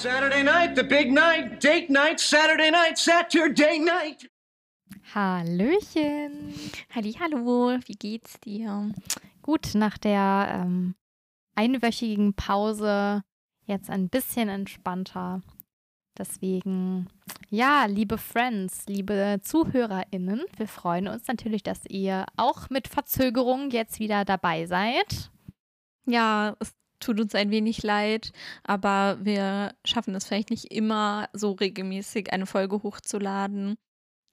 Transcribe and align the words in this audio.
Saturday 0.00 0.44
night, 0.44 0.76
the 0.76 0.84
big 0.84 1.10
night, 1.10 1.60
date 1.60 1.90
night, 1.90 2.20
Saturday 2.20 2.70
night, 2.70 2.96
Saturday 2.96 3.80
night. 3.80 4.30
Hallöchen. 5.12 6.54
Hallo, 6.94 7.76
wie 7.84 7.94
geht's 7.94 8.38
dir? 8.38 8.92
Gut, 9.42 9.74
nach 9.74 9.98
der 9.98 10.62
ähm, 10.62 10.94
einwöchigen 11.56 12.34
Pause 12.34 13.24
jetzt 13.66 13.90
ein 13.90 14.08
bisschen 14.08 14.48
entspannter. 14.48 15.42
Deswegen, 16.16 17.08
ja, 17.50 17.86
liebe 17.86 18.18
Friends, 18.18 18.86
liebe 18.86 19.40
ZuhörerInnen, 19.42 20.44
wir 20.56 20.68
freuen 20.68 21.08
uns 21.08 21.26
natürlich, 21.26 21.64
dass 21.64 21.84
ihr 21.86 22.24
auch 22.36 22.70
mit 22.70 22.86
Verzögerung 22.86 23.70
jetzt 23.70 23.98
wieder 23.98 24.24
dabei 24.24 24.66
seid. 24.66 25.32
Ja, 26.06 26.54
es 26.60 26.72
tut 27.00 27.20
uns 27.20 27.34
ein 27.34 27.50
wenig 27.50 27.82
leid, 27.82 28.32
aber 28.64 29.18
wir 29.22 29.74
schaffen 29.84 30.14
es 30.14 30.26
vielleicht 30.26 30.50
nicht 30.50 30.72
immer 30.72 31.28
so 31.32 31.52
regelmäßig 31.52 32.32
eine 32.32 32.46
Folge 32.46 32.82
hochzuladen. 32.82 33.76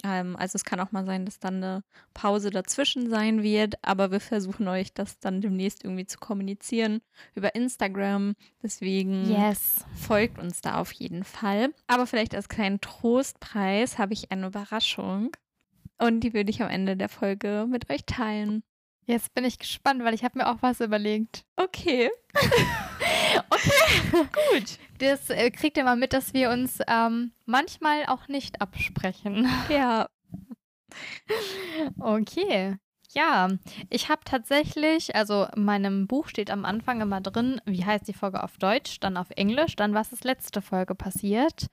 Ähm, 0.04 0.36
also 0.36 0.56
es 0.56 0.66
kann 0.66 0.80
auch 0.80 0.92
mal 0.92 1.06
sein, 1.06 1.26
dass 1.26 1.40
dann 1.40 1.56
eine 1.56 1.84
Pause 2.14 2.50
dazwischen 2.50 3.10
sein 3.10 3.44
wird, 3.44 3.76
aber 3.82 4.12
wir 4.12 4.20
versuchen 4.20 4.68
euch 4.68 4.94
das 4.94 5.20
dann 5.20 5.42
demnächst 5.42 5.84
irgendwie 5.84 6.06
zu 6.06 6.20
kommunizieren 6.20 7.02
über 7.34 7.56
Instagram. 7.56 8.36
Deswegen 8.62 9.30
yes. 9.30 9.86
folgt 9.96 10.38
uns 10.40 10.62
da 10.62 10.80
auf 10.80 10.92
jeden 10.92 11.24
Fall. 11.24 11.74
Aber 11.88 12.08
vielleicht 12.08 12.36
als 12.36 12.50
kleinen 12.50 12.82
Trostpreis 12.82 13.98
habe 13.98 14.14
ich 14.14 14.32
eine 14.32 14.48
Überraschung 14.48 15.32
und 15.98 16.20
die 16.22 16.34
würde 16.34 16.52
ich 16.52 16.62
am 16.62 16.70
Ende 16.70 16.98
der 16.98 17.10
Folge 17.10 17.66
mit 17.70 17.90
euch 17.90 18.06
teilen. 18.06 18.64
Jetzt 19.06 19.34
bin 19.36 19.46
ich 19.46 19.60
gespannt, 19.60 20.04
weil 20.04 20.16
ich 20.16 20.24
habe 20.24 20.40
mir 20.40 20.50
auch 20.50 20.58
was 20.62 20.82
überlegt. 20.82 21.46
Okay. 21.56 22.10
okay, 23.50 24.28
gut. 24.52 24.80
Das 24.98 25.30
äh, 25.30 25.52
kriegt 25.52 25.78
ihr 25.78 25.84
mal 25.84 25.96
mit, 25.96 26.14
dass 26.14 26.34
wir 26.34 26.50
uns 26.50 26.80
ähm, 26.88 27.32
manchmal 27.46 28.06
auch 28.08 28.28
nicht 28.28 28.62
absprechen. 28.62 29.48
Ja. 29.70 30.08
Okay. 32.00 32.78
Ja, 33.14 33.50
ich 33.90 34.10
habe 34.10 34.22
tatsächlich, 34.26 35.16
also 35.16 35.48
in 35.56 35.64
meinem 35.64 36.08
Buch 36.08 36.28
steht 36.28 36.52
am 36.52 36.66
Anfang 36.66 37.00
immer 37.00 37.22
drin, 37.22 37.62
wie 37.66 37.86
heißt 37.86 38.08
die 38.08 38.14
Folge 38.14 38.44
auf 38.44 38.58
Deutsch, 38.58 39.00
dann 39.00 39.18
auf 39.18 39.30
Englisch, 39.32 39.76
dann 39.76 39.94
was 39.94 40.12
ist 40.12 40.26
letzte 40.26 40.62
Folge 40.62 40.96
passiert. 40.96 41.68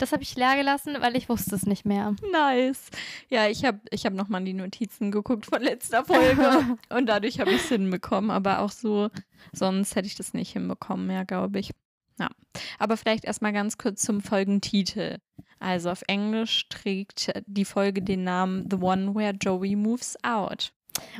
Das 0.00 0.12
habe 0.12 0.22
ich 0.22 0.34
leer 0.34 0.56
gelassen, 0.56 0.96
weil 1.00 1.14
ich 1.14 1.28
wusste 1.28 1.54
es 1.54 1.66
nicht 1.66 1.84
mehr. 1.84 2.16
Nice. 2.32 2.88
Ja, 3.28 3.48
ich 3.48 3.66
habe 3.66 3.80
ich 3.90 4.06
hab 4.06 4.14
nochmal 4.14 4.42
die 4.42 4.54
Notizen 4.54 5.10
geguckt 5.10 5.44
von 5.44 5.60
letzter 5.60 6.06
Folge 6.06 6.78
und 6.88 7.06
dadurch 7.06 7.38
habe 7.38 7.50
ich 7.50 7.60
es 7.60 7.68
hinbekommen. 7.68 8.30
Aber 8.30 8.60
auch 8.60 8.70
so, 8.70 9.10
sonst 9.52 9.94
hätte 9.96 10.06
ich 10.06 10.14
das 10.14 10.32
nicht 10.32 10.52
hinbekommen 10.52 11.06
mehr, 11.06 11.26
glaube 11.26 11.58
ich. 11.58 11.72
Ja. 12.18 12.30
Aber 12.78 12.96
vielleicht 12.96 13.26
erstmal 13.26 13.52
ganz 13.52 13.76
kurz 13.76 14.00
zum 14.00 14.22
Folgentitel. 14.22 15.18
Also 15.58 15.90
auf 15.90 16.02
Englisch 16.06 16.66
trägt 16.70 17.30
die 17.46 17.66
Folge 17.66 18.00
den 18.00 18.24
Namen 18.24 18.68
The 18.70 18.78
One 18.78 19.14
Where 19.14 19.34
Joey 19.38 19.76
Moves 19.76 20.16
Out. 20.24 20.72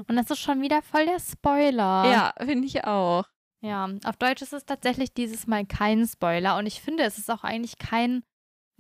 Und 0.09 0.17
das 0.17 0.31
ist 0.31 0.41
schon 0.41 0.63
wieder 0.63 0.81
voll 0.81 1.05
der 1.05 1.21
Spoiler. 1.21 2.11
Ja, 2.11 2.33
finde 2.43 2.67
ich 2.67 2.85
auch. 2.85 3.25
Ja, 3.61 3.91
auf 4.05 4.17
Deutsch 4.17 4.41
ist 4.41 4.55
es 4.55 4.65
tatsächlich 4.65 5.13
dieses 5.13 5.47
Mal 5.47 5.67
kein 5.67 6.07
Spoiler 6.07 6.57
und 6.57 6.65
ich 6.65 6.81
finde, 6.81 7.03
es 7.03 7.19
ist 7.19 7.31
auch 7.31 7.45
eigentlich 7.45 7.77
kein 7.77 8.23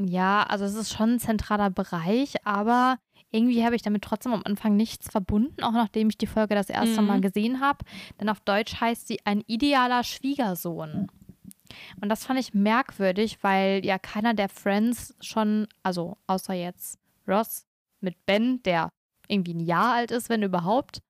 ja, 0.09 0.43
also 0.43 0.65
es 0.65 0.75
ist 0.75 0.93
schon 0.93 1.15
ein 1.15 1.21
zentraler 1.21 1.71
Bereich, 1.71 2.35
aber 2.47 2.99
irgendwie 3.31 3.65
habe 3.65 3.77
ich 3.77 3.83
damit 3.83 4.03
trotzdem 4.03 4.33
am 4.33 4.43
Anfang 4.45 4.77
nichts 4.77 5.11
verbunden, 5.11 5.63
auch 5.63 5.73
nachdem 5.73 6.09
ich 6.09 6.19
die 6.19 6.27
Folge 6.27 6.55
das 6.55 6.69
erste 6.69 7.01
mhm. 7.01 7.07
Mal 7.07 7.21
gesehen 7.21 7.61
habe. 7.61 7.85
Denn 8.21 8.29
auf 8.29 8.41
Deutsch 8.41 8.81
heißt 8.81 9.07
sie 9.07 9.21
ein 9.25 9.43
idealer 9.47 10.03
Schwiegersohn. 10.03 11.09
Und 12.01 12.09
das 12.09 12.25
fand 12.25 12.41
ich 12.41 12.55
merkwürdig, 12.55 13.39
weil 13.43 13.85
ja 13.85 13.99
keiner 13.99 14.35
der 14.35 14.49
Friends 14.49 15.15
schon, 15.21 15.69
also 15.83 16.17
außer 16.27 16.55
jetzt 16.55 16.99
Ross 17.29 17.67
mit 18.01 18.27
Ben, 18.27 18.63
der 18.65 18.91
irgendwie 19.29 19.55
ein 19.55 19.61
Jahr 19.61 19.95
alt 19.95 20.11
ist, 20.11 20.29
wenn 20.29 20.43
überhaupt, 20.43 21.01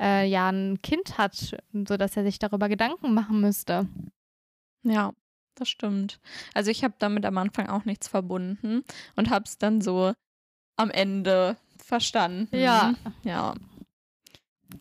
äh, 0.00 0.26
ja 0.26 0.50
ein 0.50 0.82
Kind 0.82 1.18
hat, 1.18 1.56
sodass 1.72 2.16
er 2.16 2.24
sich 2.24 2.40
darüber 2.40 2.68
Gedanken 2.68 3.14
machen 3.14 3.40
müsste. 3.40 3.86
Ja, 4.82 5.12
das 5.54 5.68
stimmt. 5.68 6.20
Also 6.54 6.70
ich 6.70 6.84
habe 6.84 6.94
damit 6.98 7.24
am 7.26 7.38
Anfang 7.38 7.68
auch 7.68 7.84
nichts 7.84 8.08
verbunden 8.08 8.84
und 9.16 9.30
habe 9.30 9.44
es 9.46 9.58
dann 9.58 9.80
so 9.80 10.12
am 10.76 10.90
Ende 10.90 11.56
verstanden. 11.78 12.56
Ja. 12.56 12.94
Ja. 13.22 13.54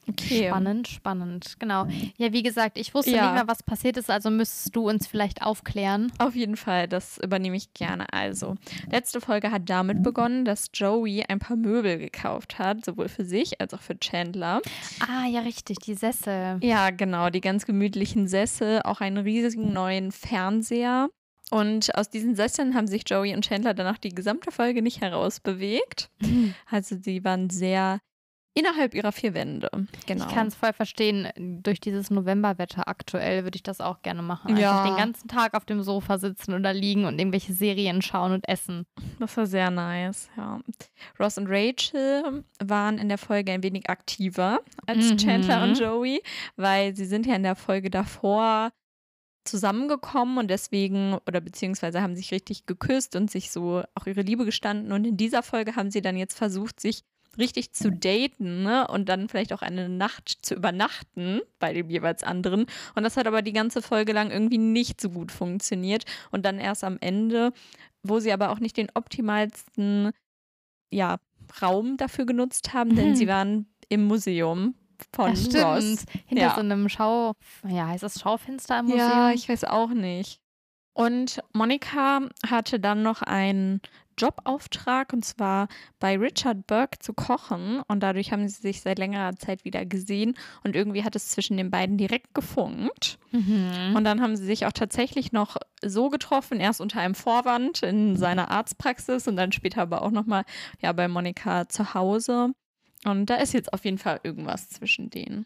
Okay. 0.08 0.48
Spannend, 0.48 0.88
spannend. 0.88 1.56
Genau. 1.60 1.88
Ja, 2.18 2.32
wie 2.34 2.44
gesagt, 2.44 2.78
ich 2.78 2.94
wusste 2.94 3.12
ja. 3.12 3.24
nicht 3.24 3.34
mehr, 3.36 3.48
was 3.48 3.64
passiert 3.64 3.98
ist, 3.98 4.10
also 4.10 4.30
müsstest 4.30 4.76
du 4.76 4.90
uns 4.90 5.08
vielleicht 5.08 5.42
aufklären. 5.42 6.12
Auf 6.20 6.36
jeden 6.36 6.58
Fall, 6.58 6.88
das 6.88 7.18
übernehme 7.18 7.56
ich 7.56 7.74
gerne. 7.74 8.12
Also, 8.12 8.56
letzte 8.92 9.22
Folge 9.22 9.52
hat 9.52 9.70
damit 9.70 10.04
begonnen, 10.04 10.46
dass 10.46 10.70
Joey 10.74 11.24
ein 11.28 11.40
paar 11.40 11.58
Möbel 11.58 11.98
gekauft 11.98 12.60
hat, 12.60 12.86
sowohl 12.86 13.10
für 13.10 13.26
sich 13.26 13.60
als 13.62 13.74
auch 13.74 13.82
für 13.82 14.00
Chandler. 14.00 14.62
Ah, 15.00 15.28
ja, 15.28 15.42
richtig, 15.42 15.80
die 15.80 15.96
Sessel. 15.96 16.60
Ja, 16.62 16.90
genau, 16.90 17.30
die 17.30 17.42
ganz 17.42 17.66
gemütlichen 17.66 18.28
Sessel, 18.28 18.82
auch 18.84 19.02
einen 19.02 19.18
riesigen 19.18 19.74
neuen 19.74 20.12
Fernseher. 20.12 21.10
Und 21.52 21.94
aus 21.96 22.10
diesen 22.10 22.36
Sesseln 22.36 22.74
haben 22.74 22.88
sich 22.88 23.04
Joey 23.06 23.36
und 23.36 23.46
Chandler 23.46 23.74
danach 23.74 23.98
die 23.98 24.10
gesamte 24.10 24.52
Folge 24.52 24.82
nicht 24.82 25.02
herausbewegt. 25.02 26.10
Mhm. 26.20 26.56
Also 26.70 26.96
sie 27.00 27.24
waren 27.24 27.50
sehr 27.50 28.00
Innerhalb 28.56 28.94
ihrer 28.94 29.12
vier 29.12 29.34
Wände, 29.34 29.68
genau. 30.06 30.28
Ich 30.28 30.32
kann 30.32 30.46
es 30.48 30.54
voll 30.54 30.74
verstehen. 30.74 31.28
Durch 31.64 31.80
dieses 31.80 32.12
Novemberwetter 32.12 32.88
aktuell 32.88 33.46
würde 33.46 33.56
ich 33.56 33.64
das 33.64 33.82
auch 33.82 34.04
gerne 34.04 34.22
machen. 34.22 34.56
Ja. 34.58 34.72
Einfach 34.72 34.96
den 34.96 34.98
ganzen 34.98 35.28
Tag 35.28 35.56
auf 35.56 35.66
dem 35.66 35.82
Sofa 35.82 36.20
sitzen 36.20 36.54
oder 36.54 36.72
liegen 36.72 37.06
und 37.06 37.18
irgendwelche 37.18 37.54
Serien 37.54 38.04
schauen 38.04 38.32
und 38.32 38.48
essen. 38.48 38.86
Das 39.20 39.36
war 39.38 39.48
sehr 39.48 39.72
nice, 39.72 40.30
ja. 40.38 40.60
Ross 41.20 41.40
und 41.40 41.48
Rachel 41.50 42.44
waren 42.64 43.00
in 43.00 43.10
der 43.10 43.18
Folge 43.18 43.52
ein 43.52 43.64
wenig 43.64 43.90
aktiver 43.90 44.60
als 44.86 45.10
mhm. 45.10 45.18
Chandler 45.18 45.64
und 45.64 45.80
Joey, 45.80 46.22
weil 46.56 46.96
sie 46.96 47.06
sind 47.06 47.26
ja 47.26 47.36
in 47.36 47.44
der 47.44 47.56
Folge 47.56 47.90
davor 47.90 48.72
zusammengekommen 49.46 50.38
und 50.38 50.50
deswegen 50.50 51.16
oder 51.28 51.42
beziehungsweise 51.42 52.02
haben 52.02 52.16
sich 52.16 52.32
richtig 52.32 52.66
geküsst 52.66 53.16
und 53.16 53.32
sich 53.32 53.52
so 53.52 53.84
auch 53.96 54.06
ihre 54.06 54.22
Liebe 54.22 54.46
gestanden 54.46 54.92
und 54.92 55.06
in 55.06 55.18
dieser 55.18 55.44
Folge 55.44 55.76
haben 55.76 55.92
sie 55.92 56.02
dann 56.02 56.18
jetzt 56.18 56.38
versucht, 56.38 56.80
sich 56.80 57.04
richtig 57.38 57.74
zu 57.74 57.92
daten 57.92 58.64
ne? 58.64 58.88
und 58.88 59.10
dann 59.10 59.30
vielleicht 59.30 59.54
auch 59.54 59.62
eine 59.62 59.90
Nacht 59.90 60.30
zu 60.42 60.56
übernachten 60.56 61.42
bei 61.60 61.74
dem 61.74 61.90
jeweils 61.90 62.24
anderen. 62.24 62.66
Und 62.96 63.04
das 63.04 63.18
hat 63.18 63.28
aber 63.28 63.42
die 63.42 63.54
ganze 63.54 63.82
Folge 63.82 64.14
lang 64.14 64.32
irgendwie 64.32 64.58
nicht 64.58 65.02
so 65.02 65.10
gut 65.10 65.32
funktioniert. 65.32 66.06
Und 66.32 66.46
dann 66.46 66.60
erst 66.60 66.84
am 66.84 66.98
Ende, 67.02 67.54
wo 68.04 68.20
sie 68.20 68.32
aber 68.32 68.52
auch 68.52 68.60
nicht 68.60 68.78
den 68.78 68.90
optimalsten 68.94 70.12
ja, 70.92 71.18
Raum 71.62 71.98
dafür 71.98 72.26
genutzt 72.26 72.74
haben, 72.74 72.96
denn 72.96 73.12
mhm. 73.12 73.16
sie 73.16 73.28
waren 73.28 73.68
im 73.90 74.06
Museum 74.06 74.76
von 75.14 75.34
ja, 75.36 75.74
Ross. 75.74 76.06
Hinter 76.26 76.44
ja. 76.44 76.54
so 76.56 76.62
einem 76.62 76.88
Schau, 76.90 77.34
ja, 77.68 77.88
heißt 77.88 78.04
das 78.04 78.20
Schaufenster 78.20 78.80
im 78.80 78.86
Museum? 78.86 79.10
Ja, 79.10 79.32
ich 79.32 79.50
weiß 79.50 79.66
auch 79.66 79.90
nicht. 79.90 80.40
Und 80.94 81.42
Monika 81.54 82.22
hatte 82.46 82.80
dann 82.80 83.02
noch 83.02 83.24
ein 83.24 83.82
Jobauftrag 84.18 85.14
und 85.14 85.24
zwar 85.24 85.68
bei 86.00 86.18
Richard 86.18 86.68
Burke 86.68 87.00
zu 87.00 87.14
kochen 87.14 87.82
und 87.88 88.02
dadurch 88.02 88.32
haben 88.32 88.48
sie 88.48 88.62
sich 88.62 88.82
seit 88.82 89.00
längerer 89.00 89.36
Zeit 89.36 89.66
wieder 89.66 89.86
gesehen 89.86 90.36
und 90.64 90.76
irgendwie 90.76 91.04
hat 91.04 91.16
es 91.16 91.30
zwischen 91.30 91.58
den 91.58 91.72
beiden 91.72 91.98
direkt 91.98 92.34
gefunkt. 92.34 93.20
Mhm. 93.32 93.94
Und 93.96 94.04
dann 94.04 94.22
haben 94.22 94.36
sie 94.36 94.46
sich 94.46 94.66
auch 94.66 94.72
tatsächlich 94.72 95.32
noch 95.32 95.58
so 95.82 96.10
getroffen, 96.10 96.60
erst 96.60 96.82
unter 96.82 97.00
einem 97.00 97.16
Vorwand 97.16 97.84
in 97.84 98.16
seiner 98.16 98.52
Arztpraxis 98.52 99.28
und 99.28 99.36
dann 99.36 99.52
später 99.52 99.82
aber 99.82 100.02
auch 100.02 100.12
nochmal 100.12 100.44
ja, 100.82 100.92
bei 100.94 101.08
Monika 101.08 101.68
zu 101.68 101.94
Hause. 101.94 102.54
Und 103.06 103.30
da 103.30 103.36
ist 103.36 103.54
jetzt 103.54 103.74
auf 103.74 103.86
jeden 103.86 103.98
Fall 103.98 104.20
irgendwas 104.24 104.70
zwischen 104.70 105.10
denen. 105.10 105.46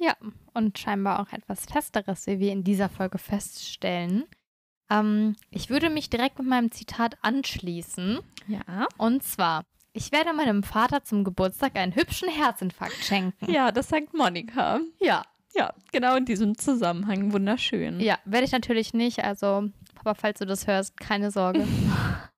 Ja, 0.00 0.14
und 0.54 0.78
scheinbar 0.78 1.20
auch 1.20 1.32
etwas 1.32 1.66
Festeres, 1.66 2.26
wie 2.26 2.38
wir 2.38 2.52
in 2.52 2.62
dieser 2.62 2.88
Folge 2.88 3.18
feststellen. 3.18 4.24
Ähm, 4.90 5.36
ich 5.50 5.70
würde 5.70 5.90
mich 5.90 6.10
direkt 6.10 6.38
mit 6.38 6.48
meinem 6.48 6.70
Zitat 6.70 7.16
anschließen. 7.22 8.20
Ja. 8.46 8.86
Und 8.96 9.22
zwar, 9.22 9.64
ich 9.92 10.12
werde 10.12 10.32
meinem 10.32 10.62
Vater 10.62 11.04
zum 11.04 11.24
Geburtstag 11.24 11.76
einen 11.76 11.94
hübschen 11.94 12.28
Herzinfarkt 12.28 13.04
schenken. 13.04 13.50
Ja, 13.50 13.72
das 13.72 13.88
sagt 13.88 14.14
Monika. 14.14 14.80
Ja. 15.00 15.24
Ja, 15.54 15.72
genau 15.92 16.14
in 16.14 16.24
diesem 16.24 16.56
Zusammenhang. 16.58 17.32
Wunderschön. 17.32 18.00
Ja, 18.00 18.18
werde 18.24 18.44
ich 18.44 18.52
natürlich 18.52 18.92
nicht. 18.92 19.24
Also, 19.24 19.70
Papa, 19.94 20.14
falls 20.14 20.38
du 20.38 20.46
das 20.46 20.66
hörst, 20.66 20.96
keine 20.98 21.30
Sorge. 21.30 21.66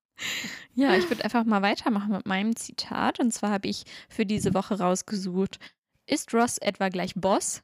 ja, 0.75 0.95
ich 0.95 1.11
würde 1.11 1.25
einfach 1.25 1.45
mal 1.45 1.61
weitermachen 1.61 2.13
mit 2.13 2.27
meinem 2.27 2.55
Zitat. 2.57 3.19
Und 3.21 3.33
zwar 3.33 3.51
habe 3.51 3.69
ich 3.69 3.85
für 4.09 4.25
diese 4.25 4.55
Woche 4.55 4.79
rausgesucht: 4.79 5.59
Ist 6.07 6.33
Ross 6.33 6.57
etwa 6.59 6.89
gleich 6.89 7.15
Boss? 7.15 7.63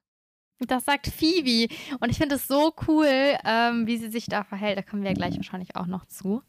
Das 0.60 0.84
sagt 0.84 1.08
Phoebe. 1.08 1.72
Und 2.00 2.10
ich 2.10 2.16
finde 2.16 2.36
es 2.36 2.46
so 2.46 2.72
cool, 2.88 3.06
ähm, 3.44 3.86
wie 3.86 3.98
sie 3.98 4.10
sich 4.10 4.26
da 4.26 4.42
verhält. 4.44 4.78
Da 4.78 4.82
kommen 4.82 5.02
wir 5.02 5.10
ja 5.10 5.16
gleich 5.16 5.36
wahrscheinlich 5.36 5.76
auch 5.76 5.86
noch 5.86 6.06
zu. 6.06 6.42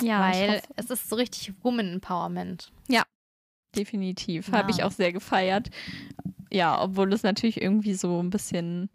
Ja, 0.00 0.20
weil 0.20 0.62
es 0.76 0.90
ist 0.90 1.08
so 1.08 1.16
richtig 1.16 1.52
Woman 1.62 1.92
Empowerment. 1.92 2.72
Ja, 2.88 3.04
definitiv. 3.76 4.48
Ja. 4.48 4.54
Habe 4.54 4.70
ich 4.70 4.82
auch 4.82 4.90
sehr 4.90 5.12
gefeiert. 5.12 5.70
Ja, 6.50 6.80
obwohl 6.82 7.12
es 7.12 7.22
natürlich 7.22 7.60
irgendwie 7.60 7.94
so 7.94 8.22
ein 8.22 8.30
bisschen 8.30 8.90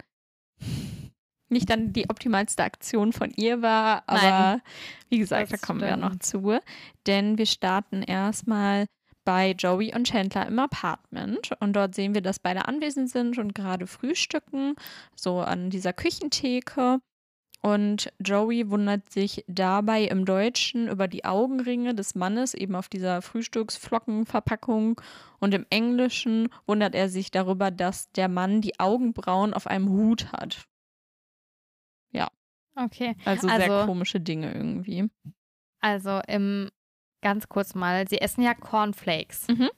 nicht 1.49 1.69
dann 1.69 1.93
die 1.93 2.09
optimalste 2.09 2.63
Aktion 2.63 3.13
von 3.13 3.31
ihr 3.31 3.61
war, 3.61 4.03
aber 4.07 4.21
Nein, 4.21 4.61
wie 5.09 5.19
gesagt, 5.19 5.51
das 5.51 5.61
da 5.61 5.65
kommen 5.65 5.79
wir 5.79 5.87
ja 5.87 5.97
noch 5.97 6.09
stimmt. 6.09 6.23
zu. 6.25 6.59
Denn 7.05 7.37
wir 7.37 7.45
starten 7.45 8.03
erstmal 8.03 8.85
bei 9.27 9.51
Joey 9.51 9.93
und 9.93 10.07
Chandler 10.07 10.47
im 10.47 10.57
Apartment 10.57 11.51
und 11.59 11.73
dort 11.75 11.93
sehen 11.93 12.13
wir, 12.13 12.21
dass 12.21 12.39
beide 12.39 12.65
anwesend 12.65 13.09
sind 13.09 13.37
und 13.37 13.53
gerade 13.53 13.85
frühstücken, 13.85 14.75
so 15.17 15.39
an 15.41 15.69
dieser 15.69 15.91
Küchentheke. 15.91 16.99
Und 17.61 18.13
Joey 18.23 18.69
wundert 18.69 19.11
sich 19.11 19.43
dabei 19.49 20.03
im 20.03 20.23
Deutschen 20.23 20.87
über 20.87 21.09
die 21.09 21.25
Augenringe 21.25 21.93
des 21.93 22.15
Mannes, 22.15 22.53
eben 22.53 22.75
auf 22.75 22.87
dieser 22.87 23.21
Frühstücksflockenverpackung. 23.21 25.01
Und 25.39 25.53
im 25.53 25.65
Englischen 25.69 26.47
wundert 26.65 26.95
er 26.95 27.09
sich 27.09 27.29
darüber, 27.29 27.69
dass 27.69 28.09
der 28.13 28.29
Mann 28.29 28.61
die 28.61 28.79
Augenbrauen 28.79 29.53
auf 29.53 29.67
einem 29.67 29.89
Hut 29.89 30.31
hat. 30.31 30.67
Okay. 32.79 33.15
Also, 33.25 33.47
sehr 33.47 33.71
Also- 33.71 33.87
komische 33.87 34.19
Dinge 34.19 34.53
irgendwie. 34.53 35.09
Also 35.79 36.21
im 36.27 36.69
ganz 37.21 37.49
kurz 37.49 37.75
mal, 37.75 38.07
sie 38.07 38.19
essen 38.19 38.43
ja 38.43 38.53
Cornflakes. 38.53 39.47
Mhm. 39.47 39.69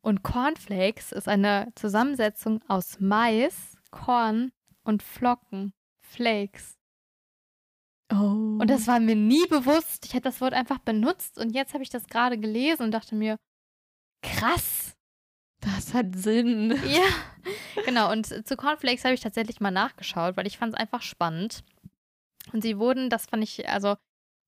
Und 0.00 0.22
Cornflakes 0.22 1.12
ist 1.12 1.28
eine 1.28 1.72
Zusammensetzung 1.74 2.62
aus 2.68 3.00
Mais, 3.00 3.76
Korn 3.90 4.52
und 4.82 5.02
Flocken. 5.02 5.72
Flakes. 6.00 6.78
Oh. 8.10 8.56
Und 8.60 8.68
das 8.68 8.86
war 8.86 9.00
mir 9.00 9.16
nie 9.16 9.46
bewusst. 9.46 10.06
Ich 10.06 10.14
hätte 10.14 10.24
das 10.24 10.40
Wort 10.40 10.54
einfach 10.54 10.78
benutzt 10.78 11.38
und 11.38 11.50
jetzt 11.50 11.74
habe 11.74 11.82
ich 11.82 11.90
das 11.90 12.06
gerade 12.06 12.38
gelesen 12.38 12.84
und 12.84 12.92
dachte 12.92 13.14
mir, 13.14 13.38
krass. 14.22 14.96
das 15.60 15.92
hat 15.92 16.16
Sinn. 16.16 16.70
Ja, 16.86 17.84
genau. 17.84 18.10
Und 18.10 18.26
zu 18.26 18.56
Cornflakes 18.56 19.04
habe 19.04 19.14
ich 19.14 19.20
tatsächlich 19.20 19.60
mal 19.60 19.70
nachgeschaut, 19.70 20.36
weil 20.36 20.46
ich 20.46 20.56
fand 20.56 20.72
es 20.72 20.80
einfach 20.80 21.02
spannend. 21.02 21.62
Und 22.52 22.62
sie 22.62 22.78
wurden, 22.78 23.10
das 23.10 23.26
fand 23.26 23.44
ich, 23.44 23.68
also, 23.68 23.96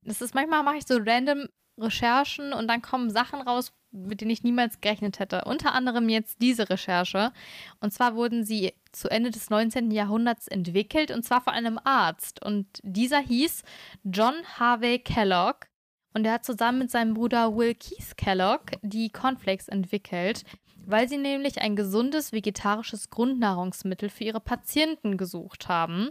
das 0.02 0.22
ist 0.22 0.34
manchmal 0.34 0.62
mache 0.62 0.78
ich 0.78 0.86
so 0.86 0.98
random 0.98 1.46
Recherchen 1.80 2.52
und 2.52 2.68
dann 2.68 2.82
kommen 2.82 3.10
Sachen 3.10 3.40
raus, 3.40 3.72
mit 3.92 4.20
denen 4.20 4.30
ich 4.30 4.42
niemals 4.42 4.80
gerechnet 4.80 5.18
hätte. 5.18 5.42
Unter 5.46 5.74
anderem 5.74 6.08
jetzt 6.08 6.40
diese 6.40 6.70
Recherche. 6.70 7.32
Und 7.80 7.92
zwar 7.92 8.14
wurden 8.14 8.44
sie 8.44 8.72
zu 8.92 9.10
Ende 9.10 9.30
des 9.30 9.50
19. 9.50 9.90
Jahrhunderts 9.90 10.46
entwickelt 10.48 11.10
und 11.10 11.24
zwar 11.24 11.40
von 11.40 11.52
einem 11.52 11.78
Arzt. 11.82 12.44
Und 12.44 12.66
dieser 12.82 13.20
hieß 13.20 13.62
John 14.04 14.34
Harvey 14.58 14.98
Kellogg. 15.00 15.66
Und 16.12 16.26
er 16.26 16.34
hat 16.34 16.44
zusammen 16.44 16.80
mit 16.80 16.90
seinem 16.90 17.14
Bruder 17.14 17.56
Will 17.56 17.74
Keith 17.74 18.16
Kellogg 18.16 18.72
die 18.82 19.10
Cornflakes 19.10 19.68
entwickelt, 19.68 20.42
weil 20.84 21.08
sie 21.08 21.18
nämlich 21.18 21.60
ein 21.60 21.76
gesundes 21.76 22.32
vegetarisches 22.32 23.10
Grundnahrungsmittel 23.10 24.08
für 24.08 24.24
ihre 24.24 24.40
Patienten 24.40 25.16
gesucht 25.16 25.68
haben, 25.68 26.10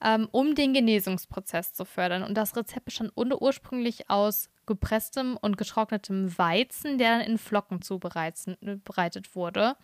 ähm, 0.00 0.28
um 0.30 0.54
den 0.54 0.72
Genesungsprozess 0.72 1.72
zu 1.72 1.84
fördern. 1.84 2.22
Und 2.22 2.34
das 2.36 2.54
Rezept 2.56 2.84
bestand 2.84 3.10
ur- 3.16 3.42
ursprünglich 3.42 4.08
aus 4.08 4.50
gepresstem 4.66 5.36
und 5.40 5.56
getrocknetem 5.56 6.36
Weizen, 6.38 6.98
der 6.98 7.18
dann 7.18 7.20
in 7.26 7.38
Flocken 7.38 7.82
zubereitet 7.82 8.58
bereitet 8.84 9.34
wurde. 9.34 9.76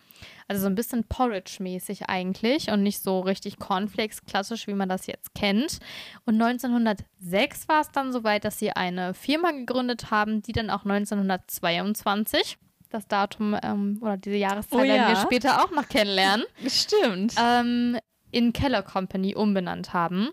Also 0.47 0.63
so 0.63 0.67
ein 0.67 0.75
bisschen 0.75 1.03
Porridge-mäßig 1.05 2.09
eigentlich 2.09 2.69
und 2.69 2.83
nicht 2.83 3.01
so 3.01 3.19
richtig 3.19 3.59
Cornflakes 3.59 4.25
klassisch, 4.25 4.67
wie 4.67 4.73
man 4.73 4.89
das 4.89 5.07
jetzt 5.07 5.33
kennt. 5.33 5.79
Und 6.25 6.41
1906 6.41 7.67
war 7.67 7.81
es 7.81 7.91
dann 7.91 8.11
soweit, 8.11 8.45
dass 8.45 8.59
sie 8.59 8.71
eine 8.71 9.13
Firma 9.13 9.51
gegründet 9.51 10.11
haben, 10.11 10.41
die 10.41 10.51
dann 10.51 10.69
auch 10.69 10.83
1922 10.85 12.57
das 12.89 13.07
Datum 13.07 13.57
ähm, 13.63 13.99
oder 14.01 14.17
diese 14.17 14.35
Jahreszeit 14.35 14.79
Oh 14.79 14.83
werden 14.83 15.07
wir 15.07 15.15
später 15.15 15.63
auch 15.63 15.71
noch 15.71 15.87
kennenlernen, 15.87 16.45
Stimmt. 16.67 17.35
ähm, 17.41 17.97
in 18.31 18.53
Keller 18.53 18.83
Company 18.83 19.35
umbenannt 19.35 19.93
haben. 19.93 20.29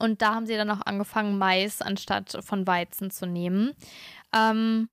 Und 0.00 0.22
da 0.22 0.34
haben 0.34 0.46
sie 0.46 0.56
dann 0.56 0.70
auch 0.70 0.80
angefangen, 0.84 1.38
Mais 1.38 1.82
anstatt 1.82 2.38
von 2.40 2.66
Weizen 2.66 3.10
zu 3.10 3.26
nehmen. 3.26 3.72
Ähm, 4.34 4.88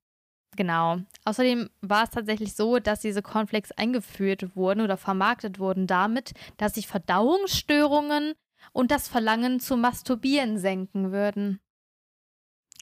genau. 0.54 0.98
Außerdem 1.24 1.70
war 1.80 2.04
es 2.04 2.10
tatsächlich 2.10 2.54
so, 2.54 2.78
dass 2.78 3.00
diese 3.00 3.22
Cornflakes 3.22 3.72
eingeführt 3.72 4.54
wurden 4.54 4.82
oder 4.82 4.98
vermarktet 4.98 5.58
wurden 5.58 5.86
damit, 5.86 6.32
dass 6.58 6.74
sich 6.74 6.86
Verdauungsstörungen 6.86 8.34
und 8.72 8.90
das 8.90 9.08
Verlangen 9.08 9.60
zu 9.60 9.76
masturbieren 9.76 10.58
senken 10.58 11.10
würden. 11.10 11.60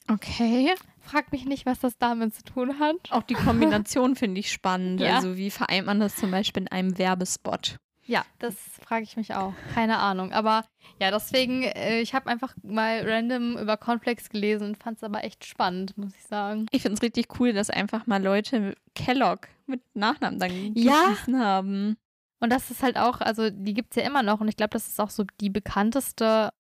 Okay. 0.08 0.74
Frag 1.00 1.30
mich 1.30 1.44
nicht, 1.44 1.66
was 1.66 1.78
das 1.78 1.96
damit 1.98 2.34
zu 2.34 2.42
tun 2.42 2.80
hat. 2.80 2.96
Auch 3.10 3.22
die 3.22 3.34
Kombination 3.34 4.16
finde 4.16 4.40
ich 4.40 4.50
spannend. 4.50 5.00
Ja. 5.06 5.16
Also 5.16 5.36
wie 5.36 5.50
vereint 5.50 5.86
man 5.86 6.00
das 6.00 6.16
zum 6.16 6.30
Beispiel 6.32 6.62
in 6.64 6.68
einem 6.68 6.98
Werbespot? 6.98 7.78
Ja, 8.06 8.24
das 8.38 8.54
frage 8.84 9.02
ich 9.04 9.16
mich 9.16 9.34
auch. 9.34 9.52
Keine 9.74 9.98
Ahnung. 9.98 10.32
Aber 10.32 10.64
ja, 11.00 11.10
deswegen, 11.10 11.62
äh, 11.64 12.00
ich 12.00 12.14
habe 12.14 12.28
einfach 12.30 12.54
mal 12.62 13.02
random 13.08 13.58
über 13.58 13.76
Cornflakes 13.76 14.28
gelesen 14.30 14.68
und 14.68 14.82
fand 14.82 14.96
es 14.98 15.04
aber 15.04 15.24
echt 15.24 15.44
spannend, 15.44 15.96
muss 15.98 16.14
ich 16.14 16.22
sagen. 16.24 16.66
Ich 16.70 16.82
finde 16.82 16.96
es 16.96 17.02
richtig 17.02 17.38
cool, 17.40 17.52
dass 17.52 17.68
einfach 17.70 18.06
mal 18.06 18.22
Leute 18.22 18.74
Kellogg 18.94 19.48
mit 19.66 19.80
Nachnamen 19.94 20.38
dann 20.38 20.72
Ja. 20.74 21.16
haben. 21.32 21.96
Und 22.38 22.50
das 22.52 22.70
ist 22.70 22.82
halt 22.82 22.96
auch, 22.98 23.20
also 23.20 23.50
die 23.50 23.74
gibt 23.74 23.90
es 23.96 24.02
ja 24.02 24.06
immer 24.08 24.22
noch 24.22 24.40
und 24.40 24.48
ich 24.48 24.56
glaube, 24.56 24.70
das 24.70 24.86
ist 24.86 25.00
auch 25.00 25.10
so 25.10 25.24
die 25.40 25.50
bekannteste 25.50 26.50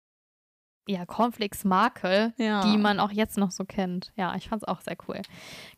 ja, 0.88 1.04
Cornflakes-Marke, 1.04 2.32
Ja. 2.36 2.62
die 2.62 2.78
man 2.78 3.00
auch 3.00 3.10
jetzt 3.10 3.36
noch 3.38 3.50
so 3.50 3.64
kennt. 3.64 4.12
Ja, 4.16 4.34
ich 4.36 4.48
fand 4.48 4.62
es 4.62 4.68
auch 4.68 4.80
sehr 4.80 4.96
cool. 5.08 5.20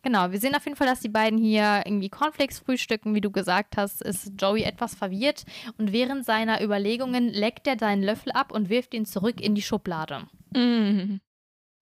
Genau, 0.03 0.31
wir 0.31 0.39
sehen 0.39 0.55
auf 0.55 0.65
jeden 0.65 0.77
Fall, 0.77 0.87
dass 0.87 1.01
die 1.01 1.09
beiden 1.09 1.39
hier 1.39 1.83
irgendwie 1.87 2.11
Cornflakes 2.11 2.59
frühstücken. 2.59 3.15
Wie 3.15 3.21
du 3.21 3.31
gesagt 3.31 3.77
hast, 3.77 4.03
ist 4.03 4.33
Joey 4.39 4.63
etwas 4.65 4.95
verwirrt 4.95 5.45
und 5.79 5.93
während 5.93 6.25
seiner 6.27 6.63
Überlegungen 6.63 7.29
leckt 7.29 7.67
er 7.67 7.79
seinen 7.79 8.03
Löffel 8.03 8.33
ab 8.33 8.53
und 8.53 8.69
wirft 8.69 8.93
ihn 8.95 9.07
zurück 9.07 9.41
in 9.41 9.55
die 9.55 9.63
Schublade. 9.63 10.27
Mm. 10.55 11.21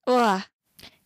Oh. 0.07 0.39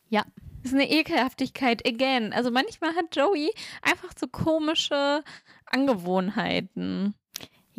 Ja. 0.09 0.25
Das 0.63 0.73
ist 0.73 0.75
eine 0.75 0.91
Ekelhaftigkeit 0.91 1.87
again. 1.89 2.35
Also 2.35 2.51
manchmal 2.51 2.95
hat 2.95 3.17
Joey 3.17 3.51
einfach 3.81 4.11
so 4.15 4.27
komische 4.27 5.23
Angewohnheiten. 5.65 7.15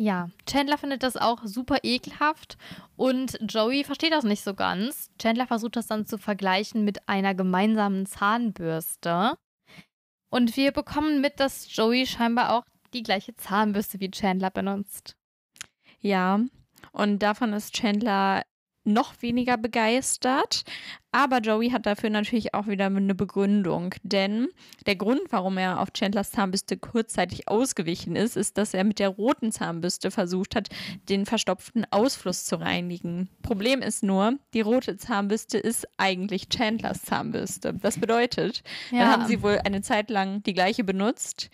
Ja, 0.02 0.30
Chandler 0.46 0.78
findet 0.78 1.04
das 1.04 1.16
auch 1.16 1.44
super 1.44 1.78
ekelhaft 1.84 2.58
und 2.96 3.38
Joey 3.40 3.84
versteht 3.84 4.10
das 4.10 4.24
nicht 4.24 4.42
so 4.42 4.52
ganz. 4.52 5.12
Chandler 5.16 5.46
versucht 5.46 5.76
das 5.76 5.86
dann 5.86 6.06
zu 6.06 6.18
vergleichen 6.18 6.84
mit 6.84 7.08
einer 7.08 7.36
gemeinsamen 7.36 8.04
Zahnbürste. 8.04 9.38
Und 10.28 10.56
wir 10.56 10.72
bekommen 10.72 11.20
mit, 11.20 11.38
dass 11.38 11.72
Joey 11.76 12.04
scheinbar 12.08 12.52
auch 12.52 12.64
die 12.92 13.04
gleiche 13.04 13.36
Zahnbürste 13.36 14.00
wie 14.00 14.10
Chandler 14.10 14.50
benutzt. 14.50 15.14
Ja, 16.00 16.40
und 16.90 17.20
davon 17.20 17.52
ist 17.52 17.72
Chandler 17.72 18.42
noch 18.84 19.14
weniger 19.20 19.56
begeistert. 19.56 20.64
Aber 21.14 21.38
Joey 21.38 21.70
hat 21.70 21.84
dafür 21.84 22.08
natürlich 22.08 22.54
auch 22.54 22.66
wieder 22.66 22.86
eine 22.86 23.14
Begründung. 23.14 23.94
Denn 24.02 24.48
der 24.86 24.96
Grund, 24.96 25.20
warum 25.30 25.58
er 25.58 25.80
auf 25.80 25.92
Chandlers 25.92 26.30
Zahnbürste 26.30 26.78
kurzzeitig 26.78 27.48
ausgewichen 27.48 28.16
ist, 28.16 28.36
ist, 28.36 28.56
dass 28.56 28.72
er 28.72 28.84
mit 28.84 28.98
der 28.98 29.10
roten 29.10 29.52
Zahnbürste 29.52 30.10
versucht 30.10 30.56
hat, 30.56 30.68
den 31.08 31.26
verstopften 31.26 31.86
Ausfluss 31.90 32.44
zu 32.44 32.56
reinigen. 32.56 33.28
Problem 33.42 33.82
ist 33.82 34.02
nur, 34.02 34.38
die 34.54 34.62
rote 34.62 34.96
Zahnbürste 34.96 35.58
ist 35.58 35.86
eigentlich 35.98 36.48
Chandlers 36.48 37.02
Zahnbürste. 37.02 37.74
Das 37.74 37.98
bedeutet, 37.98 38.62
dann 38.90 39.08
haben 39.08 39.26
sie 39.26 39.42
wohl 39.42 39.60
eine 39.64 39.82
Zeit 39.82 40.08
lang 40.08 40.42
die 40.42 40.54
gleiche 40.54 40.82
benutzt. 40.82 41.50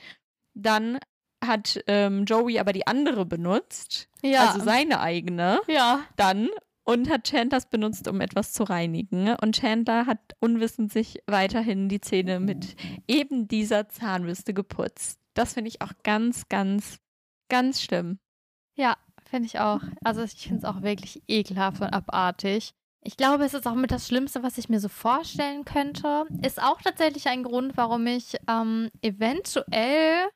Dann 0.54 0.98
hat 1.44 1.80
ähm, 1.86 2.24
Joey 2.24 2.58
aber 2.58 2.72
die 2.72 2.86
andere 2.86 3.24
benutzt, 3.24 4.08
ja. 4.22 4.46
also 4.46 4.64
seine 4.64 5.00
eigene, 5.00 5.60
ja. 5.68 6.00
dann 6.16 6.48
und 6.88 7.10
hat 7.10 7.28
Chandlers 7.28 7.68
benutzt, 7.68 8.08
um 8.08 8.22
etwas 8.22 8.54
zu 8.54 8.62
reinigen. 8.62 9.34
Und 9.42 9.60
Chandler 9.60 10.06
hat 10.06 10.34
unwissend 10.40 10.90
sich 10.90 11.22
weiterhin 11.26 11.90
die 11.90 12.00
Zähne 12.00 12.40
mit 12.40 12.76
eben 13.06 13.46
dieser 13.46 13.90
Zahnbürste 13.90 14.54
geputzt. 14.54 15.20
Das 15.34 15.52
finde 15.52 15.68
ich 15.68 15.82
auch 15.82 15.92
ganz, 16.02 16.48
ganz, 16.48 16.96
ganz 17.50 17.82
schlimm. 17.82 18.18
Ja, 18.74 18.96
finde 19.28 19.48
ich 19.48 19.60
auch. 19.60 19.82
Also 20.02 20.22
ich 20.22 20.48
finde 20.48 20.58
es 20.60 20.64
auch 20.64 20.80
wirklich 20.80 21.22
ekelhaft 21.28 21.82
und 21.82 21.88
abartig. 21.88 22.72
Ich 23.04 23.18
glaube, 23.18 23.44
es 23.44 23.52
ist 23.52 23.66
auch 23.66 23.74
mit 23.74 23.90
das 23.90 24.06
Schlimmste, 24.06 24.42
was 24.42 24.56
ich 24.56 24.70
mir 24.70 24.80
so 24.80 24.88
vorstellen 24.88 25.66
könnte. 25.66 26.24
Ist 26.42 26.60
auch 26.62 26.80
tatsächlich 26.80 27.26
ein 27.28 27.42
Grund, 27.42 27.76
warum 27.76 28.06
ich 28.06 28.34
ähm, 28.48 28.88
eventuell 29.02 30.30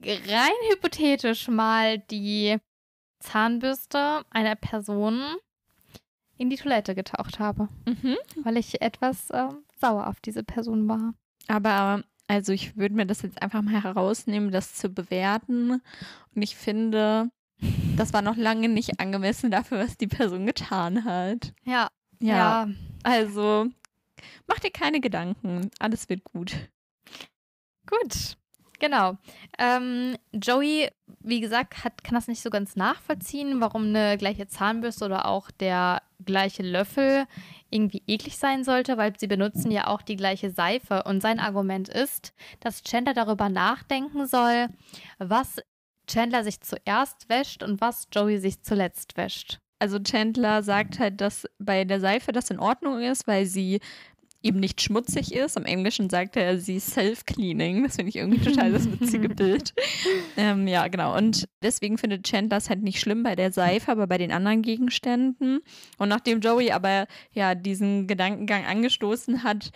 rein 0.00 0.70
hypothetisch 0.70 1.48
mal 1.48 1.98
die 1.98 2.60
Zahnbürste 3.20 4.24
einer 4.30 4.56
Person 4.56 5.20
in 6.38 6.50
die 6.50 6.56
Toilette 6.56 6.94
getaucht 6.94 7.38
habe, 7.38 7.68
Mhm. 7.86 8.16
weil 8.42 8.56
ich 8.56 8.80
etwas 8.82 9.28
ähm, 9.32 9.58
sauer 9.78 10.06
auf 10.08 10.20
diese 10.20 10.42
Person 10.42 10.88
war. 10.88 11.12
Aber 11.48 12.02
also 12.28 12.52
ich 12.52 12.76
würde 12.76 12.94
mir 12.94 13.06
das 13.06 13.22
jetzt 13.22 13.42
einfach 13.42 13.60
mal 13.62 13.82
herausnehmen, 13.82 14.50
das 14.50 14.74
zu 14.74 14.88
bewerten. 14.88 15.82
Und 16.34 16.42
ich 16.42 16.56
finde, 16.56 17.30
das 17.96 18.12
war 18.12 18.22
noch 18.22 18.36
lange 18.36 18.68
nicht 18.68 19.00
angemessen 19.00 19.50
dafür, 19.50 19.80
was 19.80 19.96
die 19.98 20.06
Person 20.06 20.46
getan 20.46 21.04
hat. 21.04 21.52
Ja, 21.64 21.88
Ja, 22.20 22.36
ja. 22.66 22.68
also 23.02 23.66
mach 24.46 24.60
dir 24.60 24.70
keine 24.70 25.00
Gedanken. 25.00 25.70
Alles 25.78 26.08
wird 26.08 26.24
gut. 26.24 26.54
Gut. 27.86 28.36
Genau. 28.80 29.18
Ähm, 29.58 30.16
Joey, 30.32 30.88
wie 31.20 31.40
gesagt, 31.40 31.84
hat, 31.84 32.02
kann 32.02 32.14
das 32.14 32.28
nicht 32.28 32.42
so 32.42 32.48
ganz 32.48 32.76
nachvollziehen, 32.76 33.60
warum 33.60 33.88
eine 33.88 34.16
gleiche 34.16 34.48
Zahnbürste 34.48 35.04
oder 35.04 35.26
auch 35.26 35.50
der 35.50 36.02
gleiche 36.24 36.62
Löffel 36.62 37.26
irgendwie 37.68 38.02
eklig 38.06 38.38
sein 38.38 38.64
sollte, 38.64 38.96
weil 38.96 39.12
sie 39.18 39.26
benutzen 39.26 39.70
ja 39.70 39.86
auch 39.86 40.00
die 40.00 40.16
gleiche 40.16 40.50
Seife. 40.50 41.02
Und 41.04 41.20
sein 41.20 41.38
Argument 41.38 41.90
ist, 41.90 42.32
dass 42.60 42.82
Chandler 42.82 43.12
darüber 43.14 43.50
nachdenken 43.50 44.26
soll, 44.26 44.68
was 45.18 45.60
Chandler 46.06 46.42
sich 46.42 46.60
zuerst 46.62 47.28
wäscht 47.28 47.62
und 47.62 47.82
was 47.82 48.08
Joey 48.12 48.38
sich 48.38 48.62
zuletzt 48.62 49.16
wäscht. 49.18 49.58
Also 49.78 49.98
Chandler 49.98 50.62
sagt 50.62 50.98
halt, 50.98 51.20
dass 51.20 51.46
bei 51.58 51.84
der 51.84 52.00
Seife 52.00 52.32
das 52.32 52.50
in 52.50 52.58
Ordnung 52.58 53.00
ist, 53.00 53.26
weil 53.26 53.44
sie 53.46 53.80
eben 54.42 54.60
nicht 54.60 54.80
schmutzig 54.80 55.34
ist. 55.34 55.56
Im 55.56 55.64
Englischen 55.64 56.08
sagt 56.08 56.36
er 56.36 56.58
sie 56.58 56.80
self-cleaning. 56.80 57.84
Das 57.84 57.96
finde 57.96 58.10
ich 58.10 58.16
irgendwie 58.16 58.40
total 58.40 58.72
das 58.72 58.90
witzige 58.90 59.28
Bild. 59.34 59.74
Ähm, 60.36 60.66
ja, 60.66 60.88
genau. 60.88 61.16
Und 61.16 61.48
deswegen 61.62 61.98
findet 61.98 62.24
Chandler 62.24 62.56
es 62.56 62.70
halt 62.70 62.82
nicht 62.82 63.00
schlimm 63.00 63.22
bei 63.22 63.36
der 63.36 63.52
Seife, 63.52 63.92
aber 63.92 64.06
bei 64.06 64.18
den 64.18 64.32
anderen 64.32 64.62
Gegenständen. 64.62 65.60
Und 65.98 66.08
nachdem 66.08 66.40
Joey 66.40 66.72
aber 66.72 67.06
ja 67.32 67.54
diesen 67.54 68.06
Gedankengang 68.06 68.64
angestoßen 68.64 69.42
hat, 69.42 69.70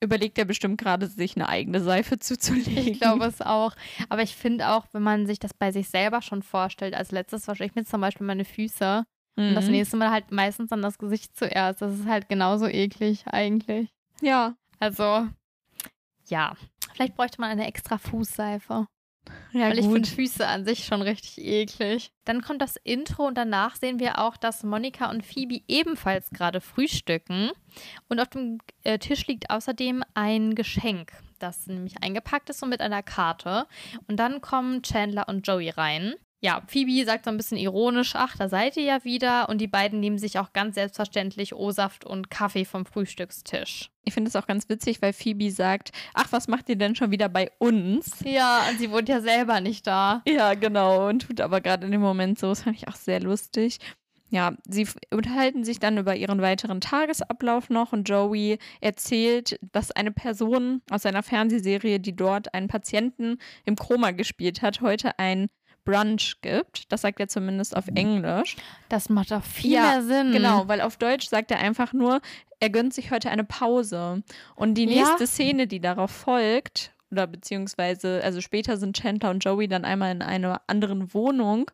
überlegt 0.00 0.38
er 0.38 0.44
bestimmt 0.44 0.80
gerade, 0.80 1.06
sich 1.06 1.36
eine 1.36 1.48
eigene 1.48 1.80
Seife 1.80 2.18
zuzulegen. 2.18 2.76
Ich 2.76 3.00
glaube 3.00 3.26
es 3.26 3.40
auch. 3.40 3.74
Aber 4.08 4.22
ich 4.22 4.36
finde 4.36 4.68
auch, 4.68 4.86
wenn 4.92 5.02
man 5.02 5.26
sich 5.26 5.38
das 5.38 5.54
bei 5.54 5.72
sich 5.72 5.88
selber 5.88 6.22
schon 6.22 6.42
vorstellt, 6.42 6.94
als 6.94 7.10
letztes 7.10 7.48
wasche 7.48 7.64
ich 7.64 7.74
mir 7.74 7.84
zum 7.84 8.00
Beispiel 8.00 8.26
meine 8.26 8.44
Füße. 8.44 9.04
Und 9.38 9.54
das 9.54 9.66
Mhm. 9.66 9.70
nächste 9.72 9.96
Mal 9.96 10.10
halt 10.10 10.30
meistens 10.32 10.70
dann 10.70 10.82
das 10.82 10.98
Gesicht 10.98 11.36
zuerst. 11.36 11.80
Das 11.80 11.92
ist 11.98 12.06
halt 12.06 12.28
genauso 12.28 12.66
eklig 12.66 13.24
eigentlich. 13.26 13.88
Ja. 14.20 14.54
Also, 14.80 15.26
ja. 16.28 16.54
Vielleicht 16.94 17.14
bräuchte 17.16 17.40
man 17.40 17.50
eine 17.50 17.66
extra 17.66 17.98
Fußseife. 17.98 18.86
Ja, 19.52 19.68
weil 19.68 19.78
ich 19.78 19.86
finde 19.86 20.08
Füße 20.08 20.46
an 20.46 20.64
sich 20.64 20.84
schon 20.86 21.02
richtig 21.02 21.38
eklig. 21.44 22.12
Dann 22.24 22.40
kommt 22.40 22.62
das 22.62 22.76
Intro 22.82 23.26
und 23.26 23.36
danach 23.36 23.76
sehen 23.76 23.98
wir 24.00 24.18
auch, 24.20 24.36
dass 24.38 24.64
Monika 24.64 25.10
und 25.10 25.24
Phoebe 25.24 25.60
ebenfalls 25.68 26.30
gerade 26.30 26.60
frühstücken. 26.62 27.50
Und 28.08 28.20
auf 28.20 28.28
dem 28.28 28.58
äh, 28.84 28.98
Tisch 28.98 29.26
liegt 29.26 29.50
außerdem 29.50 30.02
ein 30.14 30.54
Geschenk, 30.54 31.12
das 31.40 31.66
nämlich 31.66 32.02
eingepackt 32.02 32.48
ist 32.48 32.62
und 32.62 32.70
mit 32.70 32.80
einer 32.80 33.02
Karte. 33.02 33.66
Und 34.06 34.16
dann 34.16 34.40
kommen 34.40 34.82
Chandler 34.82 35.28
und 35.28 35.46
Joey 35.46 35.70
rein. 35.70 36.14
Ja, 36.40 36.62
Phoebe 36.68 37.04
sagt 37.04 37.24
so 37.24 37.30
ein 37.32 37.36
bisschen 37.36 37.58
ironisch, 37.58 38.14
ach, 38.14 38.36
da 38.36 38.48
seid 38.48 38.76
ihr 38.76 38.84
ja 38.84 39.04
wieder. 39.04 39.48
Und 39.48 39.60
die 39.60 39.66
beiden 39.66 39.98
nehmen 39.98 40.18
sich 40.18 40.38
auch 40.38 40.52
ganz 40.52 40.76
selbstverständlich 40.76 41.54
O-Saft 41.54 42.04
und 42.04 42.30
Kaffee 42.30 42.64
vom 42.64 42.86
Frühstückstisch. 42.86 43.90
Ich 44.04 44.14
finde 44.14 44.28
es 44.28 44.36
auch 44.36 44.46
ganz 44.46 44.68
witzig, 44.68 45.02
weil 45.02 45.12
Phoebe 45.12 45.50
sagt, 45.50 45.90
ach, 46.14 46.28
was 46.30 46.46
macht 46.46 46.68
ihr 46.68 46.76
denn 46.76 46.94
schon 46.94 47.10
wieder 47.10 47.28
bei 47.28 47.50
uns? 47.58 48.20
Ja, 48.24 48.68
und 48.70 48.78
sie 48.78 48.90
wohnt 48.92 49.08
ja 49.08 49.20
selber 49.20 49.60
nicht 49.60 49.86
da. 49.86 50.22
Ja, 50.28 50.54
genau. 50.54 51.08
Und 51.08 51.26
tut 51.26 51.40
aber 51.40 51.60
gerade 51.60 51.86
in 51.86 51.92
dem 51.92 52.00
Moment 52.00 52.38
so. 52.38 52.48
Das 52.48 52.62
fand 52.62 52.76
ich 52.76 52.86
auch 52.86 52.96
sehr 52.96 53.20
lustig. 53.20 53.78
Ja, 54.30 54.56
sie 54.68 54.86
unterhalten 55.10 55.64
sich 55.64 55.80
dann 55.80 55.96
über 55.96 56.14
ihren 56.14 56.42
weiteren 56.42 56.80
Tagesablauf 56.80 57.70
noch 57.70 57.92
und 57.92 58.08
Joey 58.08 58.58
erzählt, 58.80 59.58
dass 59.72 59.90
eine 59.90 60.12
Person 60.12 60.82
aus 60.90 61.06
einer 61.06 61.22
Fernsehserie, 61.22 61.98
die 61.98 62.14
dort 62.14 62.52
einen 62.52 62.68
Patienten 62.68 63.38
im 63.64 63.74
Koma 63.76 64.10
gespielt 64.10 64.60
hat, 64.60 64.82
heute 64.82 65.18
ein 65.18 65.48
Brunch 65.88 66.36
gibt. 66.42 66.92
Das 66.92 67.00
sagt 67.02 67.18
er 67.20 67.28
zumindest 67.28 67.76
auf 67.76 67.86
Englisch. 67.94 68.56
Das 68.88 69.08
macht 69.08 69.30
doch 69.30 69.42
viel 69.44 69.72
Ja, 69.72 69.82
mehr 69.82 70.02
Sinn. 70.02 70.32
Genau, 70.32 70.68
weil 70.68 70.80
auf 70.80 70.96
Deutsch 70.98 71.28
sagt 71.28 71.50
er 71.50 71.58
einfach 71.60 71.92
nur, 71.92 72.20
er 72.60 72.70
gönnt 72.70 72.92
sich 72.92 73.10
heute 73.10 73.30
eine 73.30 73.44
Pause. 73.44 74.22
Und 74.54 74.74
die 74.74 74.84
Ja. 74.84 75.04
nächste 75.04 75.26
Szene, 75.26 75.66
die 75.66 75.80
darauf 75.80 76.10
folgt, 76.10 76.92
oder 77.10 77.26
beziehungsweise, 77.26 78.20
also 78.22 78.40
später 78.42 78.76
sind 78.76 78.96
Chandler 78.96 79.30
und 79.30 79.42
Joey 79.42 79.66
dann 79.66 79.86
einmal 79.86 80.12
in 80.12 80.20
einer 80.20 80.60
anderen 80.66 81.14
Wohnung. 81.14 81.70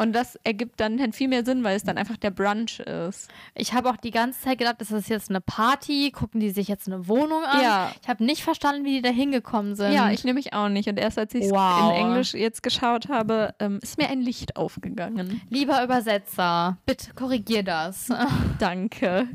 Und 0.00 0.14
das 0.14 0.36
ergibt 0.44 0.80
dann 0.80 1.12
viel 1.12 1.28
mehr 1.28 1.44
Sinn, 1.44 1.62
weil 1.62 1.76
es 1.76 1.84
dann 1.84 1.98
einfach 1.98 2.16
der 2.16 2.30
Brunch 2.30 2.80
ist. 2.80 3.28
Ich 3.54 3.74
habe 3.74 3.90
auch 3.90 3.98
die 3.98 4.10
ganze 4.10 4.40
Zeit 4.40 4.56
gedacht, 4.56 4.76
das 4.78 4.90
ist 4.92 5.10
jetzt 5.10 5.28
eine 5.28 5.42
Party, 5.42 6.10
gucken 6.10 6.40
die 6.40 6.48
sich 6.48 6.68
jetzt 6.68 6.86
eine 6.86 7.06
Wohnung 7.06 7.44
an. 7.44 7.62
Ja. 7.62 7.92
Ich 8.00 8.08
habe 8.08 8.24
nicht 8.24 8.42
verstanden, 8.42 8.86
wie 8.86 8.94
die 8.94 9.02
da 9.02 9.10
hingekommen 9.10 9.74
sind. 9.74 9.92
Ja, 9.92 10.10
ich 10.10 10.24
nämlich 10.24 10.54
auch 10.54 10.70
nicht. 10.70 10.88
Und 10.88 10.98
erst 10.98 11.18
als 11.18 11.34
ich 11.34 11.44
es 11.44 11.50
Wow. 11.50 11.90
in 11.90 11.96
Englisch 12.06 12.32
jetzt 12.32 12.62
geschaut 12.62 13.10
habe, 13.10 13.54
ähm, 13.58 13.78
ist 13.82 13.98
mir 13.98 14.08
ein 14.08 14.22
Licht 14.22 14.56
aufgegangen. 14.56 15.42
Lieber 15.50 15.84
Übersetzer, 15.84 16.78
bitte 16.86 17.12
korrigier 17.12 17.62
das. 17.62 18.08
Danke. 18.58 19.28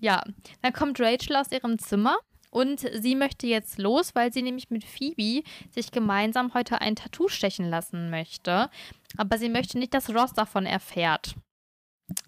ja, 0.00 0.22
dann 0.62 0.72
kommt 0.72 0.98
Rachel 0.98 1.36
aus 1.36 1.52
ihrem 1.52 1.78
Zimmer 1.78 2.16
und 2.50 2.80
sie 2.80 3.14
möchte 3.14 3.46
jetzt 3.46 3.78
los, 3.78 4.14
weil 4.14 4.32
sie 4.32 4.42
nämlich 4.42 4.70
mit 4.70 4.84
Phoebe 4.84 5.42
sich 5.70 5.90
gemeinsam 5.90 6.54
heute 6.54 6.80
ein 6.80 6.96
Tattoo 6.96 7.28
stechen 7.28 7.68
lassen 7.68 8.10
möchte. 8.10 8.70
Aber 9.16 9.38
sie 9.38 9.48
möchte 9.48 9.78
nicht, 9.78 9.94
dass 9.94 10.14
Ross 10.14 10.32
davon 10.32 10.66
erfährt. 10.66 11.34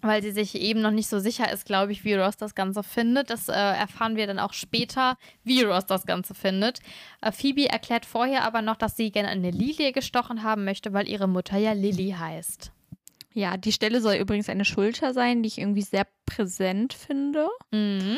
Weil 0.01 0.21
sie 0.21 0.31
sich 0.31 0.53
eben 0.55 0.81
noch 0.81 0.91
nicht 0.91 1.07
so 1.07 1.19
sicher 1.19 1.51
ist, 1.51 1.65
glaube 1.65 1.91
ich, 1.91 2.03
wie 2.03 2.13
Ross 2.13 2.37
das 2.37 2.53
Ganze 2.53 2.83
findet. 2.83 3.31
Das 3.31 3.47
äh, 3.49 3.53
erfahren 3.53 4.15
wir 4.15 4.27
dann 4.27 4.37
auch 4.37 4.53
später, 4.53 5.17
wie 5.43 5.63
Ross 5.63 5.87
das 5.87 6.05
Ganze 6.05 6.35
findet. 6.35 6.81
Äh, 7.21 7.31
Phoebe 7.31 7.67
erklärt 7.67 8.05
vorher 8.05 8.43
aber 8.43 8.61
noch, 8.61 8.75
dass 8.77 8.95
sie 8.95 9.11
gerne 9.11 9.29
eine 9.29 9.49
Lilie 9.49 9.91
gestochen 9.91 10.43
haben 10.43 10.65
möchte, 10.65 10.93
weil 10.93 11.07
ihre 11.07 11.27
Mutter 11.27 11.57
ja 11.57 11.71
Lily 11.71 12.15
heißt. 12.17 12.71
Ja, 13.33 13.57
die 13.57 13.71
Stelle 13.71 14.01
soll 14.01 14.15
übrigens 14.15 14.49
eine 14.49 14.65
Schulter 14.65 15.13
sein, 15.13 15.41
die 15.41 15.47
ich 15.47 15.57
irgendwie 15.57 15.81
sehr 15.81 16.05
präsent 16.25 16.93
finde. 16.93 17.47
Mhm. 17.71 18.17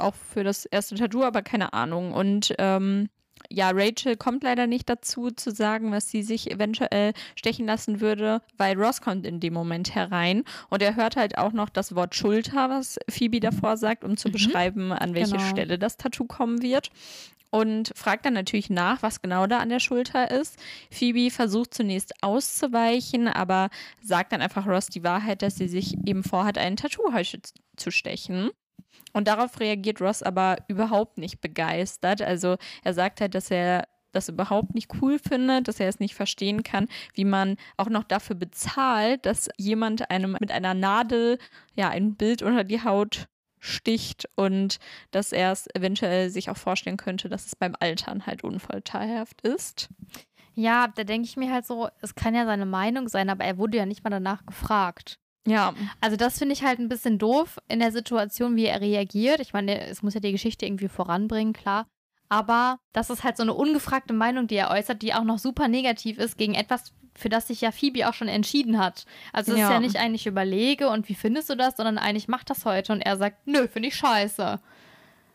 Auch 0.00 0.14
für 0.14 0.44
das 0.44 0.64
erste 0.66 0.94
Tattoo, 0.96 1.22
aber 1.22 1.42
keine 1.42 1.72
Ahnung. 1.72 2.12
Und 2.12 2.54
ähm, 2.58 3.08
ja, 3.50 3.70
Rachel 3.74 4.16
kommt 4.16 4.44
leider 4.44 4.66
nicht 4.66 4.88
dazu 4.88 5.30
zu 5.30 5.50
sagen, 5.50 5.90
was 5.90 6.08
sie 6.10 6.22
sich 6.22 6.50
eventuell 6.50 7.12
stechen 7.34 7.66
lassen 7.66 8.00
würde, 8.00 8.40
weil 8.56 8.80
Ross 8.80 9.00
kommt 9.00 9.26
in 9.26 9.40
dem 9.40 9.52
Moment 9.52 9.94
herein 9.94 10.44
und 10.70 10.80
er 10.80 10.94
hört 10.96 11.16
halt 11.16 11.36
auch 11.38 11.52
noch 11.52 11.68
das 11.68 11.94
Wort 11.94 12.14
Schulter, 12.14 12.70
was 12.70 12.98
Phoebe 13.10 13.40
davor 13.40 13.76
sagt, 13.76 14.04
um 14.04 14.16
zu 14.16 14.28
Mhm. 14.28 14.32
beschreiben, 14.32 14.92
an 14.92 15.14
welche 15.14 15.36
Genau. 15.36 15.50
Stelle 15.50 15.78
das 15.78 15.96
Tattoo 15.96 16.24
kommen 16.24 16.62
wird. 16.62 16.90
Und 17.54 17.92
fragt 17.94 18.24
dann 18.24 18.32
natürlich 18.32 18.70
nach, 18.70 19.02
was 19.02 19.20
genau 19.20 19.46
da 19.46 19.58
an 19.58 19.68
der 19.68 19.78
Schulter 19.80 20.30
ist. 20.30 20.58
Phoebe 20.90 21.30
versucht 21.30 21.74
zunächst 21.74 22.14
auszuweichen, 22.22 23.28
aber 23.28 23.68
sagt 24.00 24.32
dann 24.32 24.40
einfach 24.40 24.66
Ross 24.66 24.86
die 24.86 25.04
Wahrheit, 25.04 25.42
dass 25.42 25.56
sie 25.56 25.68
sich 25.68 25.98
eben 26.06 26.24
vorhat, 26.24 26.56
ein 26.56 26.76
Tattoo 26.76 27.12
heute 27.12 27.40
zu 27.76 27.90
stechen. 27.90 28.48
Und 29.12 29.28
darauf 29.28 29.60
reagiert 29.60 30.00
Ross 30.00 30.22
aber 30.22 30.58
überhaupt 30.68 31.18
nicht 31.18 31.40
begeistert. 31.40 32.22
Also 32.22 32.56
er 32.82 32.94
sagt 32.94 33.20
halt, 33.20 33.34
dass 33.34 33.50
er 33.50 33.86
das 34.12 34.28
überhaupt 34.28 34.74
nicht 34.74 34.90
cool 35.00 35.18
findet, 35.18 35.68
dass 35.68 35.80
er 35.80 35.88
es 35.88 36.00
nicht 36.00 36.14
verstehen 36.14 36.62
kann, 36.62 36.88
wie 37.14 37.24
man 37.24 37.56
auch 37.76 37.88
noch 37.88 38.04
dafür 38.04 38.36
bezahlt, 38.36 39.24
dass 39.26 39.48
jemand 39.56 40.10
einem 40.10 40.36
mit 40.38 40.52
einer 40.52 40.74
Nadel 40.74 41.38
ja 41.74 41.88
ein 41.88 42.14
Bild 42.14 42.42
unter 42.42 42.64
die 42.64 42.84
Haut 42.84 43.28
sticht 43.58 44.28
und 44.34 44.78
dass 45.12 45.32
er 45.32 45.52
es 45.52 45.68
eventuell 45.74 46.30
sich 46.30 46.50
auch 46.50 46.56
vorstellen 46.56 46.96
könnte, 46.96 47.28
dass 47.28 47.46
es 47.46 47.56
beim 47.56 47.76
Altern 47.78 48.26
halt 48.26 48.44
unvorteilhaft 48.44 49.40
ist. 49.42 49.88
Ja, 50.54 50.88
da 50.88 51.04
denke 51.04 51.26
ich 51.26 51.36
mir 51.36 51.50
halt 51.50 51.64
so, 51.64 51.88
es 52.00 52.14
kann 52.14 52.34
ja 52.34 52.44
seine 52.44 52.66
Meinung 52.66 53.08
sein, 53.08 53.30
aber 53.30 53.44
er 53.44 53.56
wurde 53.56 53.78
ja 53.78 53.86
nicht 53.86 54.04
mal 54.04 54.10
danach 54.10 54.44
gefragt. 54.44 55.18
Ja, 55.46 55.74
Also 56.00 56.16
das 56.16 56.38
finde 56.38 56.52
ich 56.52 56.62
halt 56.62 56.78
ein 56.78 56.88
bisschen 56.88 57.18
doof 57.18 57.58
in 57.68 57.80
der 57.80 57.90
Situation, 57.92 58.54
wie 58.56 58.66
er 58.66 58.80
reagiert. 58.80 59.40
Ich 59.40 59.52
meine, 59.52 59.86
es 59.86 60.02
muss 60.02 60.14
ja 60.14 60.20
die 60.20 60.32
Geschichte 60.32 60.66
irgendwie 60.66 60.88
voranbringen, 60.88 61.52
klar. 61.52 61.86
Aber 62.28 62.78
das 62.92 63.10
ist 63.10 63.24
halt 63.24 63.36
so 63.36 63.42
eine 63.42 63.52
ungefragte 63.52 64.14
Meinung, 64.14 64.46
die 64.46 64.54
er 64.54 64.70
äußert, 64.70 65.02
die 65.02 65.12
auch 65.14 65.24
noch 65.24 65.38
super 65.38 65.68
negativ 65.68 66.16
ist 66.18 66.38
gegen 66.38 66.54
etwas, 66.54 66.92
für 67.14 67.28
das 67.28 67.48
sich 67.48 67.60
ja 67.60 67.72
Phoebe 67.72 68.08
auch 68.08 68.14
schon 68.14 68.28
entschieden 68.28 68.78
hat. 68.78 69.04
Also 69.34 69.52
es 69.52 69.58
ist 69.58 69.62
Ja. 69.64 69.72
ja 69.72 69.80
nicht 69.80 69.96
eigentlich 69.96 70.26
überlege 70.26 70.88
und 70.88 71.08
wie 71.10 71.14
findest 71.14 71.50
du 71.50 71.56
das, 71.56 71.76
sondern 71.76 71.98
eigentlich 71.98 72.28
mach 72.28 72.44
das 72.44 72.64
heute 72.64 72.92
und 72.92 73.00
er 73.02 73.18
sagt, 73.18 73.46
nö, 73.46 73.68
finde 73.68 73.88
ich 73.88 73.96
scheiße. 73.96 74.60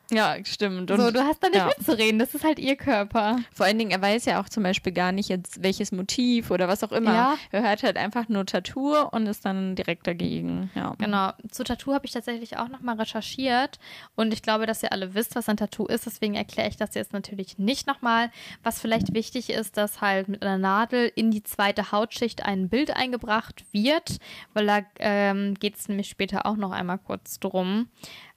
Ja, 0.10 0.38
stimmt. 0.46 0.90
Und 0.90 1.02
so, 1.02 1.12
du 1.12 1.22
hast 1.22 1.44
da 1.44 1.50
nicht 1.50 1.58
ja. 1.58 1.68
mitzureden, 1.68 2.20
das 2.20 2.34
ist 2.34 2.44
halt 2.44 2.60
ihr 2.60 2.76
Körper. 2.76 3.40
Vor 3.54 3.66
allen 3.66 3.78
Dingen, 3.78 3.92
er 3.92 4.02
weiß 4.02 4.26
ja 4.26 4.42
auch 4.42 4.48
zum 4.48 4.64
Beispiel 4.64 4.94
gar 4.94 5.12
nicht 5.12 5.30
jetzt, 5.30 5.62
welches 5.64 5.92
Motiv 5.92 6.50
oder 6.50 6.68
was 6.68 6.84
auch 6.84 6.92
immer. 6.92 7.14
Ja. 7.14 7.38
Er 7.52 7.64
hört 7.64 7.84
halt 7.84 7.98
einfach 7.98 8.30
nur 8.30 8.46
Tattoo 8.46 8.96
und 9.12 9.28
ist 9.28 9.44
dann 9.44 9.76
direkt 9.76 10.08
dagegen. 10.08 10.72
Ja. 10.76 10.96
Genau. 10.98 11.32
Zu 11.52 11.64
Tattoo 11.64 11.94
habe 11.94 12.06
ich 12.06 12.14
tatsächlich 12.14 12.58
auch 12.58 12.70
nochmal 12.70 12.96
recherchiert 12.98 13.80
und 14.16 14.34
ich 14.34 14.42
glaube, 14.42 14.66
dass 14.66 14.82
ihr 14.82 14.94
alle 14.94 15.14
wisst, 15.14 15.36
was 15.36 15.50
ein 15.50 15.58
Tattoo 15.58 15.86
ist. 15.88 16.06
Deswegen 16.06 16.36
erkläre 16.36 16.70
ich 16.70 16.78
das 16.78 16.96
jetzt 16.96 17.12
natürlich 17.12 17.58
nicht 17.58 17.88
nochmal. 17.88 18.32
Was 18.64 18.80
vielleicht 18.80 19.14
wichtig 19.14 19.50
ist, 19.50 19.76
dass 19.76 20.00
halt 20.00 20.30
mit 20.30 20.42
einer 20.42 20.58
Nadel 20.58 21.12
in 21.16 21.32
die 21.32 21.44
zweite 21.44 21.92
Hautschicht 21.92 22.46
ein 22.46 22.70
Bild 22.70 22.96
eingebracht 22.96 23.66
wird, 23.72 24.18
weil 24.54 24.66
da 24.66 24.80
ähm, 25.00 25.56
geht 25.56 25.76
es 25.76 25.90
nämlich 25.90 26.08
später 26.10 26.46
auch 26.46 26.56
noch 26.56 26.72
einmal 26.72 26.98
kurz 26.98 27.40
drum. 27.40 27.90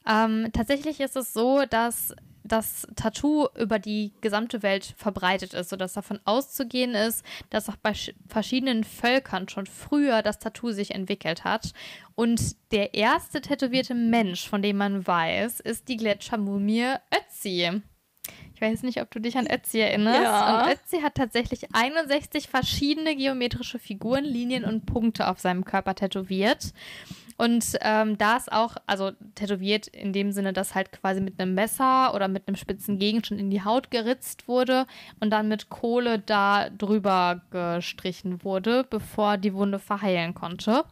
Ähm, 0.07 0.49
tatsächlich 0.53 1.01
ist 1.01 1.17
es 1.17 1.33
so, 1.33 1.65
dass 1.69 2.15
das 2.43 2.87
Tattoo 2.97 3.47
über 3.59 3.79
die 3.79 4.13
gesamte 4.23 4.63
Welt 4.63 4.95
verbreitet 4.97 5.55
ist, 5.55 5.69
sodass 5.69 5.93
davon 5.93 6.19
auszugehen 6.25 6.95
ist, 6.95 7.25
dass 7.51 7.69
auch 7.69 7.77
bei 7.77 7.91
sch- 7.93 8.15
verschiedenen 8.29 8.83
Völkern 8.83 9.49
schon 9.49 9.67
früher 9.67 10.23
das 10.23 10.39
Tattoo 10.39 10.73
sich 10.73 10.93
entwickelt 10.95 11.45
hat. 11.45 11.73
Und 12.17 12.57
der 12.73 12.95
erste 12.95 13.41
tätowierte 13.41 13.95
Mensch, 13.95 14.49
von 14.49 14.63
dem 14.63 14.79
man 14.79 15.07
weiß, 15.07 15.61
ist 15.61 15.89
die 15.89 15.97
Gletschermumie 15.97 16.95
Ötzi. 17.15 17.71
Ich 18.27 18.33
Ich 18.57 18.61
weiß 18.61 18.83
nicht, 18.83 19.01
ob 19.01 19.11
du 19.11 19.21
dich 19.21 19.37
an 19.39 19.47
Ötzi 19.51 19.79
erinnerst. 19.79 20.21
Ja. 20.23 20.65
Und 20.65 20.73
Ötzi 20.73 21.01
hat 21.03 21.15
tatsächlich 21.15 21.73
61 21.75 22.49
verschiedene 22.49 23.17
geometrische 23.17 23.79
Figuren, 23.79 24.25
Linien 24.25 24.65
und 24.65 24.87
Punkte 24.87 25.29
auf 25.29 25.39
seinem 25.41 25.65
Körper 25.65 25.95
tätowiert. 25.95 26.73
Und 27.41 27.79
ähm, 27.81 28.19
da 28.19 28.37
ist 28.37 28.53
auch, 28.53 28.77
also 28.85 29.13
tätowiert 29.35 29.87
in 29.87 30.13
dem 30.13 30.31
Sinne, 30.31 30.53
dass 30.53 30.75
halt 30.75 30.93
quasi 30.93 31.23
mit 31.23 31.41
einem 31.41 31.55
Messer 31.55 32.15
oder 32.15 32.29
mit 32.29 32.47
einem 32.47 32.57
spitzen 32.57 32.99
Gegenstand 32.99 33.41
in 33.41 33.49
die 33.49 33.65
Haut 33.65 33.91
geritzt 33.91 34.47
wurde 34.47 34.87
und 35.21 35.31
dann 35.31 35.49
mit 35.49 35.71
Kohle 35.71 36.19
da 36.19 36.69
drüber 36.69 37.41
gestrichen 37.51 38.45
wurde, 38.45 38.85
bevor 38.85 39.39
die 39.39 39.55
Wunde 39.55 39.79
verheilen 39.79 40.35
konnte. 40.35 40.85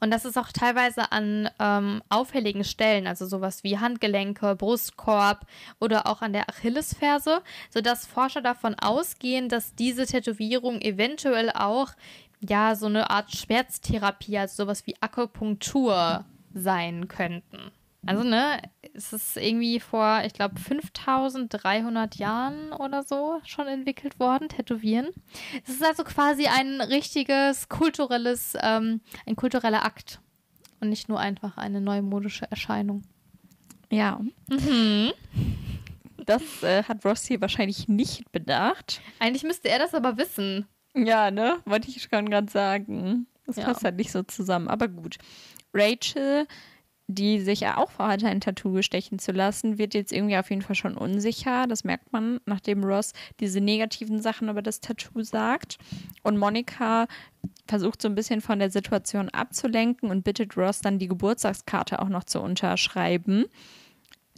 Und 0.00 0.10
das 0.10 0.24
ist 0.24 0.36
auch 0.36 0.50
teilweise 0.52 1.12
an 1.12 1.48
ähm, 1.58 2.02
auffälligen 2.08 2.64
Stellen, 2.64 3.06
also 3.06 3.26
sowas 3.26 3.64
wie 3.64 3.78
Handgelenke, 3.78 4.56
Brustkorb 4.56 5.46
oder 5.80 6.06
auch 6.06 6.22
an 6.22 6.32
der 6.32 6.48
Achillesferse, 6.48 7.42
sodass 7.70 8.06
Forscher 8.06 8.42
davon 8.42 8.74
ausgehen, 8.74 9.48
dass 9.48 9.74
diese 9.74 10.06
Tätowierung 10.06 10.80
eventuell 10.80 11.50
auch 11.50 11.92
ja 12.48 12.74
so 12.74 12.86
eine 12.86 13.10
Art 13.10 13.34
Schmerztherapie, 13.34 14.38
also 14.38 14.64
sowas 14.64 14.86
wie 14.86 14.94
Akupunktur 15.00 16.24
sein 16.52 17.08
könnten. 17.08 17.72
Also, 18.06 18.22
ne, 18.22 18.62
es 18.94 19.12
ist 19.12 19.36
irgendwie 19.36 19.80
vor, 19.80 20.22
ich 20.24 20.32
glaube, 20.32 20.60
5300 20.60 22.14
Jahren 22.16 22.72
oder 22.72 23.02
so 23.02 23.40
schon 23.44 23.66
entwickelt 23.66 24.20
worden, 24.20 24.48
Tätowieren. 24.48 25.08
Es 25.64 25.74
ist 25.74 25.84
also 25.84 26.04
quasi 26.04 26.46
ein 26.46 26.80
richtiges 26.80 27.68
kulturelles, 27.68 28.56
ähm, 28.62 29.00
ein 29.26 29.34
kultureller 29.34 29.84
Akt 29.84 30.20
und 30.80 30.88
nicht 30.88 31.08
nur 31.08 31.18
einfach 31.18 31.56
eine 31.56 31.80
neumodische 31.80 32.48
Erscheinung. 32.48 33.02
Ja. 33.90 34.20
Mhm. 34.48 35.12
Das 36.24 36.62
äh, 36.62 36.84
hat 36.84 37.04
Ross 37.04 37.24
hier 37.24 37.40
wahrscheinlich 37.40 37.88
nicht 37.88 38.30
bedacht. 38.32 39.00
Eigentlich 39.18 39.44
müsste 39.44 39.68
er 39.68 39.78
das 39.78 39.94
aber 39.94 40.16
wissen. 40.16 40.66
Ja, 40.96 41.30
ne? 41.30 41.58
Wollte 41.66 41.88
ich 41.88 42.02
schon 42.02 42.28
gerade 42.30 42.50
sagen. 42.50 43.26
Das 43.46 43.56
Ja. 43.56 43.64
passt 43.64 43.84
halt 43.84 43.96
nicht 43.96 44.10
so 44.10 44.22
zusammen. 44.22 44.68
Aber 44.68 44.88
gut. 44.88 45.18
Rachel, 45.74 46.46
die 47.06 47.40
sich 47.40 47.60
ja 47.60 47.76
auch 47.76 47.90
vorhatte, 47.90 48.26
ein 48.26 48.40
Tattoo 48.40 48.82
stechen 48.82 49.18
zu 49.20 49.30
lassen, 49.30 49.78
wird 49.78 49.94
jetzt 49.94 50.12
irgendwie 50.12 50.36
auf 50.38 50.50
jeden 50.50 50.62
Fall 50.62 50.74
schon 50.74 50.96
unsicher. 50.96 51.66
Das 51.68 51.84
merkt 51.84 52.12
man, 52.12 52.40
nachdem 52.46 52.82
Ross 52.82 53.12
diese 53.38 53.60
negativen 53.60 54.20
Sachen 54.20 54.48
über 54.48 54.62
das 54.62 54.80
Tattoo 54.80 55.22
sagt. 55.22 55.78
Und 56.22 56.38
Monika 56.38 57.06
versucht 57.68 58.02
so 58.02 58.08
ein 58.08 58.14
bisschen 58.16 58.40
von 58.40 58.58
der 58.58 58.70
Situation 58.70 59.28
abzulenken 59.28 60.10
und 60.10 60.24
bittet 60.24 60.56
Ross 60.56 60.80
dann 60.80 60.98
die 60.98 61.08
Geburtstagskarte 61.08 62.00
auch 62.00 62.08
noch 62.08 62.24
zu 62.24 62.40
unterschreiben. 62.40 63.44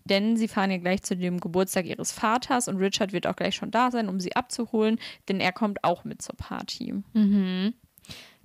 Denn 0.09 0.37
sie 0.37 0.49
fahren 0.49 0.71
ja 0.71 0.79
gleich 0.79 1.03
zu 1.03 1.17
dem 1.17 1.41
Geburtstag 1.41 1.87
ihres 1.87 2.13
Vaters 2.13 2.69
und 2.69 2.77
Richard 2.77 3.13
wird 3.13 3.27
auch 3.27 3.37
gleich 3.37 3.55
schon 3.55 3.71
da 3.71 3.91
sein, 3.91 4.09
um 4.09 4.21
sie 4.21 4.35
abzuholen, 4.37 4.99
denn 5.29 5.41
er 5.41 5.53
kommt 5.53 5.85
auch 5.85 6.05
mit 6.05 6.23
zur 6.23 6.37
Party. 6.37 6.95
Mhm. 7.13 7.75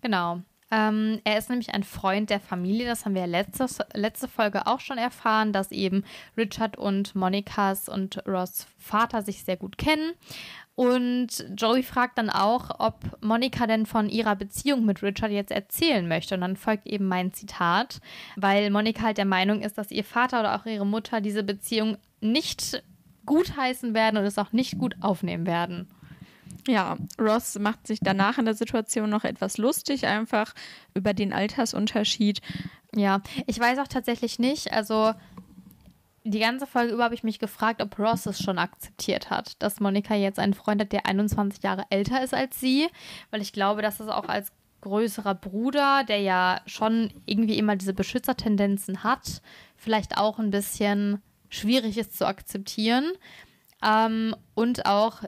Genau. 0.01 0.41
Ähm, 0.73 1.21
er 1.23 1.37
ist 1.37 1.51
nämlich 1.51 1.71
ein 1.73 1.83
Freund 1.83 2.31
der 2.31 2.39
Familie. 2.39 2.87
Das 2.87 3.05
haben 3.05 3.13
wir 3.13 3.27
letzte, 3.27 3.67
letzte 3.93 4.27
Folge 4.27 4.65
auch 4.65 4.79
schon 4.79 4.97
erfahren, 4.97 5.53
dass 5.53 5.71
eben 5.71 6.03
Richard 6.35 6.77
und 6.77 7.13
Monikas 7.13 7.87
und 7.87 8.25
Ross 8.27 8.65
Vater 8.79 9.21
sich 9.21 9.43
sehr 9.43 9.55
gut 9.57 9.77
kennen. 9.77 10.13
Und 10.75 11.45
Joey 11.55 11.83
fragt 11.83 12.17
dann 12.17 12.31
auch, 12.31 12.79
ob 12.79 12.95
Monika 13.21 13.67
denn 13.67 13.85
von 13.85 14.09
ihrer 14.09 14.35
Beziehung 14.35 14.85
mit 14.85 15.03
Richard 15.03 15.31
jetzt 15.31 15.51
erzählen 15.51 16.07
möchte. 16.07 16.33
Und 16.33 16.41
dann 16.41 16.57
folgt 16.57 16.87
eben 16.87 17.07
mein 17.07 17.31
Zitat, 17.31 17.99
weil 18.35 18.71
Monika 18.71 19.03
halt 19.03 19.19
der 19.19 19.25
Meinung 19.25 19.61
ist, 19.61 19.77
dass 19.77 19.91
ihr 19.91 20.03
Vater 20.03 20.39
oder 20.39 20.55
auch 20.55 20.65
ihre 20.65 20.85
Mutter 20.85 21.21
diese 21.21 21.43
Beziehung 21.43 21.97
nicht 22.21 22.83
gutheißen 23.25 23.93
werden 23.93 24.17
und 24.17 24.25
es 24.25 24.39
auch 24.39 24.51
nicht 24.51 24.79
gut 24.79 24.95
aufnehmen 25.01 25.45
werden. 25.45 25.87
Ja, 26.67 26.97
Ross 27.19 27.59
macht 27.59 27.85
sich 27.85 27.99
danach 28.01 28.37
in 28.37 28.45
der 28.45 28.53
Situation 28.53 29.09
noch 29.09 29.25
etwas 29.25 29.57
lustig, 29.57 30.07
einfach 30.07 30.53
über 30.93 31.13
den 31.13 31.33
Altersunterschied. 31.33 32.41
Ja, 32.95 33.21
ich 33.47 33.59
weiß 33.59 33.79
auch 33.79 33.87
tatsächlich 33.87 34.39
nicht, 34.39 34.71
also 34.71 35.13
die 36.23 36.39
ganze 36.39 36.65
Folge 36.65 36.93
über 36.93 37.03
habe 37.03 37.15
ich 37.15 37.23
mich 37.23 37.39
gefragt, 37.39 37.81
ob 37.81 37.99
Ross 37.99 38.25
es 38.25 38.41
schon 38.41 38.57
akzeptiert 38.57 39.29
hat, 39.29 39.61
dass 39.61 39.79
Monika 39.79 40.15
jetzt 40.15 40.39
einen 40.39 40.53
Freund 40.53 40.81
hat, 40.81 40.91
der 40.91 41.05
21 41.05 41.63
Jahre 41.63 41.83
älter 41.89 42.23
ist 42.23 42.33
als 42.33 42.59
sie, 42.59 42.87
weil 43.31 43.41
ich 43.41 43.53
glaube, 43.53 43.81
dass 43.81 43.99
es 43.99 44.07
auch 44.07 44.29
als 44.29 44.51
größerer 44.81 45.35
Bruder, 45.35 46.03
der 46.07 46.19
ja 46.19 46.61
schon 46.65 47.11
irgendwie 47.25 47.57
immer 47.57 47.75
diese 47.75 47.93
Beschützertendenzen 47.93 49.03
hat, 49.03 49.41
vielleicht 49.77 50.17
auch 50.17 50.39
ein 50.39 50.51
bisschen 50.51 51.21
schwierig 51.49 51.97
ist 51.97 52.17
zu 52.17 52.25
akzeptieren. 52.27 53.11
Ähm, 53.85 54.35
und 54.53 54.85
auch 54.85 55.23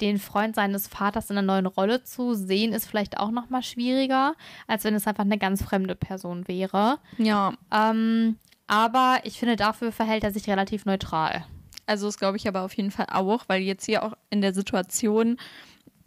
den 0.00 0.18
Freund 0.18 0.54
seines 0.54 0.88
Vaters 0.88 1.30
in 1.30 1.38
einer 1.38 1.46
neuen 1.46 1.66
Rolle 1.66 2.02
zu 2.02 2.34
sehen, 2.34 2.72
ist 2.72 2.86
vielleicht 2.86 3.18
auch 3.18 3.30
noch 3.30 3.48
mal 3.48 3.62
schwieriger, 3.62 4.34
als 4.66 4.84
wenn 4.84 4.94
es 4.94 5.06
einfach 5.06 5.24
eine 5.24 5.38
ganz 5.38 5.62
fremde 5.62 5.94
Person 5.94 6.46
wäre. 6.46 6.98
Ja, 7.16 7.54
Ähm, 7.72 8.36
aber 8.66 9.18
ich 9.24 9.38
finde, 9.38 9.56
dafür 9.56 9.92
verhält 9.92 10.24
er 10.24 10.32
sich 10.32 10.48
relativ 10.48 10.84
neutral. 10.86 11.44
also 11.86 12.06
das 12.06 12.18
glaube 12.18 12.36
ich 12.38 12.48
aber 12.48 12.62
auf 12.62 12.74
jeden 12.74 12.90
Fall 12.90 13.06
auch, 13.10 13.44
weil 13.48 13.60
jetzt 13.62 13.84
hier 13.86 14.02
auch 14.04 14.14
in 14.30 14.40
der 14.40 14.54
Situation, 14.54 15.36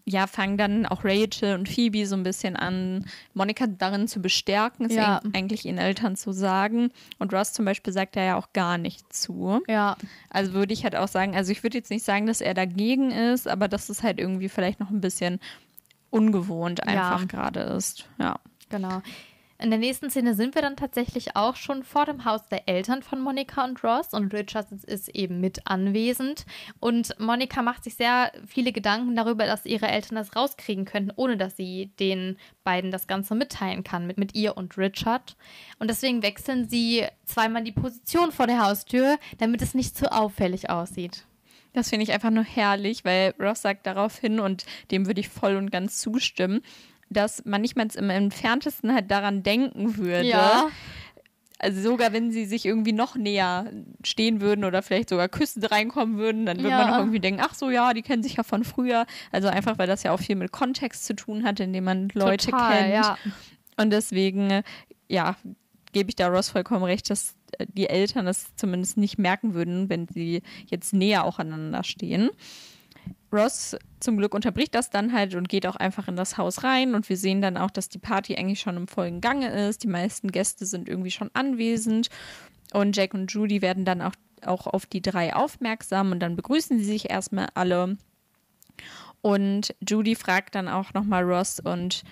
ja, 0.09 0.25
fangen 0.25 0.57
dann 0.57 0.85
auch 0.85 1.03
Rachel 1.03 1.53
und 1.55 1.67
Phoebe 1.67 2.05
so 2.07 2.15
ein 2.15 2.23
bisschen 2.23 2.55
an, 2.55 3.05
Monika 3.33 3.67
darin 3.67 4.07
zu 4.07 4.21
bestärken, 4.21 4.85
es 4.85 4.93
Ja. 4.95 5.19
eig- 5.19 5.35
eigentlich 5.37 5.65
ihren 5.65 5.77
Eltern 5.77 6.15
zu 6.15 6.31
sagen. 6.31 6.91
Und 7.19 7.33
Ross 7.33 7.51
zum 7.51 7.65
Beispiel 7.65 7.91
sagt 7.91 8.15
da 8.15 8.23
ja 8.23 8.37
auch 8.37 8.53
gar 8.53 8.77
nicht 8.77 9.11
zu. 9.13 9.61
Ja, 9.67 9.97
Also 10.29 10.53
würde 10.53 10.71
ich 10.73 10.85
halt 10.85 10.95
auch 10.95 11.09
sagen, 11.09 11.35
also 11.35 11.51
ich 11.51 11.61
würde 11.61 11.77
jetzt 11.77 11.91
nicht 11.91 12.05
sagen, 12.05 12.25
dass 12.25 12.39
er 12.39 12.53
dagegen 12.53 13.11
ist, 13.11 13.49
aber 13.49 13.67
dass 13.67 13.89
es 13.89 14.01
halt 14.01 14.17
irgendwie 14.17 14.47
vielleicht 14.49 14.79
noch 14.79 14.89
ein 14.91 15.01
bisschen 15.01 15.39
ungewohnt 16.09 16.87
einfach 16.87 17.19
Ja. 17.19 17.25
gerade 17.25 17.59
ist. 17.59 18.07
Ja. 18.17 18.39
genau. 18.69 19.01
In 19.59 19.71
der 19.71 19.79
nächsten 19.79 20.11
Szene 20.11 20.35
sind 20.35 20.53
wir 20.53 20.61
dann 20.61 20.75
tatsächlich 20.75 21.35
auch 21.35 21.55
schon 21.55 21.83
vor 21.83 22.05
dem 22.05 22.25
Haus 22.25 22.47
der 22.47 22.69
Eltern 22.69 23.01
von 23.01 23.19
Monika 23.19 23.65
und 23.65 23.83
Ross 23.83 24.13
und 24.13 24.31
Richard 24.31 24.71
ist 24.71 25.09
eben 25.09 25.39
mit 25.41 25.65
anwesend. 25.65 26.45
Und 26.79 27.19
Monika 27.19 27.63
macht 27.63 27.83
sich 27.83 27.95
sehr 27.95 28.31
viele 28.45 28.71
Gedanken 28.71 29.15
darüber, 29.15 29.47
dass 29.47 29.65
ihre 29.65 29.87
Eltern 29.87 30.15
das 30.15 30.35
rauskriegen 30.35 30.85
könnten, 30.85 31.11
ohne 31.15 31.37
dass 31.37 31.57
sie 31.57 31.89
den 31.99 32.37
beiden 32.63 32.91
das 32.91 33.07
Ganze 33.07 33.33
mitteilen 33.33 33.83
kann, 33.83 34.05
mit, 34.05 34.19
mit 34.19 34.35
ihr 34.35 34.57
und 34.57 34.77
Richard. 34.77 35.35
Und 35.79 35.89
deswegen 35.89 36.21
wechseln 36.21 36.69
sie 36.69 37.07
zweimal 37.25 37.63
die 37.63 37.71
Position 37.71 38.31
vor 38.31 38.45
der 38.45 38.63
Haustür, 38.63 39.17
damit 39.39 39.63
es 39.63 39.73
nicht 39.73 39.97
zu 39.97 40.11
auffällig 40.11 40.69
aussieht. 40.69 41.25
Das 41.73 41.89
finde 41.89 42.03
ich 42.03 42.13
einfach 42.13 42.31
nur 42.31 42.43
herrlich, 42.43 43.05
weil 43.05 43.33
Ross 43.39 43.63
sagt 43.63 43.87
darauf 43.87 44.17
hin 44.17 44.39
und 44.39 44.65
dem 44.91 45.07
würde 45.07 45.19
ich 45.19 45.29
voll 45.29 45.55
und 45.55 45.71
ganz 45.71 45.99
zustimmen, 45.99 46.61
dass 47.09 47.45
man 47.45 47.61
nicht 47.61 47.75
mal 47.75 47.87
im 47.95 48.09
entferntesten 48.09 48.93
halt 48.93 49.09
daran 49.11 49.43
denken 49.43 49.97
würde. 49.97 50.31
Also 51.59 51.81
sogar 51.81 52.13
wenn 52.13 52.31
sie 52.31 52.45
sich 52.45 52.65
irgendwie 52.65 52.91
noch 52.93 53.15
näher 53.15 53.71
stehen 54.03 54.41
würden 54.41 54.63
oder 54.63 54.83
vielleicht 54.83 55.09
sogar 55.09 55.27
küssend 55.27 55.71
reinkommen 55.71 56.17
würden, 56.17 56.45
dann 56.45 56.57
würde 56.57 56.69
Ja. 56.69 56.83
man 56.85 56.93
auch 56.93 56.97
irgendwie 56.99 57.19
denken, 57.19 57.41
ach 57.43 57.55
so, 57.55 57.71
ja, 57.71 57.93
die 57.95 58.03
kennen 58.03 58.21
sich 58.21 58.35
ja 58.35 58.43
von 58.43 58.63
früher. 58.63 59.07
Also 59.31 59.47
einfach, 59.47 59.79
weil 59.79 59.87
das 59.87 60.03
ja 60.03 60.11
auch 60.11 60.19
viel 60.19 60.35
mit 60.35 60.51
Kontext 60.51 61.05
zu 61.05 61.15
tun 61.15 61.43
hat, 61.45 61.59
indem 61.59 61.85
man 61.85 62.09
Leute 62.13 62.51
Total, 62.51 62.83
kennt. 62.83 62.93
ja. 62.93 63.17
Und 63.75 63.89
deswegen, 63.91 64.61
ja, 65.07 65.35
gebe 65.93 66.09
ich 66.09 66.15
da 66.15 66.27
Ross 66.27 66.49
vollkommen 66.49 66.83
recht, 66.83 67.09
dass 67.09 67.35
äh, 67.57 67.65
die 67.73 67.89
Eltern 67.89 68.25
das 68.27 68.55
zumindest 68.55 68.97
nicht 68.97 69.17
merken 69.17 69.55
würden, 69.55 69.89
wenn 69.89 70.07
sie 70.07 70.43
jetzt 70.67 70.93
näher 70.93 71.23
auch 71.25 71.39
aneinander 71.39 71.83
stehen. 71.83 72.29
Ross 73.31 73.75
zum 73.99 74.17
Glück 74.17 74.33
unterbricht 74.33 74.75
das 74.75 74.89
dann 74.89 75.13
halt 75.13 75.35
und 75.35 75.49
geht 75.49 75.67
auch 75.67 75.75
einfach 75.75 76.07
in 76.07 76.15
das 76.15 76.37
Haus 76.37 76.63
rein 76.63 76.95
und 76.95 77.09
wir 77.09 77.17
sehen 77.17 77.41
dann 77.41 77.57
auch, 77.57 77.71
dass 77.71 77.89
die 77.89 77.99
Party 77.99 78.35
eigentlich 78.35 78.59
schon 78.59 78.77
im 78.77 78.87
vollen 78.87 79.21
Gange 79.21 79.49
ist. 79.67 79.83
Die 79.83 79.87
meisten 79.87 80.31
Gäste 80.31 80.65
sind 80.65 80.87
irgendwie 80.87 81.11
schon 81.11 81.29
anwesend 81.33 82.09
und 82.73 82.95
Jack 82.95 83.13
und 83.13 83.31
Judy 83.31 83.61
werden 83.61 83.85
dann 83.85 84.01
auch, 84.01 84.13
auch 84.45 84.67
auf 84.67 84.85
die 84.85 85.01
drei 85.01 85.35
aufmerksam 85.35 86.11
und 86.11 86.19
dann 86.19 86.35
begrüßen 86.35 86.79
sie 86.79 86.85
sich 86.85 87.09
erstmal 87.09 87.47
alle. 87.53 87.97
Und 89.21 89.75
Judy 89.87 90.15
fragt 90.15 90.55
dann 90.55 90.67
auch 90.67 90.93
nochmal 90.93 91.23
Ross 91.23 91.59
und 91.59 92.03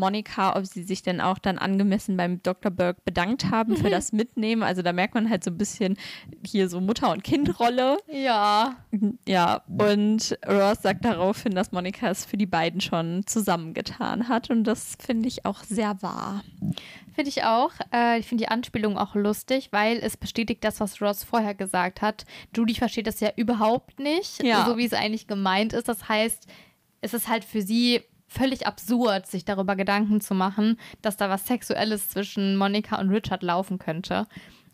Monika, 0.00 0.56
ob 0.56 0.66
sie 0.66 0.82
sich 0.82 1.02
denn 1.02 1.20
auch 1.20 1.38
dann 1.38 1.58
angemessen 1.58 2.16
beim 2.16 2.42
Dr. 2.42 2.72
Burke 2.72 3.00
bedankt 3.04 3.50
haben 3.52 3.76
für 3.76 3.90
das 3.90 4.12
Mitnehmen. 4.12 4.64
Also 4.64 4.82
da 4.82 4.92
merkt 4.92 5.14
man 5.14 5.30
halt 5.30 5.44
so 5.44 5.50
ein 5.52 5.58
bisschen 5.58 5.96
hier 6.44 6.68
so 6.68 6.80
Mutter- 6.80 7.12
und 7.12 7.22
Kindrolle. 7.22 7.98
Ja. 8.08 8.74
Ja, 9.28 9.62
und 9.68 10.36
Ross 10.48 10.82
sagt 10.82 11.04
daraufhin, 11.04 11.54
dass 11.54 11.70
Monika 11.70 12.08
es 12.10 12.24
für 12.24 12.36
die 12.36 12.46
beiden 12.46 12.80
schon 12.80 13.22
zusammengetan 13.26 14.28
hat. 14.28 14.50
Und 14.50 14.64
das 14.64 14.96
finde 14.98 15.28
ich 15.28 15.46
auch 15.46 15.62
sehr 15.62 16.02
wahr. 16.02 16.42
Finde 17.14 17.28
ich 17.28 17.44
auch. 17.44 17.72
Äh, 17.92 18.18
ich 18.20 18.26
finde 18.26 18.44
die 18.44 18.48
Anspielung 18.50 18.96
auch 18.96 19.14
lustig, 19.14 19.68
weil 19.72 19.98
es 19.98 20.16
bestätigt 20.16 20.64
das, 20.64 20.80
was 20.80 21.00
Ross 21.02 21.22
vorher 21.22 21.54
gesagt 21.54 22.00
hat. 22.02 22.24
Judy 22.56 22.74
versteht 22.74 23.06
das 23.06 23.20
ja 23.20 23.30
überhaupt 23.36 23.98
nicht, 24.00 24.42
Ja. 24.42 24.64
so 24.64 24.76
wie 24.78 24.86
es 24.86 24.92
eigentlich 24.94 25.26
gemeint 25.26 25.72
ist. 25.72 25.88
Das 25.88 26.08
heißt, 26.08 26.46
es 27.02 27.14
ist 27.14 27.28
halt 27.28 27.44
für 27.44 27.62
sie 27.62 28.02
völlig 28.30 28.66
absurd, 28.66 29.26
sich 29.26 29.44
darüber 29.44 29.76
Gedanken 29.76 30.20
zu 30.20 30.34
machen, 30.34 30.78
dass 31.02 31.16
da 31.16 31.28
was 31.28 31.46
Sexuelles 31.46 32.08
zwischen 32.08 32.56
Monika 32.56 32.98
und 33.00 33.10
Richard 33.10 33.42
laufen 33.42 33.78
könnte. 33.78 34.26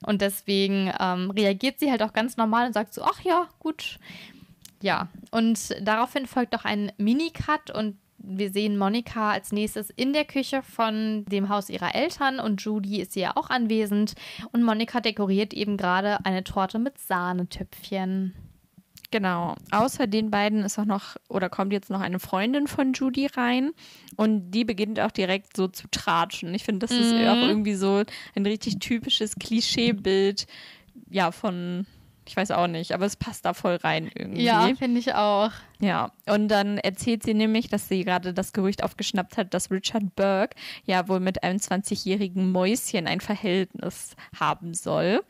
Und 0.04 0.20
deswegen 0.20 0.92
ähm, 1.00 1.30
reagiert 1.30 1.80
sie 1.80 1.90
halt 1.90 2.02
auch 2.02 2.12
ganz 2.12 2.36
normal 2.36 2.66
und 2.66 2.74
sagt 2.74 2.92
so, 2.92 3.02
ach 3.02 3.20
ja, 3.22 3.48
gut. 3.58 3.98
Ja, 4.82 5.08
und 5.30 5.74
daraufhin 5.80 6.26
folgt 6.26 6.54
auch 6.54 6.66
ein 6.66 6.92
Minicut 6.98 7.70
und 7.72 7.96
wir 8.18 8.50
sehen 8.50 8.76
Monika 8.76 9.30
als 9.32 9.52
nächstes 9.52 9.88
in 9.90 10.12
der 10.12 10.24
Küche 10.24 10.62
von 10.62 11.24
dem 11.26 11.48
Haus 11.48 11.70
ihrer 11.70 11.94
Eltern 11.94 12.40
und 12.40 12.60
Judy 12.60 13.00
ist 13.00 13.16
ja 13.16 13.36
auch 13.36 13.50
anwesend 13.50 14.14
und 14.52 14.64
Monika 14.64 15.00
dekoriert 15.00 15.54
eben 15.54 15.76
gerade 15.76 16.24
eine 16.24 16.44
Torte 16.44 16.78
mit 16.78 16.98
Sahnetöpfchen. 16.98 18.34
Genau. 19.10 19.54
Außer 19.70 20.06
den 20.06 20.30
beiden 20.30 20.64
ist 20.64 20.78
auch 20.78 20.84
noch 20.84 21.16
oder 21.28 21.48
kommt 21.48 21.72
jetzt 21.72 21.90
noch 21.90 22.00
eine 22.00 22.18
Freundin 22.18 22.66
von 22.66 22.92
Judy 22.92 23.26
rein 23.26 23.70
und 24.16 24.50
die 24.50 24.64
beginnt 24.64 24.98
auch 25.00 25.10
direkt 25.12 25.56
so 25.56 25.68
zu 25.68 25.86
tratschen. 25.90 26.52
Ich 26.54 26.64
finde, 26.64 26.86
das 26.86 26.96
ist 26.96 27.12
Mhm. 27.14 27.28
auch 27.28 27.48
irgendwie 27.48 27.74
so 27.74 28.02
ein 28.34 28.46
richtig 28.46 28.78
typisches 28.80 29.36
Klischeebild 29.36 30.46
ja 31.10 31.30
von 31.30 31.86
ich 32.28 32.36
weiß 32.36 32.50
auch 32.50 32.66
nicht, 32.66 32.90
aber 32.90 33.06
es 33.06 33.14
passt 33.14 33.44
da 33.44 33.54
voll 33.54 33.76
rein 33.76 34.10
irgendwie. 34.12 34.42
Ja, 34.42 34.68
finde 34.76 34.98
ich 34.98 35.14
auch. 35.14 35.52
Ja, 35.78 36.10
und 36.28 36.48
dann 36.48 36.78
erzählt 36.78 37.22
sie 37.22 37.34
nämlich, 37.34 37.68
dass 37.68 37.86
sie 37.88 38.02
gerade 38.02 38.34
das 38.34 38.52
Gerücht 38.52 38.82
aufgeschnappt 38.82 39.36
hat, 39.36 39.54
dass 39.54 39.70
Richard 39.70 40.16
Burke 40.16 40.56
ja 40.86 41.06
wohl 41.06 41.20
mit 41.20 41.44
einem 41.44 41.58
20-jährigen 41.60 42.50
Mäuschen 42.50 43.06
ein 43.06 43.20
Verhältnis 43.20 44.16
haben 44.36 44.74
soll. 44.74 45.22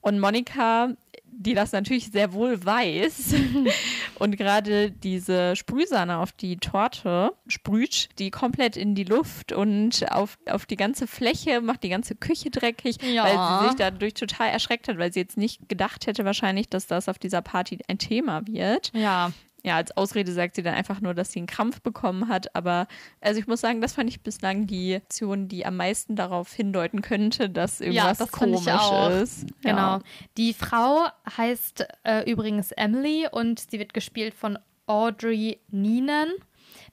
Und 0.00 0.18
Monika, 0.18 0.88
die 1.34 1.54
das 1.54 1.72
natürlich 1.72 2.10
sehr 2.12 2.32
wohl 2.32 2.64
weiß 2.64 3.34
und 4.18 4.36
gerade 4.36 4.90
diese 4.90 5.56
Sprühsahne 5.56 6.18
auf 6.18 6.32
die 6.32 6.56
Torte 6.58 7.32
sprüht, 7.48 8.08
die 8.18 8.30
komplett 8.30 8.76
in 8.76 8.94
die 8.94 9.04
Luft 9.04 9.52
und 9.52 10.10
auf, 10.12 10.38
auf 10.46 10.66
die 10.66 10.76
ganze 10.76 11.06
Fläche, 11.06 11.60
macht 11.60 11.82
die 11.82 11.88
ganze 11.88 12.14
Küche 12.14 12.50
dreckig, 12.50 12.96
Ja. 13.02 13.24
weil 13.24 13.60
sie 13.62 13.68
sich 13.68 13.76
dadurch 13.76 14.14
total 14.14 14.50
erschreckt 14.50 14.88
hat, 14.88 14.98
weil 14.98 15.12
sie 15.12 15.20
jetzt 15.20 15.36
nicht 15.36 15.68
gedacht 15.68 16.06
hätte 16.06 16.24
wahrscheinlich, 16.24 16.68
dass 16.68 16.86
das 16.86 17.08
auf 17.08 17.18
dieser 17.18 17.42
Party 17.42 17.78
ein 17.88 17.98
Thema 17.98 18.46
wird 18.46 18.92
Ja. 18.94 19.32
Ja, 19.62 19.76
als 19.76 19.96
Ausrede 19.96 20.32
sagt 20.32 20.56
sie 20.56 20.62
dann 20.62 20.74
einfach 20.74 21.00
nur, 21.00 21.14
dass 21.14 21.32
sie 21.32 21.38
einen 21.38 21.46
Krampf 21.46 21.80
bekommen 21.80 22.28
hat. 22.28 22.54
Aber 22.56 22.88
also 23.20 23.38
ich 23.38 23.46
muss 23.46 23.60
sagen, 23.60 23.80
das 23.80 23.94
fand 23.94 24.10
ich 24.10 24.22
bislang 24.22 24.66
die 24.66 24.96
Aktion, 24.96 25.48
die 25.48 25.64
am 25.64 25.76
meisten 25.76 26.16
darauf 26.16 26.52
hindeuten 26.52 27.00
könnte, 27.00 27.48
dass 27.48 27.80
irgendwas 27.80 28.18
das 28.18 28.30
fand 28.30 28.52
komisch 28.54 28.66
ich 28.66 28.72
auch. 28.72 29.10
ist. 29.10 29.46
Genau. 29.62 29.76
Ja. 29.76 30.00
Die 30.36 30.52
Frau 30.52 31.06
heißt 31.36 31.86
äh, 32.04 32.30
übrigens 32.30 32.72
Emily 32.72 33.28
und 33.30 33.60
sie 33.70 33.78
wird 33.78 33.94
gespielt 33.94 34.34
von 34.34 34.58
Audrey 34.86 35.60
Neenan. 35.70 36.32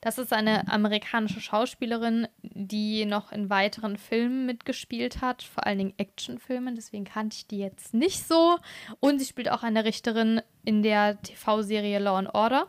Das 0.00 0.18
ist 0.18 0.32
eine 0.32 0.68
amerikanische 0.68 1.40
Schauspielerin, 1.40 2.28
die 2.42 3.04
noch 3.04 3.32
in 3.32 3.50
weiteren 3.50 3.96
Filmen 3.96 4.46
mitgespielt 4.46 5.20
hat, 5.20 5.42
vor 5.42 5.66
allen 5.66 5.78
Dingen 5.78 5.94
Actionfilmen, 5.98 6.74
deswegen 6.74 7.04
kannte 7.04 7.36
ich 7.36 7.46
die 7.46 7.58
jetzt 7.58 7.92
nicht 7.92 8.26
so. 8.26 8.58
Und 9.00 9.18
sie 9.18 9.26
spielt 9.26 9.50
auch 9.50 9.62
eine 9.62 9.84
Richterin 9.84 10.40
in 10.64 10.82
der 10.82 11.20
TV-Serie 11.22 11.98
Law 11.98 12.16
and 12.18 12.34
Order. 12.34 12.66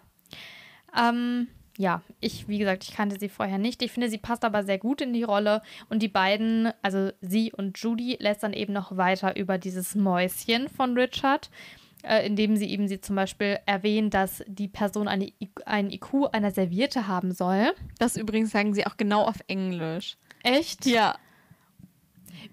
Ähm, 0.98 1.48
ja, 1.78 2.02
ich, 2.20 2.48
wie 2.48 2.58
gesagt, 2.60 2.84
ich 2.84 2.94
kannte 2.96 3.18
sie 3.20 3.30
vorher 3.30 3.58
nicht. 3.58 3.82
Ich 3.82 3.92
finde, 3.92 4.10
sie 4.10 4.18
passt 4.18 4.44
aber 4.46 4.64
sehr 4.64 4.78
gut 4.78 5.02
in 5.02 5.14
die 5.14 5.24
Rolle. 5.24 5.62
Und 5.90 6.02
die 6.04 6.08
beiden, 6.10 6.72
also 6.82 7.12
sie 7.22 7.52
und 7.54 7.78
Judy, 7.80 8.18
lässt 8.20 8.44
dann 8.44 8.54
eben 8.54 8.74
noch 8.74 8.96
weiter 8.98 9.36
über 9.38 9.58
dieses 9.58 9.96
Mäuschen 9.96 10.68
von 10.70 10.98
Richard, 10.98 11.50
äh, 12.04 12.26
indem 12.26 12.56
sie 12.58 12.70
eben 12.70 12.88
sie 12.88 13.00
zum 13.02 13.16
Beispiel 13.16 13.58
erwähnt, 13.66 14.14
dass 14.14 14.44
die 14.48 14.68
Person 14.68 15.08
eine, 15.08 15.26
I- 15.40 15.50
ein 15.66 15.90
IQ 15.90 16.28
einer 16.34 16.52
Serviette 16.52 17.08
haben 17.08 17.32
soll. 17.32 17.74
Das 18.00 18.18
übrigens 18.18 18.52
sagen 18.52 18.74
sie 18.74 18.86
auch 18.86 18.98
genau 18.98 19.24
auf 19.24 19.38
Englisch. 19.48 20.18
Echt? 20.44 20.86
Ja, 20.86 21.16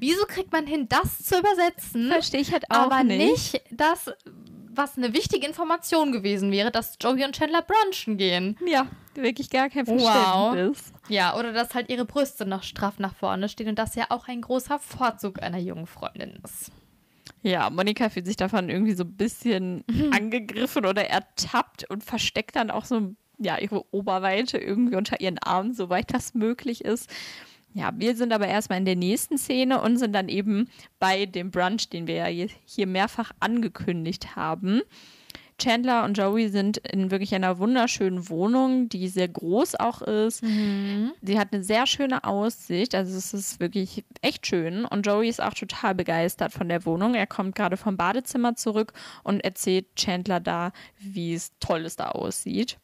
Wieso 0.01 0.25
kriegt 0.27 0.53
man 0.53 0.67
hin, 0.67 0.87
das 0.89 1.19
zu 1.25 1.39
übersetzen? 1.39 2.09
verstehe 2.11 2.41
ich 2.41 2.53
halt 2.53 2.71
auch 2.71 2.91
aber 2.91 3.05
nicht. 3.05 3.55
nicht 3.55 3.63
das, 3.71 4.11
was 4.79 4.97
eine 4.97 5.13
wichtige 5.13 5.47
Information 5.47 6.13
gewesen 6.13 6.51
wäre, 6.51 6.71
dass 6.71 6.97
Joey 7.01 7.25
und 7.25 7.37
Chandler 7.37 7.63
brunchen 7.63 8.17
gehen. 8.17 8.57
Ja, 8.67 8.87
wirklich 9.15 9.51
gar 9.51 9.69
kein 9.69 9.87
Wow. 9.87 10.01
Verständnis. 10.55 10.93
Ja, 11.09 11.37
oder 11.37 11.53
dass 11.53 11.75
halt 11.75 11.91
ihre 11.91 12.05
Brüste 12.07 12.47
noch 12.47 12.63
straff 12.63 12.99
nach 12.99 13.15
vorne 13.15 13.49
stehen 13.51 13.69
und 13.69 13.79
das 13.79 13.95
ja 13.95 14.07
auch 14.09 14.29
ein 14.29 14.41
großer 14.41 14.79
Vorzug 14.79 15.43
einer 15.43 15.59
jungen 15.59 15.87
Freundin 15.87 16.39
ist. 16.45 16.71
Ja, 17.43 17.69
Monika 17.71 18.09
fühlt 18.09 18.27
sich 18.27 18.37
davon 18.37 18.69
irgendwie 18.71 18.95
so 18.95 19.05
ein 19.05 19.17
bisschen 19.17 19.85
angegriffen 20.13 20.87
oder 20.87 21.05
ertappt 21.09 21.89
und 21.91 22.03
versteckt 22.03 22.57
dann 22.57 22.71
auch 22.71 22.85
so 22.87 23.15
ja, 23.39 23.59
ihre 23.59 23.85
Oberweite 23.95 24.59
irgendwie 24.59 24.97
unter 24.97 25.21
ihren 25.21 25.39
Armen, 25.39 25.73
soweit 25.73 26.13
das 26.13 26.35
möglich 26.35 26.85
ist. 26.85 27.09
Ja, 27.75 27.93
wir 27.97 28.17
sind 28.17 28.33
aber 28.33 28.49
erstmal 28.49 28.79
in 28.79 28.85
der 28.85 28.97
nächsten 28.97 29.39
Szene 29.39 29.81
und 29.81 29.99
sind 29.99 30.13
dann 30.13 30.29
eben 30.29 30.69
bei 30.99 31.27
dem 31.27 31.51
Brunch, 31.51 31.89
den 31.91 32.07
wir 32.07 32.29
ja 32.29 32.47
hier 32.65 32.87
mehrfach 32.87 33.33
angekündigt 33.41 34.37
haben. 34.37 34.83
Chandler 35.61 36.05
und 36.05 36.17
Joey 36.17 36.49
sind 36.51 36.79
in 36.79 37.11
wirklich 37.11 37.35
einer 37.35 37.59
wunderschönen 37.59 38.29
Wohnung, 38.29 38.89
die 38.89 39.09
sehr 39.09 39.27
groß 39.27 39.75
auch 39.75 40.03
ist. 40.03 40.41
Sie 41.21 41.39
hat 41.39 41.53
eine 41.53 41.65
sehr 41.65 41.87
schöne 41.89 42.23
Aussicht, 42.23 42.95
also 42.95 43.17
es 43.17 43.35
ist 43.35 43.59
wirklich 43.59 44.05
echt 44.23 44.47
schön. 44.47 44.85
Und 44.85 45.05
Joey 45.05 45.29
ist 45.29 45.43
auch 45.43 45.55
total 45.55 45.97
begeistert 45.97 46.53
von 46.53 46.69
der 46.69 46.87
Wohnung. 46.87 47.15
Er 47.15 47.27
kommt 47.27 47.57
gerade 47.57 47.77
vom 47.77 47.97
Badezimmer 47.97 48.55
zurück 48.55 48.93
und 49.25 49.41
erzählt 49.41 49.97
Chandler 49.97 50.39
da, 50.39 50.71
wie 50.99 51.35
es 51.35 51.53
toll 51.59 51.85
es 51.85 51.97
da 51.97 52.11
aussieht. 52.11 52.79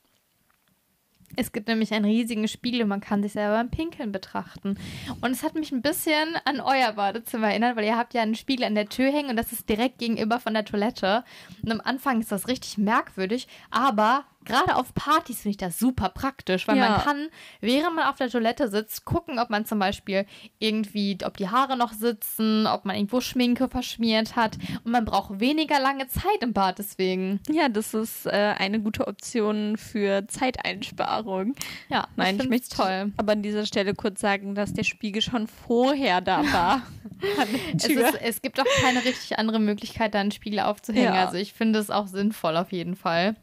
Es 1.37 1.53
gibt 1.53 1.69
nämlich 1.69 1.93
einen 1.93 2.05
riesigen 2.05 2.49
Spiegel 2.49 2.83
und 2.83 2.89
man 2.89 3.01
kann 3.01 3.23
sich 3.23 3.33
selber 3.33 3.57
beim 3.57 3.71
Pinkeln 3.71 4.13
betrachten. 4.13 4.79
Und 5.21 5.31
es 5.31 5.43
hat 5.43 5.55
mich 5.55 5.73
ein 5.73 5.83
bisschen 5.83 6.37
an 6.45 6.61
euer 6.61 6.93
Badezimmer 6.93 7.49
erinnert, 7.49 7.77
weil 7.77 7.85
ihr 7.85 7.97
habt 7.97 8.15
ja 8.15 8.23
einen 8.23 8.35
Spiegel 8.35 8.65
an 8.65 8.75
der 8.75 8.89
Tür 8.89 9.11
hängen 9.11 9.31
und 9.31 9.37
das 9.37 9.53
ist 9.53 9.69
direkt 9.69 9.99
gegenüber 9.99 10.41
von 10.41 10.55
der 10.55 10.65
Toilette. 10.65 11.25
Und 11.63 11.73
am 11.73 11.81
Anfang 11.83 12.21
ist 12.21 12.33
das 12.33 12.49
richtig 12.49 12.79
merkwürdig, 12.79 13.49
aber 13.71 14.25
gerade 14.45 14.77
auf 14.77 14.95
Partys 14.95 15.39
finde 15.43 15.51
ich 15.51 15.57
das 15.57 15.79
super 15.79 16.09
praktisch, 16.09 16.69
weil 16.69 16.77
Ja. 16.77 16.91
man 16.91 17.01
kann, 17.01 17.29
während 17.61 17.97
man 17.97 18.07
auf 18.09 18.17
der 18.17 18.29
Toilette 18.31 18.69
sitzt, 18.69 19.05
gucken, 19.05 19.39
ob 19.39 19.51
man 19.51 19.65
zum 19.67 19.79
Beispiel 19.79 20.27
irgendwie, 20.59 21.19
ob 21.25 21.37
die 21.37 21.49
Haare 21.49 21.77
noch 21.77 21.93
sitzen, 21.93 22.67
ob 22.67 22.85
man 22.85 22.97
irgendwo 22.97 23.21
Schminke 23.21 23.69
verschmiert 23.69 24.37
hat. 24.37 24.57
Und 24.85 24.93
man 24.93 25.05
braucht 25.05 25.41
weniger 25.41 25.81
lange 25.81 26.07
Zeit 26.09 26.43
im 26.43 26.53
Bad 26.53 26.79
deswegen. 26.79 27.41
Ja, 27.51 27.69
das 27.69 27.95
ist 27.95 28.27
äh, 28.27 28.55
eine 28.59 28.81
gute 28.81 29.07
Option 29.07 29.77
für 29.77 30.27
Zeiteinsparung. 30.29 31.55
Ja, 31.89 32.07
Nein, 32.17 32.37
ich 32.37 32.43
find's 32.43 32.51
möchte 32.69 32.77
toll. 32.77 33.13
aber 33.17 33.33
an 33.33 33.43
dieser 33.43 33.67
Stelle 33.67 33.95
kurz 33.95 34.21
sagen, 34.21 34.55
dass 34.55 34.73
der 34.73 34.85
Spiegel 34.85 35.23
schon 35.23 35.47
vorher 35.47 36.21
da 36.21 36.43
war. 36.53 36.83
Es, 37.77 37.87
ist, 37.87 38.21
es 38.21 38.43
gibt 38.43 38.61
auch 38.61 38.65
keine 38.83 39.03
richtig 39.05 39.39
andere 39.39 39.59
Möglichkeit, 39.59 40.15
da 40.15 40.21
einen 40.21 40.31
Spiegel 40.33 40.61
aufzuhängen. 40.61 41.15
Ja. 41.15 41.25
Also 41.27 41.37
ich 41.39 41.53
finde 41.55 41.79
es 41.79 41.89
auch 41.91 42.07
sinnvoll 42.07 42.57
auf 42.57 42.73
jeden 42.73 42.97
Fall. 42.97 43.37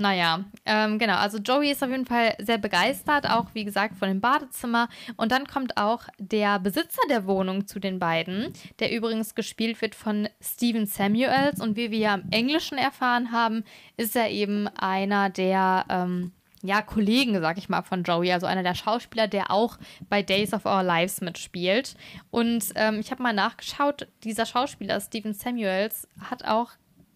Naja, 0.00 0.44
ähm, 0.64 1.00
genau. 1.00 1.16
Also 1.16 1.38
Joey 1.38 1.72
ist 1.72 1.82
auf 1.82 1.90
jeden 1.90 2.06
Fall 2.06 2.36
sehr 2.38 2.58
begeistert, 2.58 3.28
auch 3.28 3.46
wie 3.52 3.64
gesagt 3.64 3.96
von 3.96 4.06
dem 4.06 4.20
Badezimmer. 4.20 4.88
Und 5.16 5.32
dann 5.32 5.48
kommt 5.48 5.76
auch 5.76 6.04
der 6.18 6.60
Besitzer 6.60 7.02
der 7.10 7.26
Wohnung 7.26 7.66
zu 7.66 7.80
den 7.80 7.98
beiden, 7.98 8.52
der 8.78 8.92
übrigens 8.92 9.34
gespielt 9.34 9.82
wird 9.82 9.96
von 9.96 10.28
Steven 10.40 10.86
Samuels. 10.86 11.60
Und 11.60 11.76
wie 11.76 11.90
wir 11.90 11.98
ja 11.98 12.14
im 12.14 12.30
Englischen 12.30 12.78
erfahren 12.78 13.32
haben, 13.32 13.64
ist 13.96 14.14
er 14.14 14.30
eben 14.30 14.68
einer 14.68 15.30
der 15.30 15.84
ähm, 15.88 16.30
ja, 16.62 16.80
Kollegen, 16.80 17.40
sag 17.40 17.58
ich 17.58 17.68
mal, 17.68 17.82
von 17.82 18.04
Joey, 18.04 18.32
also 18.32 18.46
einer 18.46 18.62
der 18.62 18.76
Schauspieler, 18.76 19.26
der 19.26 19.50
auch 19.50 19.78
bei 20.08 20.22
Days 20.22 20.54
of 20.54 20.64
Our 20.64 20.84
Lives 20.84 21.20
mitspielt. 21.20 21.96
Und 22.30 22.66
ähm, 22.76 23.00
ich 23.00 23.10
habe 23.10 23.22
mal 23.22 23.32
nachgeschaut, 23.32 24.06
dieser 24.22 24.46
Schauspieler, 24.46 25.00
Steven 25.00 25.34
Samuels, 25.34 26.06
hat 26.20 26.44
auch 26.44 26.70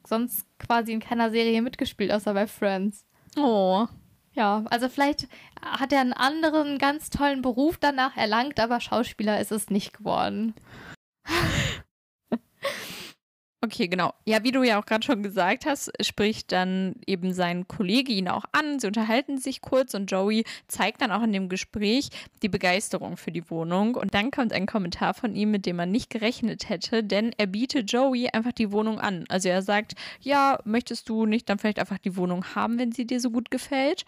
sonst 0.07 0.47
quasi 0.59 0.93
in 0.93 1.01
keiner 1.01 1.31
Serie 1.31 1.63
mitgespielt, 1.63 2.13
außer 2.13 2.35
bei 2.35 2.47
Friends. 2.47 3.05
Oh. 3.37 3.87
Ja, 4.35 4.65
also 4.71 4.89
vielleicht 4.89 5.29
hat 5.61 5.93
er 5.93 6.01
einen 6.01 6.15
anderen 6.15 6.79
ganz 6.79 7.11
tollen 7.11 7.43
Beruf 7.43 7.77
danach 7.79 8.17
erlangt, 8.17 8.61
aber 8.61 8.81
Schauspieler 8.81 9.41
ist 9.41 9.53
es 9.53 9.69
nicht 9.69 9.93
geworden. 9.93 10.55
Okay, 13.65 13.87
genau. 13.87 14.13
Ja, 14.27 14.43
wie 14.43 14.51
du 14.51 14.65
ja 14.65 14.81
auch 14.81 14.87
gerade 14.87 15.07
schon 15.07 15.23
gesagt 15.23 15.67
hast, 15.67 15.93
spricht 16.05 16.51
dann 16.51 16.97
eben 17.07 17.33
sein 17.33 17.69
Kollege 17.69 18.13
ihn 18.13 18.27
auch 18.27 18.45
an. 18.51 18.81
Sie 18.81 18.89
unterhalten 18.89 19.39
sich 19.39 19.61
kurz 19.61 19.95
und 19.95 20.11
Joey 20.11 20.43
zeigt 20.67 21.01
dann 21.01 21.13
auch 21.13 21.23
in 21.23 21.33
dem 21.33 21.49
Gespräch 21.49 22.09
die 22.43 22.49
Begeisterung 22.49 23.17
für 23.17 23.31
die 23.31 23.49
Wohnung. 23.51 23.95
Und 23.95 24.15
dann 24.15 24.33
kommt 24.33 24.53
ein 24.53 24.67
Kommentar 24.67 25.15
von 25.15 25.37
ihm, 25.37 25.53
mit 25.53 25.65
dem 25.65 25.77
man 25.77 25.93
nicht 25.93 26.11
gerechnet 26.11 26.69
hätte, 26.71 27.05
denn 27.05 27.31
er 27.39 27.47
bietet 27.47 27.93
Joey 27.93 28.31
einfach 28.33 28.51
die 28.51 28.73
Wohnung 28.73 28.99
an. 28.99 29.27
Also 29.29 29.49
er 29.49 29.63
sagt, 29.63 29.93
ja, 30.21 30.59
möchtest 30.65 31.09
du 31.09 31.25
nicht 31.25 31.49
dann 31.49 31.61
vielleicht 31.61 31.79
einfach 31.79 31.99
die 31.99 32.17
Wohnung 32.17 32.57
haben, 32.57 32.81
wenn 32.81 32.91
sie 32.91 33.07
dir 33.07 33.21
so 33.21 33.31
gut 33.31 33.53
gefällt? 33.53 34.05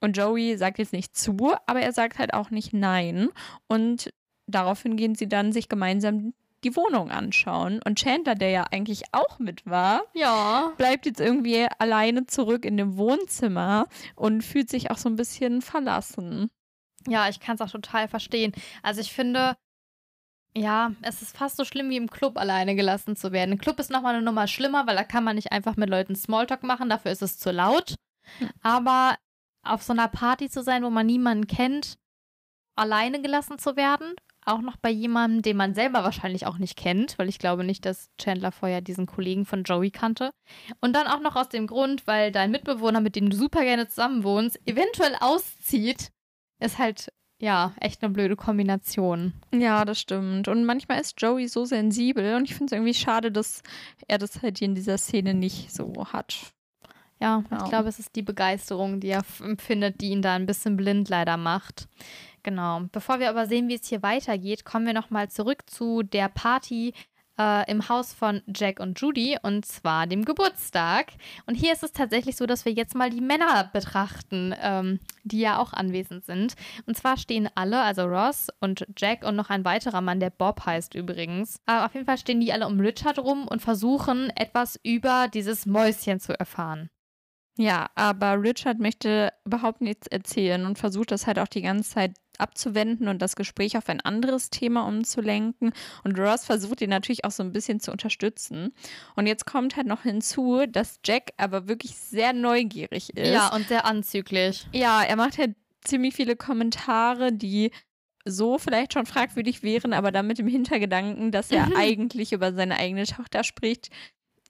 Und 0.00 0.16
Joey 0.16 0.56
sagt 0.56 0.78
jetzt 0.78 0.92
nicht 0.92 1.16
zu, 1.16 1.56
aber 1.66 1.80
er 1.80 1.92
sagt 1.92 2.20
halt 2.20 2.34
auch 2.34 2.50
nicht 2.50 2.72
nein. 2.72 3.30
Und 3.66 4.12
daraufhin 4.46 4.96
gehen 4.96 5.16
sie 5.16 5.28
dann 5.28 5.50
sich 5.50 5.68
gemeinsam 5.68 6.34
die 6.64 6.76
Wohnung 6.76 7.10
anschauen. 7.10 7.80
Und 7.84 7.98
Chandler, 7.98 8.34
der 8.34 8.50
ja 8.50 8.64
eigentlich 8.70 9.02
auch 9.12 9.38
mit 9.38 9.66
war, 9.66 10.02
Ja. 10.14 10.72
bleibt 10.76 11.06
jetzt 11.06 11.20
irgendwie 11.20 11.66
alleine 11.78 12.26
zurück 12.26 12.64
in 12.64 12.76
dem 12.76 12.96
Wohnzimmer 12.96 13.86
und 14.14 14.42
fühlt 14.42 14.70
sich 14.70 14.90
auch 14.90 14.98
so 14.98 15.08
ein 15.08 15.16
bisschen 15.16 15.62
verlassen. 15.62 16.50
Ja, 17.08 17.28
ich 17.28 17.40
kann 17.40 17.56
es 17.56 17.60
auch 17.60 17.70
total 17.70 18.06
verstehen. 18.08 18.52
Also 18.82 19.00
ich 19.00 19.12
finde, 19.12 19.56
Ja, 20.54 20.92
es 21.00 21.22
ist 21.22 21.34
fast 21.34 21.56
so 21.56 21.64
schlimm 21.64 21.88
wie 21.88 21.96
im 21.96 22.10
Club 22.10 22.36
alleine 22.36 22.74
gelassen 22.76 23.16
zu 23.16 23.32
werden. 23.32 23.52
Im 23.52 23.58
Club 23.58 23.80
ist 23.80 23.90
nochmal 23.90 24.14
eine 24.14 24.22
Nummer 24.22 24.46
schlimmer, 24.46 24.86
weil 24.86 24.96
da 24.96 25.02
kann 25.02 25.24
man 25.24 25.36
nicht 25.36 25.50
einfach 25.50 25.76
mit 25.76 25.88
Leuten 25.88 26.14
Smalltalk 26.14 26.62
machen, 26.62 26.90
dafür 26.90 27.10
ist 27.10 27.22
es 27.22 27.38
zu 27.38 27.50
laut. 27.52 27.94
Aber 28.60 29.16
auf 29.64 29.82
so 29.82 29.94
einer 29.94 30.08
Party 30.08 30.50
zu 30.50 30.62
sein, 30.62 30.84
wo 30.84 30.90
man 30.90 31.06
niemanden 31.06 31.46
kennt, 31.46 31.96
alleine 32.76 33.22
gelassen 33.22 33.58
zu 33.58 33.76
werden, 33.76 34.14
auch 34.44 34.60
noch 34.60 34.76
bei 34.76 34.90
jemandem, 34.90 35.42
den 35.42 35.56
man 35.56 35.74
selber 35.74 36.02
wahrscheinlich 36.02 36.46
auch 36.46 36.58
nicht 36.58 36.76
kennt, 36.76 37.18
weil 37.18 37.28
ich 37.28 37.38
glaube 37.38 37.64
nicht, 37.64 37.84
dass 37.86 38.10
Chandler 38.18 38.52
vorher 38.52 38.80
diesen 38.80 39.06
Kollegen 39.06 39.44
von 39.46 39.62
Joey 39.64 39.90
kannte. 39.90 40.32
Und 40.80 40.94
dann 40.94 41.06
auch 41.06 41.20
noch 41.20 41.36
aus 41.36 41.48
dem 41.48 41.66
Grund, 41.66 42.06
weil 42.06 42.32
dein 42.32 42.50
Mitbewohner, 42.50 43.00
mit 43.00 43.16
dem 43.16 43.30
du 43.30 43.36
super 43.36 43.62
gerne 43.62 43.88
zusammenwohnst, 43.88 44.60
eventuell 44.66 45.14
auszieht, 45.20 46.10
ist 46.60 46.78
halt 46.78 47.12
ja, 47.42 47.74
echt 47.80 48.04
eine 48.04 48.12
blöde 48.12 48.36
Kombination. 48.36 49.32
Ja, 49.52 49.84
das 49.84 49.98
stimmt. 49.98 50.46
Und 50.46 50.64
manchmal 50.64 51.00
ist 51.00 51.20
Joey 51.20 51.48
so 51.48 51.64
sensibel 51.64 52.36
und 52.36 52.44
ich 52.44 52.54
finde 52.54 52.66
es 52.66 52.72
irgendwie 52.72 52.94
schade, 52.94 53.32
dass 53.32 53.64
er 54.06 54.18
das 54.18 54.42
halt 54.42 54.62
in 54.62 54.76
dieser 54.76 54.96
Szene 54.96 55.34
nicht 55.34 55.72
so 55.74 55.92
hat. 56.12 56.52
Ja, 57.20 57.42
ja. 57.50 57.58
ich 57.62 57.68
glaube, 57.68 57.88
es 57.88 57.98
ist 57.98 58.14
die 58.14 58.22
Begeisterung, 58.22 59.00
die 59.00 59.08
er 59.08 59.24
empfindet, 59.40 60.00
die 60.00 60.10
ihn 60.10 60.22
da 60.22 60.34
ein 60.34 60.46
bisschen 60.46 60.76
blind 60.76 61.08
leider 61.08 61.36
macht. 61.36 61.88
Genau. 62.42 62.82
Bevor 62.90 63.20
wir 63.20 63.28
aber 63.28 63.46
sehen, 63.46 63.68
wie 63.68 63.74
es 63.74 63.86
hier 63.86 64.02
weitergeht, 64.02 64.64
kommen 64.64 64.86
wir 64.86 64.94
nochmal 64.94 65.30
zurück 65.30 65.68
zu 65.70 66.02
der 66.02 66.28
Party, 66.28 66.92
äh, 67.38 67.70
im 67.70 67.88
Haus 67.88 68.12
von 68.12 68.42
Jack 68.54 68.80
und 68.80 69.00
Judy 69.00 69.36
und 69.42 69.64
zwar 69.64 70.06
dem 70.06 70.24
Geburtstag. 70.24 71.12
Und 71.46 71.54
hier 71.54 71.72
ist 71.72 71.82
es 71.82 71.92
tatsächlich 71.92 72.36
so, 72.36 72.46
dass 72.46 72.64
wir 72.64 72.72
jetzt 72.72 72.94
mal 72.94 73.10
die 73.10 73.20
Männer 73.20 73.70
betrachten, 73.72 74.54
ähm, 74.60 75.00
die 75.24 75.40
ja 75.40 75.58
auch 75.58 75.72
anwesend 75.72 76.24
sind. 76.24 76.54
Und 76.86 76.96
zwar 76.96 77.16
stehen 77.16 77.48
alle, 77.54 77.80
also 77.80 78.02
Ross 78.02 78.48
und 78.60 78.86
Jack 78.96 79.24
und 79.24 79.36
noch 79.36 79.50
ein 79.50 79.64
weiterer 79.64 80.00
Mann, 80.00 80.20
der 80.20 80.30
Bob 80.30 80.64
heißt 80.66 80.94
übrigens. 80.94 81.60
Aber 81.66 81.86
auf 81.86 81.94
jeden 81.94 82.06
Fall 82.06 82.18
stehen 82.18 82.40
die 82.40 82.52
alle 82.52 82.66
um 82.66 82.80
Richard 82.80 83.18
rum 83.18 83.46
und 83.48 83.62
versuchen 83.62 84.30
etwas 84.36 84.78
über 84.82 85.28
dieses 85.32 85.66
Mäuschen 85.66 86.20
zu 86.20 86.38
erfahren. 86.38 86.90
Ja, 87.58 87.90
aber 87.94 88.42
Richard 88.42 88.78
möchte 88.78 89.30
überhaupt 89.44 89.82
nichts 89.82 90.06
erzählen 90.06 90.64
und 90.64 90.78
versucht 90.78 91.10
das 91.10 91.26
halt 91.26 91.38
auch 91.38 91.48
die 91.48 91.60
ganze 91.60 91.90
Zeit 91.90 92.12
abzuwenden 92.38 93.08
und 93.08 93.20
das 93.20 93.36
Gespräch 93.36 93.76
auf 93.76 93.88
ein 93.88 94.00
anderes 94.00 94.50
Thema 94.50 94.86
umzulenken. 94.86 95.72
Und 96.04 96.18
Ross 96.18 96.44
versucht 96.44 96.80
ihn 96.80 96.90
natürlich 96.90 97.24
auch 97.24 97.30
so 97.30 97.42
ein 97.42 97.52
bisschen 97.52 97.80
zu 97.80 97.90
unterstützen. 97.92 98.72
Und 99.16 99.26
jetzt 99.26 99.46
kommt 99.46 99.76
halt 99.76 99.86
noch 99.86 100.02
hinzu, 100.02 100.66
dass 100.68 101.00
Jack 101.04 101.32
aber 101.36 101.68
wirklich 101.68 101.96
sehr 101.96 102.32
neugierig 102.32 103.16
ist. 103.16 103.32
Ja, 103.32 103.52
und 103.54 103.68
sehr 103.68 103.84
anzüglich. 103.84 104.66
Ja, 104.72 105.02
er 105.02 105.16
macht 105.16 105.38
halt 105.38 105.54
ziemlich 105.84 106.14
viele 106.14 106.36
Kommentare, 106.36 107.32
die 107.32 107.70
so 108.24 108.58
vielleicht 108.58 108.92
schon 108.92 109.06
fragwürdig 109.06 109.62
wären, 109.62 109.92
aber 109.92 110.12
dann 110.12 110.26
mit 110.26 110.38
dem 110.38 110.46
Hintergedanken, 110.46 111.32
dass 111.32 111.50
er 111.50 111.66
mhm. 111.66 111.76
eigentlich 111.76 112.32
über 112.32 112.52
seine 112.52 112.76
eigene 112.76 113.04
Tochter 113.04 113.42
spricht, 113.42 113.90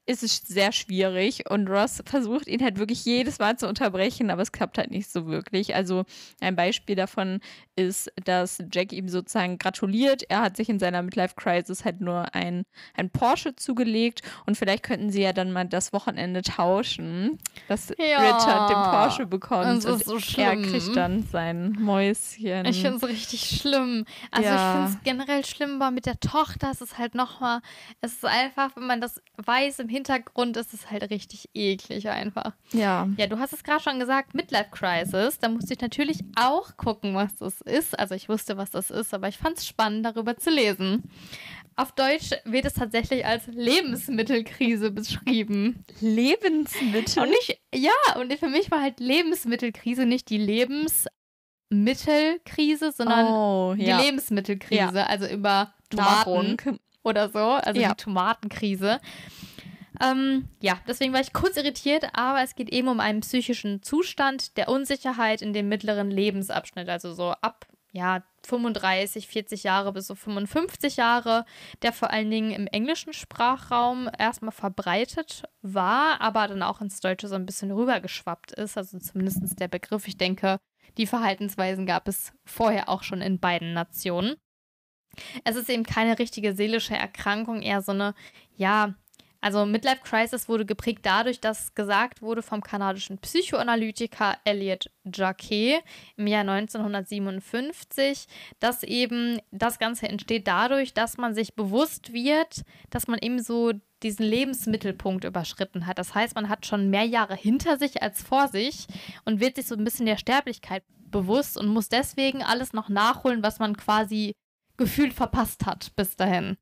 ist 0.04 0.22
es 0.24 0.38
sehr 0.38 0.72
schwierig 0.72 1.48
und 1.48 1.68
Ross 1.68 2.02
versucht 2.04 2.48
ihn 2.48 2.62
halt 2.62 2.78
wirklich 2.78 3.04
jedes 3.04 3.38
Mal 3.38 3.56
zu 3.56 3.68
unterbrechen, 3.68 4.30
aber 4.30 4.42
es 4.42 4.50
klappt 4.50 4.78
halt 4.78 4.90
nicht 4.90 5.08
so 5.08 5.26
wirklich. 5.26 5.76
Also 5.76 6.04
ein 6.40 6.56
Beispiel 6.56 6.96
davon 6.96 7.40
ist, 7.76 8.10
dass 8.24 8.58
Jack 8.72 8.92
ihm 8.92 9.08
sozusagen 9.08 9.58
gratuliert. 9.58 10.24
Er 10.28 10.42
hat 10.42 10.56
sich 10.56 10.68
in 10.68 10.80
seiner 10.80 11.02
Midlife 11.02 11.34
Crisis 11.36 11.84
halt 11.84 12.00
nur 12.00 12.34
ein, 12.34 12.64
ein 12.94 13.10
Porsche 13.10 13.54
zugelegt 13.54 14.22
und 14.44 14.56
vielleicht 14.56 14.82
könnten 14.82 15.10
sie 15.10 15.22
ja 15.22 15.32
dann 15.32 15.52
mal 15.52 15.66
das 15.66 15.92
Wochenende 15.92 16.42
tauschen, 16.42 17.38
dass 17.68 17.90
ja. 17.96 18.18
Richard 18.18 18.70
den 18.70 18.82
Porsche 18.90 19.26
bekommt 19.26 19.84
und 19.86 20.04
so 20.04 20.18
er 20.36 20.56
kriegt 20.56 20.96
dann 20.96 21.22
sein 21.30 21.76
Mäuschen. 21.78 22.66
Ich 22.66 22.82
finde 22.82 22.96
es 22.96 23.04
richtig 23.04 23.60
schlimm. 23.60 24.04
Also 24.32 24.48
ja. 24.48 24.56
ich 24.56 24.76
finde 24.76 24.98
es 24.98 25.04
generell 25.04 25.44
schlimm, 25.44 25.80
aber 25.80 25.92
mit 25.92 26.06
der 26.06 26.18
Tochter 26.18 26.72
ist 26.72 26.82
es 26.82 26.98
halt 26.98 27.14
nochmal, 27.14 27.60
es 28.00 28.14
ist 28.14 28.24
einfach, 28.24 28.74
wenn 28.74 28.86
man 28.86 29.00
das 29.00 29.22
weiß 29.36 29.78
im 29.78 29.91
Hintergrund 29.92 30.56
ist 30.56 30.74
es 30.74 30.90
halt 30.90 31.08
richtig 31.10 31.50
eklig 31.54 32.08
einfach. 32.08 32.52
Ja. 32.72 33.08
Ja, 33.16 33.26
du 33.26 33.38
hast 33.38 33.52
es 33.52 33.62
gerade 33.62 33.82
schon 33.82 34.00
gesagt, 34.00 34.34
Midlife 34.34 34.70
Crisis. 34.70 35.38
Da 35.38 35.48
musste 35.48 35.74
ich 35.74 35.80
natürlich 35.80 36.20
auch 36.36 36.76
gucken, 36.76 37.14
was 37.14 37.36
das 37.36 37.60
ist. 37.60 37.98
Also 37.98 38.14
ich 38.14 38.28
wusste, 38.28 38.56
was 38.56 38.70
das 38.70 38.90
ist, 38.90 39.14
aber 39.14 39.28
ich 39.28 39.38
fand 39.38 39.58
es 39.58 39.66
spannend, 39.66 40.04
darüber 40.04 40.36
zu 40.36 40.50
lesen. 40.50 41.04
Auf 41.76 41.92
Deutsch 41.92 42.32
wird 42.44 42.66
es 42.66 42.74
tatsächlich 42.74 43.24
als 43.24 43.46
Lebensmittelkrise 43.46 44.90
beschrieben. 44.90 45.84
Lebensmittel? 46.00 47.22
Und 47.22 47.30
nicht, 47.30 47.60
ja, 47.74 47.92
und 48.20 48.32
für 48.34 48.48
mich 48.48 48.70
war 48.70 48.82
halt 48.82 49.00
Lebensmittelkrise 49.00 50.04
nicht 50.04 50.28
die 50.28 50.36
Lebensmittelkrise, 50.38 52.92
sondern 52.92 53.26
oh, 53.26 53.74
ja. 53.76 53.98
die 53.98 54.04
Lebensmittelkrise, 54.04 54.96
ja. 54.96 55.06
also 55.06 55.26
über 55.26 55.72
Tomaten 55.88 56.56
Nahrung. 56.56 56.78
oder 57.02 57.30
so, 57.30 57.38
also 57.38 57.80
ja. 57.80 57.88
die 57.90 58.02
Tomatenkrise. 58.02 59.00
Ähm, 60.02 60.48
ja, 60.60 60.80
deswegen 60.88 61.12
war 61.12 61.20
ich 61.20 61.32
kurz 61.32 61.56
irritiert, 61.56 62.06
aber 62.12 62.42
es 62.42 62.56
geht 62.56 62.70
eben 62.70 62.88
um 62.88 62.98
einen 62.98 63.20
psychischen 63.20 63.82
Zustand 63.82 64.56
der 64.56 64.68
Unsicherheit 64.68 65.42
in 65.42 65.52
dem 65.52 65.68
mittleren 65.68 66.10
Lebensabschnitt, 66.10 66.88
also 66.88 67.12
so 67.12 67.30
ab 67.40 67.66
ja, 67.92 68.22
35, 68.44 69.28
40 69.28 69.62
Jahre 69.64 69.92
bis 69.92 70.06
so 70.06 70.14
55 70.14 70.96
Jahre, 70.96 71.44
der 71.82 71.92
vor 71.92 72.10
allen 72.10 72.30
Dingen 72.30 72.50
im 72.50 72.66
englischen 72.66 73.12
Sprachraum 73.12 74.10
erstmal 74.18 74.52
verbreitet 74.52 75.44
war, 75.60 76.20
aber 76.20 76.48
dann 76.48 76.62
auch 76.62 76.80
ins 76.80 77.00
Deutsche 77.00 77.28
so 77.28 77.34
ein 77.34 77.46
bisschen 77.46 77.70
rübergeschwappt 77.70 78.52
ist. 78.52 78.78
Also 78.78 78.98
zumindest 78.98 79.60
der 79.60 79.68
Begriff. 79.68 80.08
Ich 80.08 80.16
denke, 80.16 80.58
die 80.96 81.06
Verhaltensweisen 81.06 81.86
gab 81.86 82.08
es 82.08 82.32
vorher 82.44 82.88
auch 82.88 83.02
schon 83.02 83.20
in 83.20 83.38
beiden 83.38 83.74
Nationen. 83.74 84.36
Es 85.44 85.56
ist 85.56 85.68
eben 85.68 85.84
keine 85.84 86.18
richtige 86.18 86.54
seelische 86.54 86.96
Erkrankung, 86.96 87.60
eher 87.60 87.82
so 87.82 87.92
eine, 87.92 88.14
ja, 88.56 88.94
also 89.42 89.66
Midlife 89.66 90.02
Crisis 90.04 90.48
wurde 90.48 90.64
geprägt 90.64 91.00
dadurch, 91.02 91.40
dass 91.40 91.74
gesagt 91.74 92.22
wurde 92.22 92.42
vom 92.42 92.62
kanadischen 92.62 93.18
Psychoanalytiker 93.18 94.38
Elliot 94.44 94.88
Jacquet 95.04 95.80
im 96.16 96.28
Jahr 96.28 96.48
1957, 96.48 98.26
dass 98.60 98.84
eben 98.84 99.40
das 99.50 99.80
Ganze 99.80 100.08
entsteht 100.08 100.46
dadurch, 100.46 100.94
dass 100.94 101.18
man 101.18 101.34
sich 101.34 101.54
bewusst 101.54 102.12
wird, 102.12 102.62
dass 102.90 103.08
man 103.08 103.18
eben 103.18 103.42
so 103.42 103.72
diesen 104.04 104.24
Lebensmittelpunkt 104.24 105.24
überschritten 105.24 105.86
hat. 105.86 105.98
Das 105.98 106.14
heißt, 106.14 106.36
man 106.36 106.48
hat 106.48 106.64
schon 106.64 106.88
mehr 106.88 107.04
Jahre 107.04 107.34
hinter 107.34 107.78
sich 107.78 108.00
als 108.00 108.22
vor 108.22 108.46
sich 108.46 108.86
und 109.24 109.40
wird 109.40 109.56
sich 109.56 109.66
so 109.66 109.74
ein 109.74 109.84
bisschen 109.84 110.06
der 110.06 110.18
Sterblichkeit 110.18 110.84
bewusst 111.10 111.58
und 111.58 111.66
muss 111.66 111.88
deswegen 111.88 112.44
alles 112.44 112.72
noch 112.72 112.88
nachholen, 112.88 113.42
was 113.42 113.58
man 113.58 113.76
quasi 113.76 114.34
gefühlt 114.76 115.12
verpasst 115.12 115.66
hat 115.66 115.94
bis 115.96 116.16
dahin. 116.16 116.56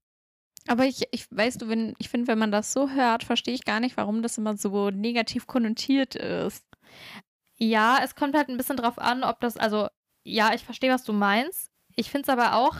Aber 0.67 0.85
ich, 0.85 1.05
ich 1.11 1.27
weißt 1.31 1.63
du, 1.63 1.69
wenn, 1.69 1.95
ich 1.99 2.09
finde, 2.09 2.29
wenn 2.29 2.39
man 2.39 2.53
das 2.53 2.73
so 2.73 2.91
hört, 2.91 3.25
verstehe 3.25 3.55
ich 3.55 3.65
gar 3.65 3.81
nicht, 3.81 3.97
warum 3.97 4.23
das 4.23 4.39
immer 4.39 4.57
so 4.57 4.91
negativ 4.91 5.47
konnotiert 5.47 6.15
ist. 6.15 6.65
Ja, 7.59 7.99
es 8.03 8.15
kommt 8.15 8.37
halt 8.37 8.49
ein 8.49 8.57
bisschen 8.57 8.77
drauf 8.77 8.99
an, 8.99 9.25
ob 9.25 9.41
das, 9.41 9.57
also, 9.57 9.89
ja, 10.25 10.55
ich 10.55 10.65
verstehe, 10.65 10.93
was 10.93 11.05
du 11.05 11.13
meinst. 11.13 11.71
Ich 11.97 12.11
finde 12.11 12.23
es 12.23 12.29
aber 12.29 12.57
auch, 12.57 12.77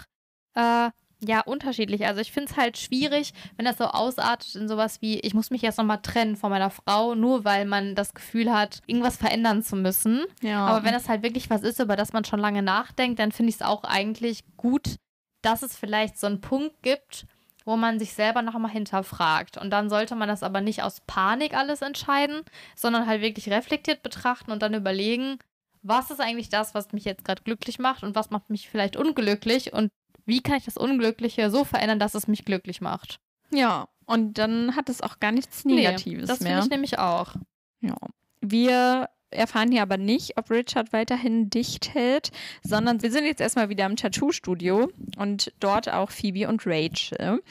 äh, 0.55 0.91
ja, 1.23 1.41
unterschiedlich. 1.41 2.07
Also 2.07 2.21
ich 2.21 2.33
finde 2.33 2.51
es 2.51 2.57
halt 2.57 2.79
schwierig, 2.79 3.33
wenn 3.57 3.67
das 3.67 3.79
so 3.79 3.85
ausartet 3.85 4.55
in 4.55 4.69
sowas 4.69 5.03
wie, 5.03 5.21
ich 5.21 5.35
muss 5.35 5.51
mich 5.51 5.63
jetzt 5.63 5.77
nochmal 5.77 6.01
trennen 6.01 6.37
von 6.37 6.51
meiner 6.51 6.71
Frau, 6.71 7.15
nur 7.15 7.45
weil 7.45 7.67
man 7.67 7.95
das 7.95 8.15
Gefühl 8.15 8.53
hat, 8.53 8.81
irgendwas 8.87 9.17
verändern 9.17 9.63
zu 9.63 9.77
müssen. 9.77 10.25
Ja. 10.41 10.67
Aber 10.67 10.85
wenn 10.85 10.95
es 10.95 11.09
halt 11.09 11.23
wirklich 11.23 11.51
was 11.51 11.63
ist, 11.63 11.81
über 11.81 11.97
das 11.97 12.13
man 12.13 12.25
schon 12.25 12.41
lange 12.41 12.63
nachdenkt, 12.63 13.19
dann 13.19 13.33
finde 13.33 13.51
ich 13.51 13.57
es 13.57 13.63
auch 13.63 13.85
eigentlich 13.85 14.45
gut, 14.57 14.97
dass 15.43 15.63
es 15.63 15.77
vielleicht 15.77 16.19
so 16.19 16.27
einen 16.27 16.41
Punkt 16.41 16.83
gibt, 16.83 17.27
wo 17.71 17.77
man 17.77 18.01
sich 18.01 18.15
selber 18.15 18.43
noch 18.43 18.57
einmal 18.57 18.73
hinterfragt. 18.73 19.57
Und 19.57 19.71
dann 19.71 19.89
sollte 19.89 20.17
man 20.17 20.29
das 20.29 20.43
aber 20.43 20.61
nicht 20.61 20.83
aus 20.83 21.01
Panik 21.07 21.55
alles 21.55 21.83
entscheiden, 21.83 22.43
sondern 22.75 23.07
halt 23.07 23.23
wirklich 23.23 23.49
reflektiert 23.49 24.03
betrachten 24.03 24.51
und 24.51 24.61
dann 24.61 24.75
überlegen, 24.75 25.39
was 25.81 26.11
ist 26.11 26.21
eigentlich 26.21 26.49
das, 26.49 26.75
was 26.75 26.93
mich 26.93 27.05
jetzt 27.05 27.25
gerade 27.25 27.45
glücklich 27.45 27.79
macht 27.79 28.03
und 28.03 28.17
was 28.17 28.31
macht 28.31 28.51
mich 28.51 28.69
vielleicht 28.69 28.97
unglücklich 28.97 29.73
und 29.73 29.93
wie 30.27 30.41
kann 30.43 30.57
ich 30.57 30.65
das 30.65 30.77
Unglückliche 30.77 31.49
so 31.49 31.65
verändern, 31.65 32.01
dass 32.01 32.17
es 32.17 32.27
mich 32.27 32.45
glücklich 32.45 32.81
macht. 32.81 33.21
Ja, 33.53 33.87
und 34.05 34.39
dann 34.39 34.75
hat 34.75 34.89
es 34.89 35.01
auch 35.01 35.21
gar 35.21 35.31
nichts 35.31 35.65
Negatives 35.65 36.23
nee, 36.23 36.27
das 36.27 36.41
mehr. 36.41 36.57
Das 36.57 36.65
finde 36.65 36.65
ich 36.65 36.71
nämlich 36.71 36.99
auch. 36.99 37.37
Ja. 37.83 37.97
Wir 38.41 39.09
erfahren 39.31 39.71
hier 39.71 39.83
aber 39.83 39.97
nicht, 39.97 40.37
ob 40.37 40.51
Richard 40.51 40.93
weiterhin 40.93 41.51
dicht 41.51 41.95
hält, 41.95 42.31
sondern 42.63 43.03
wir 43.03 43.11
sind 43.11 43.25
jetzt 43.25 43.41
erstmal 43.41 43.69
wieder 43.69 43.87
im 43.87 43.97
Tattoo-Studio 43.97 44.91
und 45.17 45.53
dort 45.61 45.93
auch 45.93 46.11
Phoebe 46.11 46.49
und 46.49 46.67
Rachel. 46.67 47.43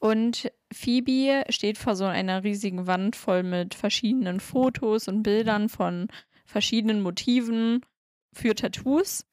Und 0.00 0.50
Phoebe 0.72 1.44
steht 1.48 1.78
vor 1.78 1.96
so 1.96 2.04
einer 2.04 2.44
riesigen 2.44 2.86
Wand 2.86 3.16
voll 3.16 3.42
mit 3.42 3.74
verschiedenen 3.74 4.40
Fotos 4.40 5.08
und 5.08 5.22
Bildern 5.22 5.68
von 5.68 6.08
verschiedenen 6.46 7.02
Motiven 7.02 7.82
für 8.32 8.54
Tattoos. 8.54 9.24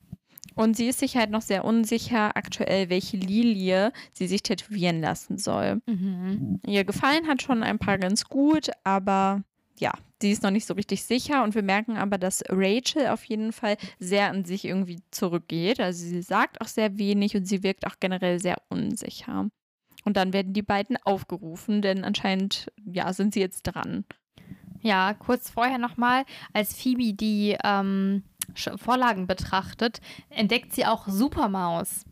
Und 0.56 0.78
sie 0.78 0.88
ist 0.88 1.00
sich 1.00 1.18
halt 1.18 1.32
noch 1.32 1.42
sehr 1.42 1.66
unsicher 1.66 2.38
aktuell, 2.38 2.90
welche 2.90 3.18
Lilie 3.18 3.92
sie 4.14 4.28
sich 4.28 4.42
tätowieren 4.42 5.02
lassen 5.02 5.38
soll. 5.38 5.82
Mhm. 5.86 6.62
Ihr 6.66 6.86
gefallen 6.86 7.28
hat 7.28 7.42
schon 7.42 7.62
ein 7.62 7.78
paar 7.78 7.98
ganz 7.98 8.26
gut, 8.26 8.72
aber 8.86 9.44
ja, 9.78 9.92
sie 10.22 10.32
ist 10.32 10.44
noch 10.44 10.52
nicht 10.52 10.66
so 10.66 10.74
richtig 10.74 11.04
sicher 11.04 11.44
und 11.44 11.56
wir 11.56 11.64
merken 11.64 11.98
aber, 11.98 12.18
dass 12.18 12.44
Rachel 12.50 13.08
auf 13.08 13.24
jeden 13.26 13.52
Fall 13.52 13.78
sehr 14.00 14.30
an 14.30 14.46
sich 14.46 14.66
irgendwie 14.66 15.02
zurückgeht. 15.12 15.80
Also 15.80 16.06
sie 16.06 16.22
sagt 16.22 16.62
auch 16.62 16.68
sehr 16.68 16.98
wenig 16.98 17.36
und 17.36 17.46
sie 17.46 17.64
wirkt 17.64 17.86
auch 17.86 17.96
generell 18.00 18.40
sehr 18.40 18.58
unsicher. 18.70 19.50
Und 20.06 20.18
dann 20.18 20.34
werden 20.34 20.54
die 20.54 20.62
beiden 20.62 20.98
aufgerufen, 21.04 21.82
denn 21.82 22.04
anscheinend, 22.04 22.72
ja, 22.86 23.12
sind 23.12 23.34
sie 23.34 23.40
jetzt 23.40 23.64
dran. 23.64 24.06
Ja, 24.82 25.16
kurz 25.16 25.50
vorher 25.50 25.80
nochmal, 25.80 26.26
als 26.54 26.76
Phoebe 26.76 27.14
die 27.14 27.58
ähm, 27.64 28.24
Vorlagen 28.78 29.26
betrachtet, 29.26 30.00
entdeckt 30.30 30.74
sie 30.74 30.86
auch 30.86 31.08
Supermaus. 31.08 32.06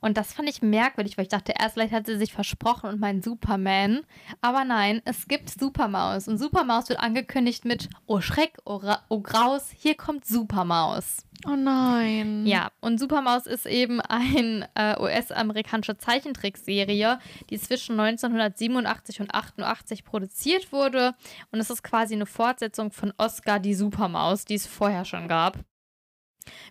Und 0.00 0.16
das 0.16 0.32
fand 0.32 0.48
ich 0.48 0.62
merkwürdig, 0.62 1.16
weil 1.16 1.24
ich 1.24 1.28
dachte, 1.28 1.54
erst 1.58 1.74
vielleicht 1.74 1.92
hat 1.92 2.06
sie 2.06 2.16
sich 2.16 2.32
versprochen 2.32 2.88
und 2.88 3.00
meint 3.00 3.24
Superman. 3.24 4.00
Aber 4.40 4.64
nein, 4.64 5.02
es 5.04 5.28
gibt 5.28 5.50
Supermaus. 5.50 6.28
Und 6.28 6.38
Supermaus 6.38 6.88
wird 6.88 7.00
angekündigt 7.00 7.64
mit 7.64 7.88
Oh 8.06 8.20
Schreck, 8.20 8.58
oh, 8.64 8.80
oh 9.08 9.20
Graus, 9.20 9.70
hier 9.76 9.94
kommt 9.94 10.24
Supermaus. 10.24 11.24
Oh 11.46 11.56
nein. 11.56 12.46
Ja, 12.46 12.70
und 12.80 13.00
Supermaus 13.00 13.46
ist 13.46 13.64
eben 13.66 14.00
eine 14.02 14.68
äh, 14.74 15.00
US-amerikanische 15.00 15.96
Zeichentrickserie, 15.96 17.18
die 17.48 17.58
zwischen 17.58 17.98
1987 17.98 19.20
und 19.20 19.34
88 19.34 20.04
produziert 20.04 20.70
wurde. 20.72 21.14
Und 21.50 21.60
es 21.60 21.70
ist 21.70 21.82
quasi 21.82 22.14
eine 22.14 22.26
Fortsetzung 22.26 22.92
von 22.92 23.14
Oscar 23.16 23.58
die 23.58 23.74
Supermaus, 23.74 24.44
die 24.44 24.54
es 24.54 24.66
vorher 24.66 25.06
schon 25.06 25.28
gab. 25.28 25.58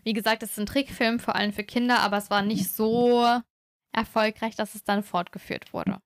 Wie 0.03 0.13
gesagt, 0.13 0.43
es 0.43 0.51
ist 0.51 0.59
ein 0.59 0.65
Trickfilm, 0.65 1.19
vor 1.19 1.35
allem 1.35 1.53
für 1.53 1.63
Kinder, 1.63 1.99
aber 1.99 2.17
es 2.17 2.29
war 2.29 2.41
nicht 2.41 2.71
so 2.71 3.25
erfolgreich, 3.91 4.55
dass 4.55 4.75
es 4.75 4.83
dann 4.83 5.03
fortgeführt 5.03 5.73
wurde. 5.73 5.99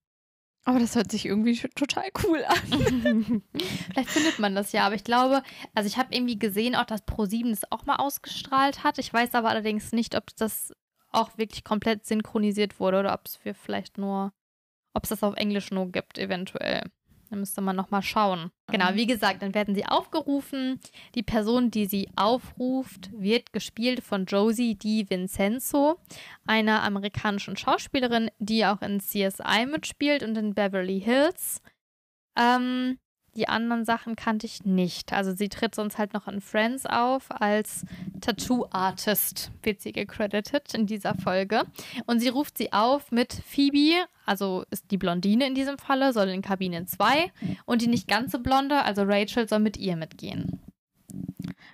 Aber 0.66 0.80
das 0.80 0.96
hört 0.96 1.12
sich 1.12 1.26
irgendwie 1.26 1.58
total 1.76 2.10
cool 2.24 2.44
an. 2.46 3.44
Vielleicht 3.92 4.10
findet 4.10 4.40
man 4.40 4.56
das 4.56 4.72
ja, 4.72 4.86
aber 4.86 4.96
ich 4.96 5.04
glaube, 5.04 5.44
also 5.76 5.88
ich 5.88 5.98
habe 5.98 6.16
irgendwie 6.16 6.40
gesehen, 6.40 6.76
auch 6.76 6.86
dass 6.86 7.06
Pro7 7.06 7.50
das 7.50 7.70
auch 7.70 7.86
mal 7.86 7.98
ausgestrahlt 7.98 8.84
hat. 8.84 8.98
Ich 8.98 9.12
weiß 9.12 9.36
aber 9.36 9.50
allerdings 9.50 9.92
nicht, 9.92 10.16
ob 10.16 10.34
das 10.38 10.72
auch 11.12 11.38
wirklich 11.38 11.66
komplett 11.66 12.06
synchronisiert 12.06 12.80
wurde 12.80 13.00
oder 13.00 13.14
ob 13.14 13.26
es 13.26 13.44
wir 13.44 13.56
vielleicht 13.56 13.98
nur, 13.98 14.32
ob 14.94 15.04
es 15.04 15.10
das 15.10 15.24
auf 15.24 15.36
Englisch 15.36 15.70
nur 15.72 15.92
gibt, 15.92 16.18
eventuell. 16.18 16.90
Da 17.34 17.40
müsste 17.40 17.62
man 17.62 17.76
nochmal 17.76 18.04
schauen. 18.04 18.52
Genau, 18.68 18.92
mhm. 18.92 18.96
wie 18.96 19.08
gesagt, 19.08 19.42
dann 19.42 19.56
werden 19.56 19.74
sie 19.74 19.88
aufgerufen. 19.88 20.80
Die 21.16 21.24
Person, 21.24 21.72
die 21.72 21.88
sie 21.88 22.08
aufruft, 22.16 23.10
wird 23.12 23.54
gespielt 23.54 24.04
von 24.04 24.26
Josie 24.26 24.76
Di 24.76 25.10
Vincenzo, 25.10 26.00
einer 26.46 26.84
amerikanischen 26.84 27.58
Schauspielerin, 27.58 28.30
die 28.38 28.68
auch 28.68 28.84
in 28.84 29.00
CSI 29.00 29.66
mitspielt 29.66 30.22
und 30.22 30.38
in 30.38 30.54
Beverly 30.54 31.02
Hills. 31.02 31.64
Ähm, 32.38 33.00
die 33.36 33.48
anderen 33.48 33.86
Sachen 33.86 34.16
kannte 34.16 34.46
ich 34.46 34.64
nicht. 34.64 35.14
Also 35.14 35.34
sie 35.34 35.50
tritt 35.50 35.76
sonst 35.76 35.98
halt 35.98 36.14
noch 36.14 36.28
in 36.28 36.42
Friends 36.42 36.86
auf 36.86 37.30
als 37.30 37.86
Tattoo-Artist, 38.22 39.52
wird 39.64 39.82
sie 39.82 39.92
gecredited 39.92 40.74
in 40.74 40.86
dieser 40.86 41.16
Folge. 41.16 41.64
Und 42.06 42.20
sie 42.20 42.30
ruft 42.30 42.58
sie 42.58 42.74
auf 42.74 43.12
mit 43.12 43.34
Phoebe, 43.34 44.06
also 44.26 44.64
ist 44.70 44.92
die 44.92 44.98
Blondine 44.98 45.48
in 45.48 45.56
diesem 45.56 45.78
Falle, 45.78 46.14
soll 46.14 46.30
in 46.30 46.42
Kabine 46.42 46.86
2 46.86 47.32
und 47.66 47.82
die 47.82 47.88
nicht 47.88 48.08
ganz 48.08 48.32
so 48.32 48.40
blonde, 48.40 48.84
also 48.84 49.04
Rachel, 49.04 49.48
soll 49.48 49.60
mit 49.60 49.78
ihr 49.78 49.96
mitgehen. 49.96 50.60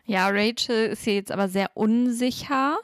Ja, 0.05 0.29
Rachel 0.29 0.87
ist 0.87 1.03
hier 1.03 1.15
jetzt 1.15 1.31
aber 1.31 1.47
sehr 1.49 1.71
unsicher. 1.75 2.77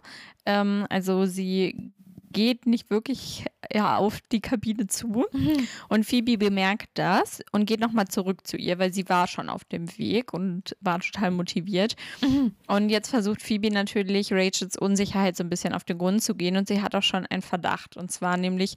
Ähm, 0.45 0.85
also 0.89 1.25
sie 1.25 1.91
geht 2.35 2.65
nicht 2.65 2.89
wirklich 2.89 3.45
ja, 3.73 3.95
auf 3.95 4.19
die 4.29 4.41
Kabine 4.41 4.87
zu. 4.87 5.25
Mhm. 5.31 5.67
Und 5.87 6.05
Phoebe 6.05 6.37
bemerkt 6.37 6.89
das 6.95 7.39
und 7.53 7.65
geht 7.65 7.79
nochmal 7.79 8.09
zurück 8.09 8.45
zu 8.45 8.57
ihr, 8.57 8.77
weil 8.77 8.93
sie 8.93 9.07
war 9.07 9.27
schon 9.27 9.49
auf 9.49 9.63
dem 9.63 9.97
Weg 9.97 10.33
und 10.33 10.75
war 10.81 10.99
total 10.99 11.31
motiviert. 11.31 11.95
Mhm. 12.21 12.53
Und 12.67 12.89
jetzt 12.89 13.09
versucht 13.09 13.41
Phoebe 13.41 13.71
natürlich 13.71 14.33
Rachels 14.33 14.77
Unsicherheit 14.77 15.37
so 15.37 15.45
ein 15.45 15.49
bisschen 15.49 15.73
auf 15.73 15.85
den 15.85 15.97
Grund 15.97 16.21
zu 16.21 16.35
gehen 16.35 16.57
und 16.57 16.67
sie 16.67 16.81
hat 16.81 16.93
auch 16.93 17.03
schon 17.03 17.25
einen 17.25 17.41
Verdacht. 17.41 17.95
Und 17.95 18.11
zwar 18.11 18.35
nämlich, 18.35 18.75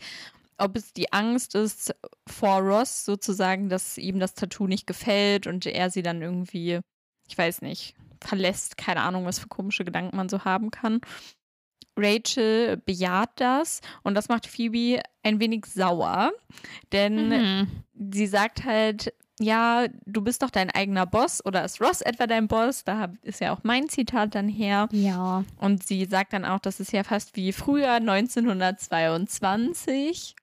ob 0.57 0.77
es 0.77 0.93
die 0.93 1.13
Angst 1.13 1.57
ist 1.57 1.93
vor 2.29 2.61
Ross 2.61 3.05
sozusagen, 3.05 3.69
dass 3.69 3.99
ihm 3.99 4.21
das 4.21 4.35
Tattoo 4.35 4.69
nicht 4.69 4.87
gefällt 4.87 5.49
und 5.49 5.67
er 5.67 5.91
sie 5.91 6.03
dann 6.03 6.23
irgendwie, 6.23 6.79
ich 7.29 7.37
weiß 7.37 7.63
nicht, 7.63 7.97
verlässt. 8.23 8.77
Keine 8.77 9.01
Ahnung, 9.01 9.25
was 9.25 9.41
für 9.41 9.49
komische 9.49 9.85
Gedanken 9.85 10.17
man 10.17 10.29
so 10.29 10.45
haben 10.45 10.71
kann. 10.71 11.01
Rachel 11.99 12.79
bejaht 12.79 13.31
das 13.37 13.81
und 14.03 14.15
das 14.15 14.29
macht 14.29 14.47
Phoebe 14.47 15.03
ein 15.23 15.41
wenig 15.41 15.67
sauer, 15.67 16.33
denn 16.93 17.29
mhm. 17.29 17.69
sie 18.13 18.27
sagt 18.27 18.65
halt, 18.65 19.13
ja, 19.41 19.87
du 20.05 20.21
bist 20.23 20.43
doch 20.43 20.51
dein 20.51 20.69
eigener 20.71 21.07
Boss 21.07 21.45
oder 21.45 21.65
ist 21.65 21.81
Ross 21.81 22.01
etwa 22.01 22.27
dein 22.27 22.49
Boss? 22.49 22.83
Da 22.85 23.13
ist 23.23 23.41
ja 23.41 23.53
auch 23.53 23.61
mein 23.63 23.89
Zitat 23.89 24.35
dann 24.35 24.49
her. 24.49 24.89
Ja. 24.91 25.45
Und 25.57 25.87
sie 25.87 26.07
sagt 26.07 26.33
dann 26.33 26.45
auch, 26.45 26.59
das 26.59 26.81
ist 26.81 26.91
ja 26.93 27.05
fast 27.05 27.37
wie 27.37 27.53
früher 27.53 27.93
1922. 27.93 30.35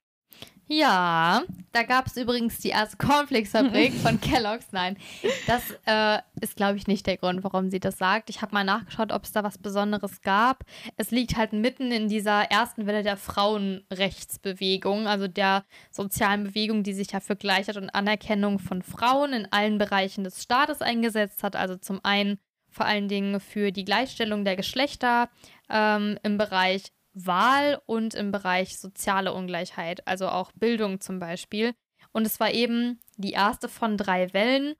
Ja, 0.67 1.43
da 1.73 1.84
gab 1.84 2.08
es 2.08 2.17
übrigens 2.17 2.58
die 2.58 2.69
erste 2.69 2.97
Cornflakes-Fabrik 2.97 3.93
von 4.01 4.19
Kellogg's. 4.19 4.71
Nein, 4.71 4.97
das 5.45 5.62
äh, 5.86 6.19
ist, 6.41 6.56
glaube 6.56 6.78
ich, 6.78 6.88
nicht 6.88 7.06
der 7.06 7.17
Grund, 7.17 7.43
warum 7.43 7.69
sie 7.69 7.80
das 7.80 7.99
sagt. 7.99 8.32
Ich 8.32 8.41
habe 8.41 8.54
mal 8.54 8.63
nachgeschaut, 8.63 9.12
ob 9.12 9.23
es 9.25 9.32
da 9.32 9.43
was 9.43 9.60
Besonderes 9.60 10.21
gab. 10.23 10.63
Es 10.97 11.12
liegt 11.12 11.38
halt 11.38 11.54
mitten 11.54 11.91
in 11.91 12.08
dieser 12.08 12.49
ersten 12.49 12.88
Welle 12.88 13.04
der 13.04 13.17
Frauenrechtsbewegung, 13.17 15.08
also 15.08 15.28
der 15.28 15.65
sozialen 15.91 16.45
Bewegung, 16.45 16.82
die 16.82 16.93
sich 16.93 17.12
ja 17.12 17.19
für 17.19 17.36
Gleichheit 17.36 17.78
und 17.78 17.91
Anerkennung 17.91 18.58
von 18.58 18.82
Frauen 18.82 19.34
in 19.34 19.47
allen 19.51 19.78
Bereichen 19.78 20.23
des 20.23 20.41
Staates 20.41 20.82
eingesetzt 20.82 21.43
hat. 21.43 21.56
Also 21.56 21.75
zum 21.75 21.99
einen 22.04 22.39
vor 22.75 22.86
allen 22.86 23.08
Dingen 23.08 23.39
für 23.39 23.71
die 23.71 23.86
Gleichstellung 23.86 24.43
der 24.43 24.56
Geschlechter 24.56 25.30
ähm, 25.69 26.17
im 26.23 26.38
Bereich 26.38 26.91
Wahl 27.15 27.82
und 27.86 28.13
im 28.13 28.32
Bereich 28.32 28.78
soziale 28.78 29.34
Ungleichheit, 29.34 30.06
also 30.08 30.28
auch 30.28 30.51
Bildung 30.51 30.99
zum 30.99 31.19
Beispiel. 31.19 31.73
Und 32.12 32.28
es 32.28 32.39
war 32.39 32.51
eben 32.51 32.99
die 33.17 33.32
erste 33.32 33.69
von 33.69 33.97
drei 33.97 34.34
Wellen, 34.34 34.75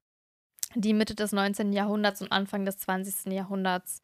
die 0.76 0.94
Mitte 0.94 1.16
des 1.16 1.32
19. 1.32 1.72
Jahrhunderts 1.74 2.22
und 2.22 2.32
Anfang 2.32 2.66
des 2.66 2.78
20. 2.78 3.32
Jahrhunderts 3.34 4.04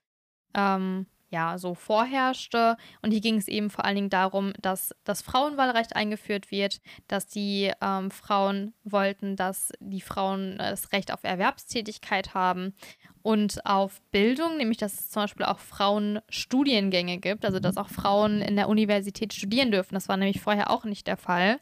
ähm, 0.54 1.06
ja 1.32 1.58
so 1.58 1.74
vorherrschte. 1.74 2.78
Und 3.02 3.12
hier 3.12 3.22
ging 3.22 3.38
es 3.38 3.48
eben 3.48 3.70
vor 3.70 3.86
allen 3.86 3.96
Dingen 3.96 4.10
darum, 4.10 4.54
dass 4.62 4.94
das 5.04 5.22
Frauenwahlrecht 5.22 5.96
eingeführt 5.96 6.52
wird, 6.52 6.82
dass 7.08 7.26
die 7.26 7.72
ähm, 7.82 8.12
Frauen 8.12 8.74
wollten, 8.84 9.36
dass 9.36 9.72
die 9.80 10.02
Frauen 10.02 10.58
das 10.58 10.92
Recht 10.92 11.12
auf 11.12 11.24
Erwerbstätigkeit 11.24 12.34
haben 12.34 12.76
und 13.24 13.66
auf 13.66 14.02
Bildung, 14.12 14.58
nämlich 14.58 14.78
dass 14.78 14.94
es 14.94 15.10
zum 15.10 15.24
Beispiel 15.24 15.46
auch 15.46 15.60
Frauenstudiengänge 15.60 17.18
gibt, 17.18 17.46
also 17.46 17.60
dass 17.60 17.78
auch 17.78 17.90
Frauen 17.90 18.42
in 18.42 18.56
der 18.56 18.70
Universität 18.70 19.34
studieren 19.34 19.72
dürfen. 19.72 19.94
Das 19.96 20.10
war 20.10 20.18
nämlich 20.18 20.42
vorher 20.42 20.70
auch 20.70 20.86
nicht 20.86 21.08
der 21.08 21.18
Fall. 21.18 21.60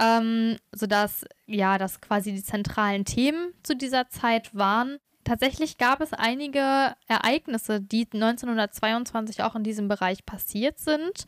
Ähm, 0.00 0.56
sodass 0.72 1.24
ja, 1.46 1.76
das 1.76 2.00
quasi 2.00 2.32
die 2.32 2.42
zentralen 2.42 3.04
Themen 3.04 3.52
zu 3.62 3.74
dieser 3.74 4.08
Zeit 4.08 4.54
waren. 4.54 4.98
Tatsächlich 5.28 5.76
gab 5.76 6.00
es 6.00 6.14
einige 6.14 6.94
Ereignisse, 7.06 7.82
die 7.82 8.08
1922 8.10 9.42
auch 9.42 9.56
in 9.56 9.62
diesem 9.62 9.86
Bereich 9.86 10.24
passiert 10.24 10.78
sind. 10.78 11.26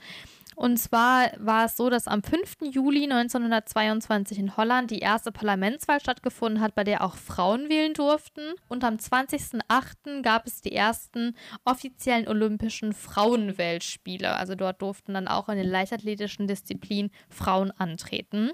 Und 0.56 0.78
zwar 0.78 1.30
war 1.36 1.66
es 1.66 1.76
so, 1.76 1.90
dass 1.90 2.08
am 2.08 2.22
5. 2.22 2.72
Juli 2.72 3.02
1922 3.02 4.38
in 4.38 4.56
Holland 4.56 4.90
die 4.90 5.00
erste 5.00 5.32
Parlamentswahl 5.32 6.00
stattgefunden 6.00 6.62
hat, 6.62 6.74
bei 6.74 6.82
der 6.82 7.04
auch 7.04 7.16
Frauen 7.16 7.68
wählen 7.68 7.92
durften. 7.92 8.54
Und 8.68 8.84
am 8.84 8.94
20.08. 8.94 10.22
gab 10.22 10.46
es 10.46 10.62
die 10.62 10.72
ersten 10.72 11.36
offiziellen 11.66 12.26
Olympischen 12.26 12.94
Frauenweltspiele. 12.94 14.34
Also 14.34 14.54
dort 14.54 14.80
durften 14.80 15.12
dann 15.12 15.28
auch 15.28 15.50
in 15.50 15.58
den 15.58 15.68
leichtathletischen 15.68 16.46
Disziplinen 16.46 17.10
Frauen 17.28 17.70
antreten. 17.72 18.52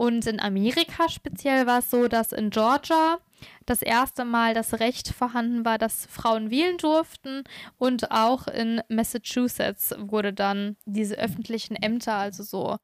Und 0.00 0.26
in 0.26 0.40
Amerika 0.40 1.10
speziell 1.10 1.66
war 1.66 1.80
es 1.80 1.90
so, 1.90 2.08
dass 2.08 2.32
in 2.32 2.48
Georgia 2.48 3.18
das 3.66 3.82
erste 3.82 4.24
Mal 4.24 4.54
das 4.54 4.80
Recht 4.80 5.08
vorhanden 5.08 5.66
war, 5.66 5.76
dass 5.76 6.06
Frauen 6.06 6.50
wählen 6.50 6.78
durften. 6.78 7.44
Und 7.76 8.10
auch 8.10 8.46
in 8.46 8.80
Massachusetts 8.88 9.94
wurde 9.98 10.32
dann 10.32 10.78
diese 10.86 11.16
öffentlichen 11.16 11.76
Ämter, 11.76 12.14
also 12.14 12.42
so, 12.42 12.78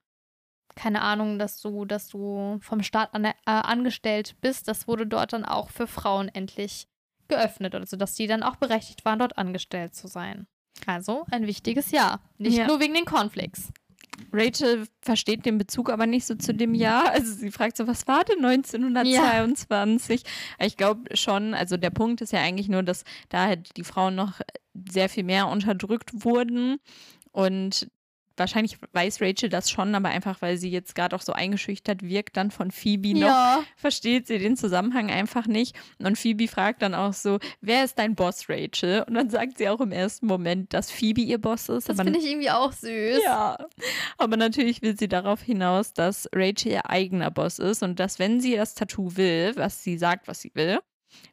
keine 0.74 1.00
Ahnung, 1.00 1.38
dass 1.38 1.58
du, 1.62 1.86
dass 1.86 2.08
du 2.08 2.58
vom 2.60 2.82
Staat 2.82 3.14
an, 3.14 3.24
äh, 3.24 3.32
angestellt 3.46 4.36
bist, 4.42 4.68
das 4.68 4.86
wurde 4.86 5.06
dort 5.06 5.32
dann 5.32 5.46
auch 5.46 5.70
für 5.70 5.86
Frauen 5.86 6.28
endlich 6.28 6.86
geöffnet. 7.28 7.74
Also 7.74 7.96
dass 7.96 8.14
die 8.14 8.26
dann 8.26 8.42
auch 8.42 8.56
berechtigt 8.56 9.06
waren, 9.06 9.20
dort 9.20 9.38
angestellt 9.38 9.94
zu 9.94 10.06
sein. 10.06 10.46
Also 10.84 11.24
ein 11.30 11.46
wichtiges 11.46 11.92
Jahr. 11.92 12.20
Nicht 12.36 12.58
ja. 12.58 12.66
nur 12.66 12.78
wegen 12.78 12.92
den 12.92 13.06
Cornflakes. 13.06 13.72
Rachel 14.32 14.86
versteht 15.02 15.44
den 15.46 15.58
Bezug 15.58 15.90
aber 15.90 16.06
nicht 16.06 16.26
so 16.26 16.34
zu 16.34 16.54
dem 16.54 16.74
Jahr. 16.74 17.10
Also 17.10 17.32
sie 17.32 17.50
fragt 17.50 17.76
so, 17.76 17.86
was 17.86 18.06
war 18.06 18.24
denn 18.24 18.44
1922? 18.44 20.22
Ja. 20.22 20.66
Ich 20.66 20.76
glaube 20.76 21.16
schon, 21.16 21.54
also 21.54 21.76
der 21.76 21.90
Punkt 21.90 22.20
ist 22.20 22.32
ja 22.32 22.40
eigentlich 22.40 22.68
nur, 22.68 22.82
dass 22.82 23.04
da 23.28 23.46
halt 23.46 23.76
die 23.76 23.84
Frauen 23.84 24.14
noch 24.14 24.40
sehr 24.90 25.08
viel 25.08 25.24
mehr 25.24 25.48
unterdrückt 25.48 26.24
wurden 26.24 26.78
und 27.32 27.88
wahrscheinlich 28.36 28.78
weiß 28.92 29.20
Rachel 29.20 29.48
das 29.48 29.70
schon, 29.70 29.94
aber 29.94 30.08
einfach, 30.08 30.42
weil 30.42 30.56
sie 30.56 30.70
jetzt 30.70 30.94
gerade 30.94 31.14
auch 31.16 31.22
so 31.22 31.32
eingeschüchtert 31.32 32.02
wirkt, 32.02 32.36
dann 32.36 32.50
von 32.50 32.70
Phoebe 32.70 33.14
noch, 33.14 33.28
Ja. 33.28 33.62
versteht 33.76 34.26
sie 34.26 34.38
den 34.38 34.56
Zusammenhang 34.56 35.10
einfach 35.10 35.46
nicht. 35.46 35.76
Und 35.98 36.18
Phoebe 36.18 36.48
fragt 36.48 36.82
dann 36.82 36.94
auch 36.94 37.12
so, 37.12 37.38
wer 37.60 37.84
ist 37.84 37.98
dein 37.98 38.14
Boss, 38.14 38.46
Rachel? 38.48 39.04
Und 39.06 39.14
dann 39.14 39.30
sagt 39.30 39.58
sie 39.58 39.68
auch 39.68 39.80
im 39.80 39.92
ersten 39.92 40.26
Moment, 40.26 40.72
dass 40.74 40.90
Phoebe 40.90 41.20
ihr 41.22 41.38
Boss 41.38 41.68
ist. 41.68 41.88
Das 41.88 41.96
finde 42.00 42.18
ich 42.18 42.26
irgendwie 42.26 42.50
auch 42.50 42.72
süß. 42.72 43.22
ja, 43.22 43.56
aber 44.18 44.36
natürlich 44.36 44.82
will 44.82 44.98
sie 44.98 45.08
darauf 45.08 45.42
hinaus, 45.42 45.92
dass 45.92 46.28
Rachel 46.34 46.72
ihr 46.72 46.90
eigener 46.90 47.30
Boss 47.30 47.58
ist 47.58 47.82
und 47.82 47.98
dass, 48.00 48.18
wenn 48.18 48.40
sie 48.40 48.56
das 48.56 48.74
Tattoo 48.74 49.16
will, 49.16 49.52
was 49.56 49.82
sie 49.82 49.98
sagt, 49.98 50.28
was 50.28 50.40
sie 50.40 50.50
will, 50.54 50.78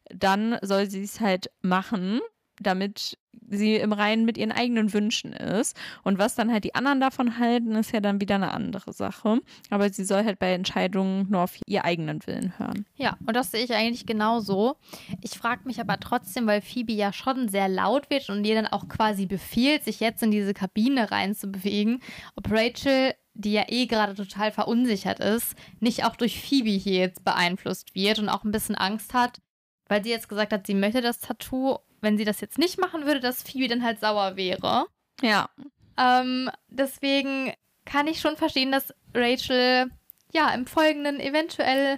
dann 0.09 0.57
soll 0.61 0.89
sie 0.89 1.03
es 1.03 1.19
halt 1.19 1.49
machen, 1.61 2.19
damit 2.59 3.17
sie 3.49 3.75
im 3.75 3.93
Reinen 3.93 4.25
mit 4.25 4.37
ihren 4.37 4.51
eigenen 4.51 4.93
Wünschen 4.93 5.33
ist. 5.33 5.77
Und 6.03 6.17
was 6.17 6.35
dann 6.35 6.51
halt 6.51 6.63
die 6.63 6.75
anderen 6.75 6.99
davon 6.99 7.39
halten, 7.39 7.75
ist 7.75 7.91
ja 7.91 7.99
dann 7.99 8.21
wieder 8.21 8.35
eine 8.35 8.51
andere 8.51 8.93
Sache. 8.93 9.39
Aber 9.69 9.89
sie 9.89 10.03
soll 10.03 10.23
halt 10.23 10.39
bei 10.39 10.53
Entscheidungen 10.53 11.27
nur 11.29 11.41
auf 11.41 11.57
ihr 11.65 11.85
eigenen 11.85 12.25
Willen 12.25 12.57
hören. 12.57 12.85
Ja, 12.95 13.17
und 13.25 13.35
das 13.35 13.51
sehe 13.51 13.63
ich 13.63 13.73
eigentlich 13.73 14.05
genauso. 14.05 14.77
Ich 15.21 15.31
frage 15.31 15.61
mich 15.65 15.79
aber 15.79 15.99
trotzdem, 15.99 16.47
weil 16.47 16.61
Phoebe 16.61 16.93
ja 16.93 17.13
schon 17.13 17.49
sehr 17.49 17.67
laut 17.67 18.09
wird 18.09 18.29
und 18.29 18.43
ihr 18.45 18.55
dann 18.55 18.67
auch 18.67 18.87
quasi 18.87 19.25
befiehlt, 19.25 19.83
sich 19.83 19.99
jetzt 19.99 20.23
in 20.23 20.31
diese 20.31 20.53
Kabine 20.53 21.11
reinzubewegen, 21.11 22.01
ob 22.35 22.51
Rachel, 22.51 23.13
die 23.33 23.53
ja 23.53 23.63
eh 23.67 23.87
gerade 23.87 24.13
total 24.13 24.51
verunsichert 24.51 25.19
ist, 25.19 25.55
nicht 25.79 26.05
auch 26.05 26.15
durch 26.15 26.39
Phoebe 26.39 26.69
hier 26.69 26.99
jetzt 26.99 27.23
beeinflusst 27.23 27.95
wird 27.95 28.19
und 28.19 28.29
auch 28.29 28.43
ein 28.43 28.51
bisschen 28.51 28.75
Angst 28.75 29.13
hat, 29.13 29.41
weil 29.87 30.03
sie 30.03 30.11
jetzt 30.11 30.29
gesagt 30.29 30.53
hat, 30.53 30.67
sie 30.67 30.75
möchte 30.75 31.01
das 31.01 31.19
Tattoo. 31.19 31.77
Wenn 32.03 32.17
sie 32.17 32.25
das 32.25 32.41
jetzt 32.41 32.59
nicht 32.59 32.79
machen 32.79 33.05
würde, 33.05 33.21
dass 33.21 33.41
Phoebe 33.41 33.67
dann 33.67 33.83
halt 33.83 33.99
sauer 33.99 34.35
wäre. 34.35 34.85
Ja, 35.21 35.49
Ähm, 35.97 36.49
deswegen 36.67 37.53
kann 37.85 38.07
ich 38.07 38.19
schon 38.19 38.35
verstehen, 38.37 38.71
dass 38.71 38.93
Rachel 39.13 39.91
ja 40.33 40.53
im 40.53 40.65
Folgenden 40.65 41.19
eventuell 41.19 41.97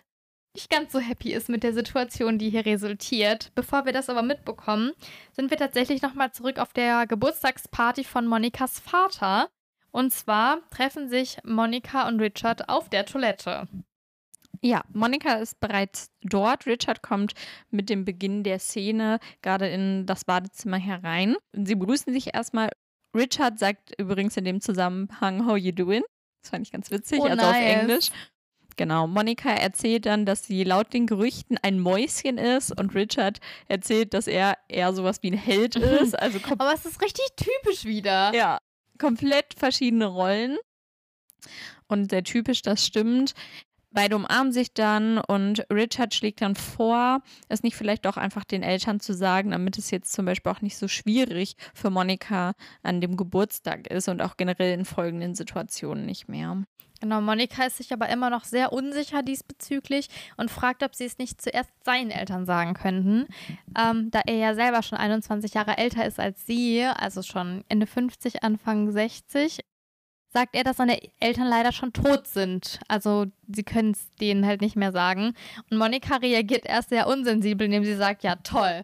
nicht 0.53 0.69
ganz 0.69 0.91
so 0.91 0.99
happy 0.99 1.33
ist 1.33 1.49
mit 1.49 1.63
der 1.63 1.73
Situation, 1.73 2.37
die 2.37 2.49
hier 2.49 2.65
resultiert. 2.65 3.51
Bevor 3.55 3.85
wir 3.85 3.93
das 3.93 4.09
aber 4.09 4.21
mitbekommen, 4.21 4.91
sind 5.33 5.49
wir 5.49 5.57
tatsächlich 5.57 6.01
nochmal 6.01 6.31
zurück 6.31 6.59
auf 6.59 6.71
der 6.71 7.07
Geburtstagsparty 7.07 8.03
von 8.03 8.25
Monikas 8.25 8.79
Vater. 8.79 9.49
Und 9.91 10.11
zwar 10.11 10.59
treffen 10.69 11.09
sich 11.09 11.37
Monika 11.43 12.07
und 12.07 12.19
Richard 12.19 12.69
auf 12.69 12.89
der 12.89 13.05
Toilette. 13.05 13.67
Ja, 14.65 14.83
Monika 14.93 15.33
ist 15.35 15.59
bereits 15.59 16.09
dort. 16.23 16.65
Richard 16.65 17.03
kommt 17.03 17.33
mit 17.69 17.87
dem 17.87 18.03
Beginn 18.03 18.41
der 18.43 18.57
Szene 18.57 19.19
gerade 19.43 19.67
in 19.69 20.07
das 20.07 20.25
Badezimmer 20.25 20.77
herein. 20.77 21.35
Sie 21.53 21.75
begrüßen 21.75 22.11
sich 22.11 22.33
erstmal. 22.33 22.69
Richard 23.15 23.59
sagt 23.59 23.93
übrigens 23.99 24.35
in 24.37 24.43
dem 24.43 24.61
Zusammenhang, 24.61 25.45
how 25.45 25.55
you 25.55 25.71
doing? 25.71 26.01
Das 26.41 26.49
fand 26.49 26.65
ich 26.65 26.71
ganz 26.71 26.89
witzig, 26.89 27.19
Oh, 27.21 27.25
also 27.25 27.45
auf 27.45 27.51
nice. 27.51 27.79
Englisch. 27.79 28.07
Genau, 28.75 29.05
Monika 29.07 29.51
erzählt 29.51 30.07
dann, 30.07 30.25
dass 30.25 30.45
sie 30.45 30.63
laut 30.63 30.91
den 30.93 31.05
Gerüchten 31.05 31.57
ein 31.61 31.79
Mäuschen 31.79 32.37
ist 32.39 32.77
und 32.77 32.93
Richard 32.95 33.39
erzählt, 33.67 34.13
dass 34.15 34.25
er 34.27 34.57
eher 34.67 34.93
sowas 34.93 35.21
wie 35.21 35.29
ein 35.31 35.37
Held 35.37 35.75
ist. 35.77 36.17
Also 36.17 36.39
Aber 36.51 36.73
es 36.73 36.85
ist 36.87 37.01
richtig 37.03 37.25
typisch 37.37 37.85
wieder. 37.85 38.33
ja, 38.33 38.57
komplett 38.97 39.53
verschiedene 39.55 40.07
Rollen. 40.07 40.57
Und 41.87 42.09
sehr 42.09 42.23
typisch, 42.23 42.63
das 42.63 42.83
stimmt. 42.83 43.33
Beide 43.95 44.17
umarmen 44.17 44.51
sich 44.51 44.73
dann 44.73 45.19
und 45.19 45.65
Richard 45.71 46.13
schlägt 46.13 46.41
dann 46.41 46.55
vor, 46.55 47.21
es 47.47 47.63
nicht 47.63 47.77
vielleicht 47.77 48.05
doch 48.05 48.17
einfach 48.17 48.43
den 48.43 48.61
Eltern 48.61 48.99
zu 48.99 49.13
sagen, 49.13 49.51
damit 49.51 49.77
es 49.77 49.89
jetzt 49.89 50.11
zum 50.11 50.25
Beispiel 50.25 50.51
auch 50.51 50.59
nicht 50.59 50.77
so 50.77 50.89
schwierig 50.89 51.55
für 51.73 51.89
Monika 51.89 52.55
an 52.83 52.99
dem 52.99 53.15
Geburtstag 53.15 53.87
ist 53.87 54.09
und 54.09 54.21
auch 54.21 54.35
generell 54.35 54.77
in 54.77 54.83
folgenden 54.83 55.33
Situationen 55.33 56.05
nicht 56.05 56.27
mehr. 56.27 56.65
Genau, 56.99 57.21
Monika 57.21 57.63
ist 57.65 57.77
sich 57.77 57.93
aber 57.93 58.09
immer 58.09 58.29
noch 58.29 58.43
sehr 58.43 58.73
unsicher 58.73 59.23
diesbezüglich 59.23 60.09
und 60.35 60.51
fragt, 60.51 60.83
ob 60.83 60.93
sie 60.93 61.05
es 61.05 61.17
nicht 61.17 61.41
zuerst 61.41 61.71
seinen 61.85 62.11
Eltern 62.11 62.45
sagen 62.45 62.73
könnten. 62.73 63.27
Ähm, 63.79 64.11
da 64.11 64.21
er 64.25 64.35
ja 64.35 64.55
selber 64.55 64.83
schon 64.83 64.97
21 64.97 65.53
Jahre 65.53 65.77
älter 65.77 66.05
ist 66.05 66.19
als 66.19 66.45
sie, 66.45 66.83
also 66.83 67.21
schon 67.21 67.63
Ende 67.69 67.87
50, 67.87 68.43
Anfang 68.43 68.91
60, 68.91 69.59
sagt 70.35 70.55
er, 70.55 70.63
dass 70.65 70.77
seine 70.77 70.99
Eltern 71.21 71.47
leider 71.47 71.71
schon 71.71 71.93
tot 71.93 72.27
sind. 72.27 72.79
Also 72.89 73.25
sie 73.47 73.63
können 73.63 73.91
es 73.91 74.09
denen 74.17 74.45
halt 74.45 74.59
nicht 74.61 74.75
mehr 74.75 74.91
sagen. 74.91 75.33
Und 75.71 75.77
Monika 75.77 76.17
reagiert 76.17 76.65
erst 76.65 76.89
sehr 76.89 77.07
unsensibel, 77.07 77.65
indem 77.65 77.85
sie 77.85 77.95
sagt, 77.95 78.23
ja 78.23 78.35
toll, 78.35 78.81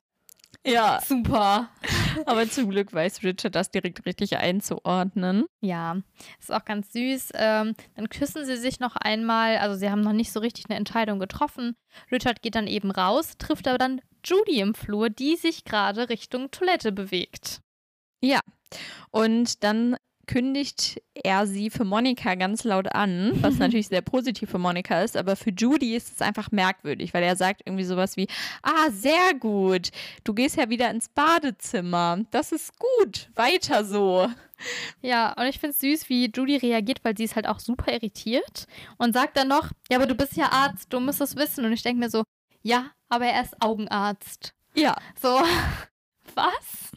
Ja, 0.65 1.01
super. 1.05 1.69
aber 2.25 2.47
zum 2.49 2.69
Glück 2.69 2.93
weiß 2.93 3.23
Richard 3.23 3.55
das 3.55 3.71
direkt 3.71 4.05
richtig 4.05 4.37
einzuordnen. 4.37 5.45
Ja, 5.61 5.97
ist 6.39 6.51
auch 6.51 6.63
ganz 6.65 6.93
süß. 6.93 7.31
Ähm, 7.33 7.73
dann 7.95 8.09
küssen 8.09 8.45
sie 8.45 8.57
sich 8.57 8.79
noch 8.79 8.95
einmal. 8.95 9.57
Also 9.57 9.75
sie 9.75 9.89
haben 9.89 10.01
noch 10.01 10.13
nicht 10.13 10.31
so 10.31 10.39
richtig 10.39 10.65
eine 10.69 10.77
Entscheidung 10.77 11.19
getroffen. 11.19 11.75
Richard 12.11 12.41
geht 12.41 12.55
dann 12.55 12.67
eben 12.67 12.91
raus, 12.91 13.33
trifft 13.37 13.67
aber 13.67 13.77
dann 13.77 14.01
Judy 14.23 14.59
im 14.59 14.75
Flur, 14.75 15.09
die 15.09 15.35
sich 15.35 15.65
gerade 15.65 16.09
Richtung 16.09 16.51
Toilette 16.51 16.91
bewegt. 16.91 17.61
Und 19.11 19.63
dann 19.63 19.97
kündigt 20.31 21.01
er 21.13 21.45
sie 21.45 21.69
für 21.69 21.83
Monika 21.83 22.35
ganz 22.35 22.63
laut 22.63 22.95
an, 22.95 23.33
was 23.41 23.55
natürlich 23.59 23.89
sehr 23.89 24.01
positiv 24.01 24.49
für 24.49 24.59
Monika 24.59 25.01
ist, 25.01 25.17
aber 25.17 25.35
für 25.35 25.49
Judy 25.49 25.93
ist 25.95 26.13
es 26.13 26.21
einfach 26.21 26.51
merkwürdig, 26.51 27.13
weil 27.13 27.23
er 27.23 27.35
sagt 27.35 27.63
irgendwie 27.65 27.83
sowas 27.83 28.15
wie, 28.15 28.27
ah, 28.63 28.89
sehr 28.91 29.33
gut, 29.37 29.89
du 30.23 30.33
gehst 30.33 30.55
ja 30.55 30.69
wieder 30.69 30.89
ins 30.89 31.09
Badezimmer, 31.09 32.19
das 32.31 32.53
ist 32.53 32.71
gut, 32.79 33.29
weiter 33.35 33.83
so. 33.83 34.29
Ja, 35.01 35.33
und 35.33 35.47
ich 35.47 35.59
finde 35.59 35.71
es 35.71 35.81
süß, 35.81 36.07
wie 36.07 36.31
Judy 36.33 36.55
reagiert, 36.55 37.03
weil 37.03 37.17
sie 37.17 37.25
ist 37.25 37.35
halt 37.35 37.47
auch 37.47 37.59
super 37.59 37.91
irritiert 37.91 38.67
und 38.97 39.13
sagt 39.13 39.35
dann 39.35 39.49
noch, 39.49 39.71
ja, 39.89 39.97
aber 39.97 40.07
du 40.07 40.15
bist 40.15 40.37
ja 40.37 40.49
Arzt, 40.51 40.93
du 40.93 40.99
musst 40.99 41.19
es 41.19 41.35
wissen. 41.35 41.65
Und 41.65 41.73
ich 41.73 41.81
denke 41.81 41.99
mir 41.99 42.11
so, 42.11 42.23
ja, 42.61 42.91
aber 43.09 43.25
er 43.25 43.41
ist 43.41 43.59
Augenarzt. 43.59 44.53
Ja, 44.75 44.95
So, 45.19 45.27
was? 46.35 46.91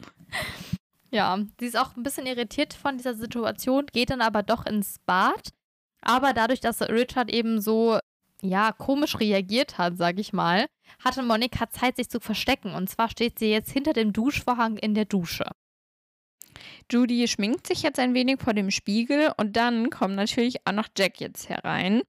Ja, 1.15 1.39
sie 1.61 1.67
ist 1.67 1.77
auch 1.77 1.95
ein 1.95 2.03
bisschen 2.03 2.25
irritiert 2.25 2.73
von 2.73 2.97
dieser 2.97 3.15
Situation, 3.15 3.85
geht 3.93 4.09
dann 4.09 4.19
aber 4.19 4.43
doch 4.43 4.65
ins 4.65 4.99
Bad. 5.05 5.53
Aber 6.01 6.33
dadurch, 6.33 6.59
dass 6.59 6.81
Richard 6.81 7.31
eben 7.31 7.61
so, 7.61 7.99
ja, 8.41 8.73
komisch 8.73 9.17
reagiert 9.17 9.77
hat, 9.77 9.95
sag 9.95 10.19
ich 10.19 10.33
mal, 10.33 10.65
hatte 10.99 11.23
Monika 11.23 11.69
Zeit, 11.69 11.95
sich 11.95 12.09
zu 12.09 12.19
verstecken. 12.19 12.75
Und 12.75 12.89
zwar 12.89 13.09
steht 13.09 13.39
sie 13.39 13.49
jetzt 13.49 13.71
hinter 13.71 13.93
dem 13.93 14.11
Duschvorhang 14.11 14.75
in 14.75 14.93
der 14.93 15.05
Dusche. 15.05 15.45
Judy 16.91 17.29
schminkt 17.29 17.65
sich 17.65 17.81
jetzt 17.81 17.97
ein 17.97 18.13
wenig 18.13 18.41
vor 18.41 18.53
dem 18.53 18.69
Spiegel 18.69 19.31
und 19.37 19.55
dann 19.55 19.89
kommt 19.89 20.15
natürlich 20.15 20.67
auch 20.67 20.73
noch 20.73 20.89
Jack 20.97 21.21
jetzt 21.21 21.47
herein. 21.47 22.01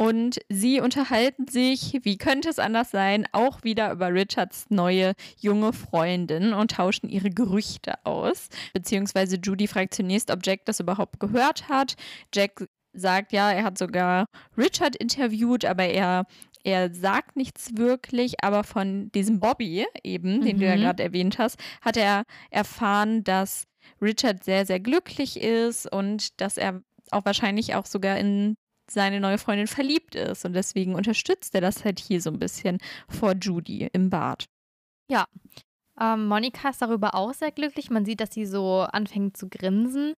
Und 0.00 0.38
sie 0.48 0.80
unterhalten 0.80 1.48
sich, 1.48 1.98
wie 2.02 2.18
könnte 2.18 2.48
es 2.48 2.60
anders 2.60 2.92
sein, 2.92 3.26
auch 3.32 3.64
wieder 3.64 3.90
über 3.90 4.12
Richards 4.14 4.66
neue 4.68 5.14
junge 5.40 5.72
Freundin 5.72 6.52
und 6.52 6.70
tauschen 6.70 7.08
ihre 7.08 7.30
Gerüchte 7.30 7.94
aus. 8.06 8.48
Beziehungsweise 8.72 9.38
Judy 9.42 9.66
fragt 9.66 9.94
zunächst, 9.94 10.30
ob 10.30 10.46
Jack 10.46 10.64
das 10.66 10.78
überhaupt 10.78 11.18
gehört 11.18 11.68
hat. 11.68 11.96
Jack 12.32 12.68
sagt, 12.92 13.32
ja, 13.32 13.50
er 13.50 13.64
hat 13.64 13.76
sogar 13.76 14.26
Richard 14.56 14.94
interviewt, 14.94 15.64
aber 15.64 15.86
er, 15.86 16.26
er 16.62 16.94
sagt 16.94 17.34
nichts 17.34 17.76
wirklich. 17.76 18.34
Aber 18.44 18.62
von 18.62 19.10
diesem 19.10 19.40
Bobby 19.40 19.84
eben, 20.04 20.42
den 20.42 20.60
du 20.60 20.64
ja 20.64 20.76
Mhm. 20.76 20.80
gerade 20.82 21.02
erwähnt 21.02 21.38
hast, 21.38 21.58
hat 21.80 21.96
er 21.96 22.22
erfahren, 22.50 23.24
dass 23.24 23.64
Richard 24.00 24.44
sehr, 24.44 24.64
sehr 24.64 24.78
glücklich 24.78 25.40
ist 25.40 25.90
und 25.92 26.40
dass 26.40 26.56
er 26.56 26.82
auch 27.10 27.24
wahrscheinlich 27.24 27.74
auch 27.74 27.86
sogar 27.86 28.16
in 28.16 28.54
seine 28.90 29.20
neue 29.20 29.38
Freundin 29.38 29.66
verliebt 29.66 30.14
ist. 30.14 30.44
Und 30.44 30.52
deswegen 30.54 30.94
unterstützt 30.94 31.54
er 31.54 31.60
das 31.60 31.84
halt 31.84 31.98
hier 32.00 32.20
so 32.20 32.30
ein 32.30 32.38
bisschen 32.38 32.78
vor 33.08 33.34
Judy 33.34 33.88
im 33.92 34.10
Bad. 34.10 34.46
Ähm, 36.00 36.26
Monika 36.26 36.68
ist 36.70 36.82
darüber 36.82 37.14
auch 37.14 37.34
sehr 37.34 37.50
glücklich. 37.50 37.90
Man 37.90 38.04
sieht, 38.04 38.20
dass 38.20 38.32
sie 38.32 38.46
so 38.46 38.80
anfängt 38.80 39.36
zu 39.36 39.48
grinsen. 39.48 40.14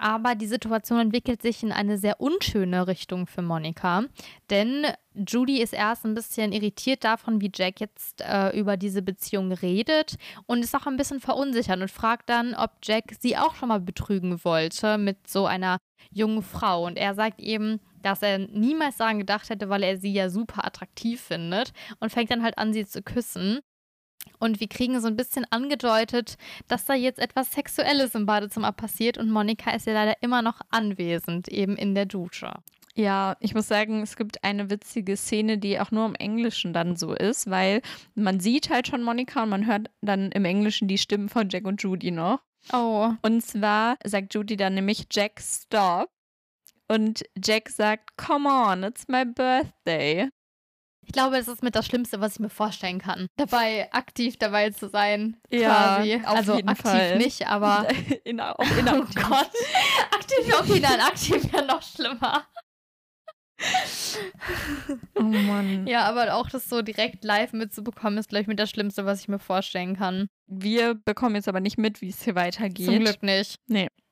Aber 0.00 0.34
die 0.34 0.46
Situation 0.46 0.98
entwickelt 0.98 1.42
sich 1.42 1.62
in 1.62 1.72
eine 1.72 1.98
sehr 1.98 2.22
unschöne 2.22 2.86
Richtung 2.86 3.26
für 3.26 3.42
Monika. 3.42 4.04
Denn 4.48 4.86
Judy 5.14 5.60
ist 5.60 5.74
erst 5.74 6.06
ein 6.06 6.14
bisschen 6.14 6.52
irritiert 6.52 7.04
davon, 7.04 7.42
wie 7.42 7.50
Jack 7.54 7.80
jetzt 7.80 8.22
äh, 8.22 8.58
über 8.58 8.78
diese 8.78 9.02
Beziehung 9.02 9.52
redet 9.52 10.16
und 10.46 10.64
ist 10.64 10.74
auch 10.74 10.86
ein 10.86 10.96
bisschen 10.96 11.20
verunsichert 11.20 11.78
und 11.78 11.90
fragt 11.90 12.30
dann, 12.30 12.54
ob 12.54 12.70
Jack 12.82 13.12
sie 13.20 13.36
auch 13.36 13.54
schon 13.54 13.68
mal 13.68 13.80
betrügen 13.80 14.42
wollte 14.42 14.96
mit 14.96 15.28
so 15.28 15.44
einer 15.44 15.76
jungen 16.10 16.40
Frau. 16.40 16.86
Und 16.86 16.96
er 16.96 17.14
sagt 17.14 17.38
eben, 17.38 17.78
dass 18.00 18.22
er 18.22 18.38
niemals 18.38 18.96
daran 18.96 19.18
gedacht 19.18 19.50
hätte, 19.50 19.68
weil 19.68 19.82
er 19.82 19.98
sie 19.98 20.14
ja 20.14 20.30
super 20.30 20.64
attraktiv 20.64 21.20
findet 21.20 21.74
und 21.98 22.10
fängt 22.10 22.30
dann 22.30 22.42
halt 22.42 22.56
an, 22.56 22.72
sie 22.72 22.86
zu 22.86 23.02
küssen. 23.02 23.60
Und 24.38 24.60
wir 24.60 24.68
kriegen 24.68 25.00
so 25.00 25.08
ein 25.08 25.16
bisschen 25.16 25.44
angedeutet, 25.50 26.36
dass 26.66 26.86
da 26.86 26.94
jetzt 26.94 27.18
etwas 27.18 27.52
Sexuelles 27.52 28.14
im 28.14 28.26
Badezimmer 28.26 28.72
passiert 28.72 29.18
und 29.18 29.30
Monika 29.30 29.70
ist 29.72 29.86
ja 29.86 29.92
leider 29.92 30.14
immer 30.22 30.42
noch 30.42 30.60
anwesend, 30.70 31.48
eben 31.48 31.76
in 31.76 31.94
der 31.94 32.06
Dusche. 32.06 32.52
Ja, 32.94 33.36
ich 33.40 33.54
muss 33.54 33.68
sagen, 33.68 34.02
es 34.02 34.16
gibt 34.16 34.42
eine 34.42 34.68
witzige 34.68 35.16
Szene, 35.16 35.58
die 35.58 35.78
auch 35.78 35.90
nur 35.90 36.06
im 36.06 36.14
Englischen 36.16 36.72
dann 36.72 36.96
so 36.96 37.14
ist, 37.14 37.48
weil 37.48 37.82
man 38.14 38.40
sieht 38.40 38.68
halt 38.68 38.88
schon 38.88 39.02
Monika 39.02 39.42
und 39.42 39.50
man 39.50 39.66
hört 39.66 39.90
dann 40.00 40.32
im 40.32 40.44
Englischen 40.44 40.88
die 40.88 40.98
Stimmen 40.98 41.28
von 41.28 41.48
Jack 41.48 41.66
und 41.66 41.82
Judy 41.82 42.10
noch. 42.10 42.40
Oh. 42.72 43.10
Und 43.22 43.42
zwar 43.44 43.96
sagt 44.04 44.34
Judy 44.34 44.56
dann 44.56 44.74
nämlich 44.74 45.06
Jack 45.10 45.40
stop. 45.40 46.10
Und 46.88 47.22
Jack 47.42 47.68
sagt, 47.68 48.16
come 48.16 48.48
on, 48.48 48.82
it's 48.82 49.06
my 49.06 49.24
birthday. 49.24 50.28
Ich 51.10 51.12
glaube, 51.14 51.38
es 51.38 51.48
ist 51.48 51.64
mit 51.64 51.74
das 51.74 51.86
Schlimmste, 51.86 52.20
was 52.20 52.34
ich 52.34 52.38
mir 52.38 52.50
vorstellen 52.50 53.00
kann. 53.00 53.26
Dabei 53.36 53.92
aktiv 53.92 54.36
dabei 54.38 54.70
zu 54.70 54.88
sein. 54.88 55.38
Ja, 55.50 55.96
quasi. 55.96 56.20
also 56.24 56.54
aktiv 56.54 56.76
Fall. 56.82 57.18
nicht, 57.18 57.48
aber. 57.48 57.88
In, 58.24 58.38
auch 58.40 58.54
Oh 58.56 58.78
inaktiv. 58.78 59.20
Gott. 59.28 59.50
Aktiv, 60.12 60.54
okay, 60.60 60.78
nein, 60.78 61.00
aktiv 61.00 61.52
wäre 61.52 61.66
noch 61.66 61.82
schlimmer. 61.82 62.46
Oh 65.16 65.22
Mann. 65.22 65.84
Ja, 65.88 66.04
aber 66.04 66.32
auch 66.34 66.48
das 66.48 66.68
so 66.68 66.80
direkt 66.80 67.24
live 67.24 67.54
mitzubekommen, 67.54 68.16
ist, 68.16 68.28
glaube 68.28 68.42
ich, 68.42 68.46
mit 68.46 68.60
das 68.60 68.70
Schlimmste, 68.70 69.04
was 69.04 69.20
ich 69.20 69.26
mir 69.26 69.40
vorstellen 69.40 69.96
kann. 69.96 70.28
Wir 70.46 70.94
bekommen 70.94 71.34
jetzt 71.34 71.48
aber 71.48 71.58
nicht 71.58 71.76
mit, 71.76 72.00
wie 72.02 72.10
es 72.10 72.22
hier 72.22 72.36
weitergeht. 72.36 72.86
Zum 72.86 73.00
Glück 73.00 73.24
nicht. 73.24 73.56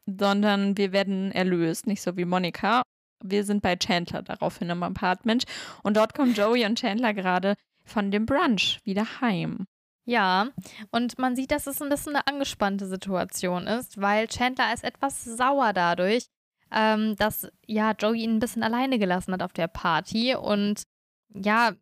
sondern 0.06 0.76
wir 0.76 0.90
werden 0.90 1.30
erlöst, 1.30 1.86
nicht 1.86 2.02
so 2.02 2.16
wie 2.16 2.24
Monika. 2.24 2.82
Wir 3.22 3.44
sind 3.44 3.62
bei 3.62 3.76
Chandler 3.76 4.22
daraufhin 4.22 4.70
im 4.70 4.82
Apartment 4.82 5.44
und 5.82 5.96
dort 5.96 6.14
kommen 6.14 6.34
Joey 6.34 6.64
und 6.66 6.78
Chandler 6.78 7.14
gerade 7.14 7.54
von 7.84 8.10
dem 8.10 8.26
Brunch 8.26 8.80
wieder 8.84 9.20
heim. 9.20 9.66
Ja, 10.04 10.48
und 10.90 11.18
man 11.18 11.36
sieht, 11.36 11.50
dass 11.50 11.66
es 11.66 11.82
ein 11.82 11.90
bisschen 11.90 12.16
eine 12.16 12.26
angespannte 12.26 12.86
Situation 12.86 13.66
ist, 13.66 14.00
weil 14.00 14.26
Chandler 14.26 14.72
ist 14.72 14.84
etwas 14.84 15.22
sauer 15.24 15.72
dadurch, 15.74 16.28
ähm, 16.70 17.16
dass 17.16 17.46
ja 17.66 17.92
Joey 17.92 18.22
ihn 18.22 18.36
ein 18.36 18.38
bisschen 18.38 18.62
alleine 18.62 18.98
gelassen 18.98 19.34
hat 19.34 19.42
auf 19.42 19.52
der 19.52 19.68
Party 19.68 20.34
und 20.34 20.84
ja, 21.34 21.72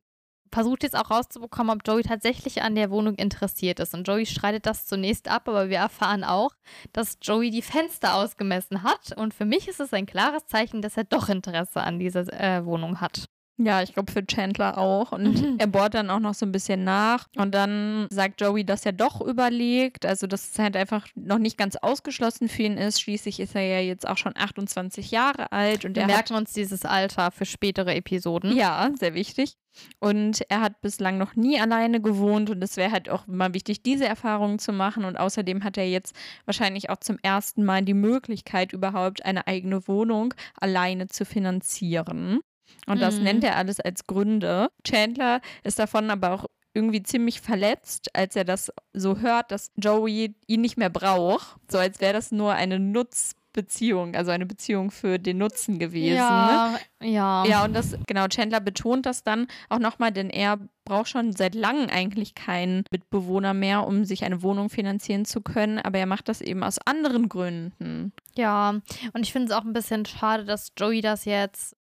versucht 0.52 0.82
jetzt 0.82 0.96
auch 0.96 1.10
rauszubekommen, 1.10 1.76
ob 1.76 1.86
Joey 1.86 2.02
tatsächlich 2.02 2.62
an 2.62 2.74
der 2.74 2.90
Wohnung 2.90 3.14
interessiert 3.14 3.80
ist. 3.80 3.94
Und 3.94 4.06
Joey 4.06 4.26
streitet 4.26 4.66
das 4.66 4.86
zunächst 4.86 5.28
ab, 5.28 5.48
aber 5.48 5.68
wir 5.68 5.78
erfahren 5.78 6.24
auch, 6.24 6.50
dass 6.92 7.18
Joey 7.22 7.50
die 7.50 7.62
Fenster 7.62 8.14
ausgemessen 8.14 8.82
hat. 8.82 9.12
Und 9.16 9.34
für 9.34 9.44
mich 9.44 9.68
ist 9.68 9.80
es 9.80 9.92
ein 9.92 10.06
klares 10.06 10.46
Zeichen, 10.46 10.82
dass 10.82 10.96
er 10.96 11.04
doch 11.04 11.28
Interesse 11.28 11.82
an 11.82 11.98
dieser 11.98 12.32
äh, 12.32 12.64
Wohnung 12.64 13.00
hat. 13.00 13.26
Ja, 13.58 13.82
ich 13.82 13.94
glaube 13.94 14.12
für 14.12 14.26
Chandler 14.26 14.76
auch. 14.76 15.12
Und 15.12 15.24
Mhm. 15.42 15.54
er 15.58 15.66
bohrt 15.66 15.94
dann 15.94 16.10
auch 16.10 16.20
noch 16.20 16.34
so 16.34 16.44
ein 16.44 16.52
bisschen 16.52 16.84
nach. 16.84 17.26
Und 17.36 17.54
dann 17.54 18.06
sagt 18.10 18.40
Joey, 18.40 18.64
dass 18.64 18.84
er 18.84 18.92
doch 18.92 19.20
überlegt. 19.22 20.04
Also, 20.04 20.26
dass 20.26 20.50
es 20.50 20.58
halt 20.58 20.76
einfach 20.76 21.06
noch 21.14 21.38
nicht 21.38 21.56
ganz 21.56 21.76
ausgeschlossen 21.76 22.48
für 22.48 22.62
ihn 22.64 22.76
ist. 22.76 23.00
Schließlich 23.00 23.40
ist 23.40 23.54
er 23.54 23.62
ja 23.62 23.80
jetzt 23.80 24.06
auch 24.06 24.18
schon 24.18 24.36
28 24.36 25.10
Jahre 25.10 25.52
alt. 25.52 25.84
Und 25.86 25.96
Wir 25.96 26.02
er 26.02 26.06
merken 26.06 26.34
uns 26.34 26.52
dieses 26.52 26.84
Alter 26.84 27.30
für 27.30 27.46
spätere 27.46 27.94
Episoden. 27.94 28.54
Ja, 28.54 28.90
sehr 28.98 29.14
wichtig. 29.14 29.56
Und 30.00 30.40
er 30.48 30.60
hat 30.62 30.80
bislang 30.80 31.18
noch 31.18 31.34
nie 31.36 31.60
alleine 31.60 32.00
gewohnt 32.00 32.48
und 32.48 32.62
es 32.64 32.78
wäre 32.78 32.92
halt 32.92 33.10
auch 33.10 33.26
mal 33.26 33.52
wichtig, 33.52 33.82
diese 33.82 34.06
Erfahrungen 34.06 34.58
zu 34.58 34.72
machen. 34.72 35.04
Und 35.04 35.16
außerdem 35.18 35.64
hat 35.64 35.76
er 35.76 35.86
jetzt 35.88 36.14
wahrscheinlich 36.46 36.88
auch 36.88 36.96
zum 36.96 37.18
ersten 37.22 37.62
Mal 37.64 37.82
die 37.84 37.92
Möglichkeit, 37.94 38.72
überhaupt 38.72 39.24
eine 39.26 39.46
eigene 39.46 39.86
Wohnung 39.86 40.32
alleine 40.58 41.08
zu 41.08 41.24
finanzieren. 41.26 42.40
Und 42.86 43.00
das 43.00 43.16
Mhm. 43.18 43.22
nennt 43.24 43.44
er 43.44 43.56
alles 43.56 43.80
als 43.80 44.06
Gründe. 44.06 44.68
Chandler 44.84 45.40
ist 45.64 45.78
davon 45.78 46.10
aber 46.10 46.32
auch 46.32 46.46
irgendwie 46.74 47.02
ziemlich 47.02 47.40
verletzt, 47.40 48.14
als 48.14 48.36
er 48.36 48.44
das 48.44 48.70
so 48.92 49.18
hört, 49.20 49.50
dass 49.50 49.70
Joey 49.76 50.34
ihn 50.46 50.60
nicht 50.60 50.76
mehr 50.76 50.90
braucht. 50.90 51.56
So 51.70 51.78
als 51.78 52.00
wäre 52.00 52.12
das 52.12 52.32
nur 52.32 52.52
eine 52.52 52.78
Nutzbeziehung, 52.78 54.14
also 54.14 54.30
eine 54.30 54.44
Beziehung 54.44 54.90
für 54.90 55.18
den 55.18 55.38
Nutzen 55.38 55.78
gewesen. 55.78 56.04
Ne? 56.10 56.16
Ja, 56.20 56.78
ja. 57.02 57.44
Ja, 57.46 57.64
und 57.64 57.72
das, 57.74 57.96
genau, 58.06 58.28
Chandler 58.28 58.60
betont 58.60 59.06
das 59.06 59.22
dann 59.24 59.46
auch 59.70 59.78
nochmal, 59.78 60.12
denn 60.12 60.28
er 60.28 60.58
braucht 60.84 61.08
schon 61.08 61.32
seit 61.32 61.54
langem 61.54 61.88
eigentlich 61.88 62.34
keinen 62.34 62.84
Mitbewohner 62.90 63.54
mehr, 63.54 63.86
um 63.86 64.04
sich 64.04 64.24
eine 64.24 64.42
Wohnung 64.42 64.68
finanzieren 64.68 65.24
zu 65.24 65.40
können, 65.40 65.78
aber 65.78 65.98
er 65.98 66.06
macht 66.06 66.28
das 66.28 66.42
eben 66.42 66.62
aus 66.62 66.78
anderen 66.84 67.28
Gründen. 67.30 68.12
Ja, 68.36 68.70
und 69.14 69.22
ich 69.22 69.32
finde 69.32 69.50
es 69.50 69.58
auch 69.58 69.64
ein 69.64 69.72
bisschen 69.72 70.04
schade, 70.04 70.44
dass 70.44 70.72
Joey 70.78 71.00
das 71.00 71.24
jetzt 71.24 71.74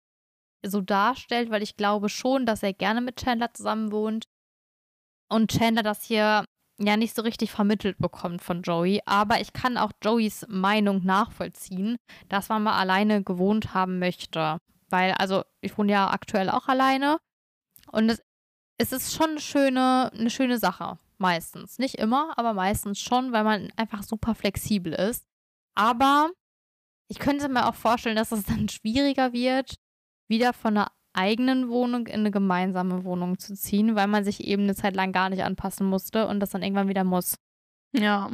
so 0.70 0.82
darstellt, 0.82 1.50
weil 1.50 1.64
ich 1.64 1.78
glaube 1.78 2.10
schon, 2.10 2.46
dass 2.46 2.64
er 2.64 2.74
gerne 2.74 3.02
mit 3.02 3.18
Chandler 3.18 3.54
zusammen 3.54 3.92
wohnt 3.92 4.26
und 5.30 5.52
Chandler 5.52 5.84
das 5.84 6.04
hier 6.04 6.46
ja 6.80 6.98
nicht 6.98 7.16
so 7.16 7.22
richtig 7.22 7.52
vermittelt 7.52 7.98
bekommt 8.00 8.42
von 8.42 8.62
Joey. 8.62 9.02
Aber 9.06 9.40
ich 9.40 9.54
kann 9.54 9.78
auch 9.78 9.92
Joeys 10.04 10.46
Meinung 10.50 11.04
nachvollziehen, 11.06 11.98
dass 12.30 12.50
man 12.50 12.64
mal 12.64 12.78
alleine 12.78 13.24
gewohnt 13.24 13.74
haben 13.74 14.00
möchte. 14.00 14.60
Weil, 14.90 15.14
also, 15.14 15.44
ich 15.62 15.78
wohne 15.78 15.92
ja 15.92 16.12
aktuell 16.12 16.50
auch 16.50 16.68
alleine 16.68 17.18
und 17.92 18.10
es, 18.10 18.22
es 18.78 18.92
ist 18.92 19.14
schon 19.14 19.32
eine 19.32 19.40
schöne, 19.40 20.12
eine 20.14 20.30
schöne 20.30 20.60
Sache. 20.60 21.00
Meistens. 21.18 21.80
Nicht 21.80 21.96
immer, 21.96 22.38
aber 22.38 22.54
meistens 22.54 23.00
schon, 23.00 23.32
weil 23.32 23.46
man 23.46 23.72
einfach 23.78 24.04
super 24.04 24.36
flexibel 24.36 24.94
ist. 24.94 25.26
Aber 25.74 26.30
ich 27.08 27.20
könnte 27.20 27.48
mir 27.48 27.68
auch 27.68 27.76
vorstellen, 27.76 28.18
dass 28.18 28.34
es 28.34 28.44
dann 28.44 28.68
schwieriger 28.68 29.32
wird, 29.32 29.76
wieder 30.28 30.54
von 30.54 30.78
einer 30.78 30.92
eigenen 31.14 31.70
Wohnung 31.70 32.08
in 32.08 32.22
eine 32.22 32.32
gemeinsame 32.32 33.04
Wohnung 33.04 33.40
zu 33.40 33.56
ziehen, 33.56 33.96
weil 33.96 34.08
man 34.08 34.24
sich 34.26 34.46
eben 34.46 34.64
eine 34.64 34.76
Zeit 34.76 34.96
lang 34.96 35.12
gar 35.12 35.30
nicht 35.30 35.44
anpassen 35.44 35.88
musste 35.88 36.28
und 36.28 36.40
das 36.40 36.50
dann 36.50 36.62
irgendwann 36.64 36.90
wieder 36.90 37.04
muss. 37.04 37.36
Ja, 37.96 38.32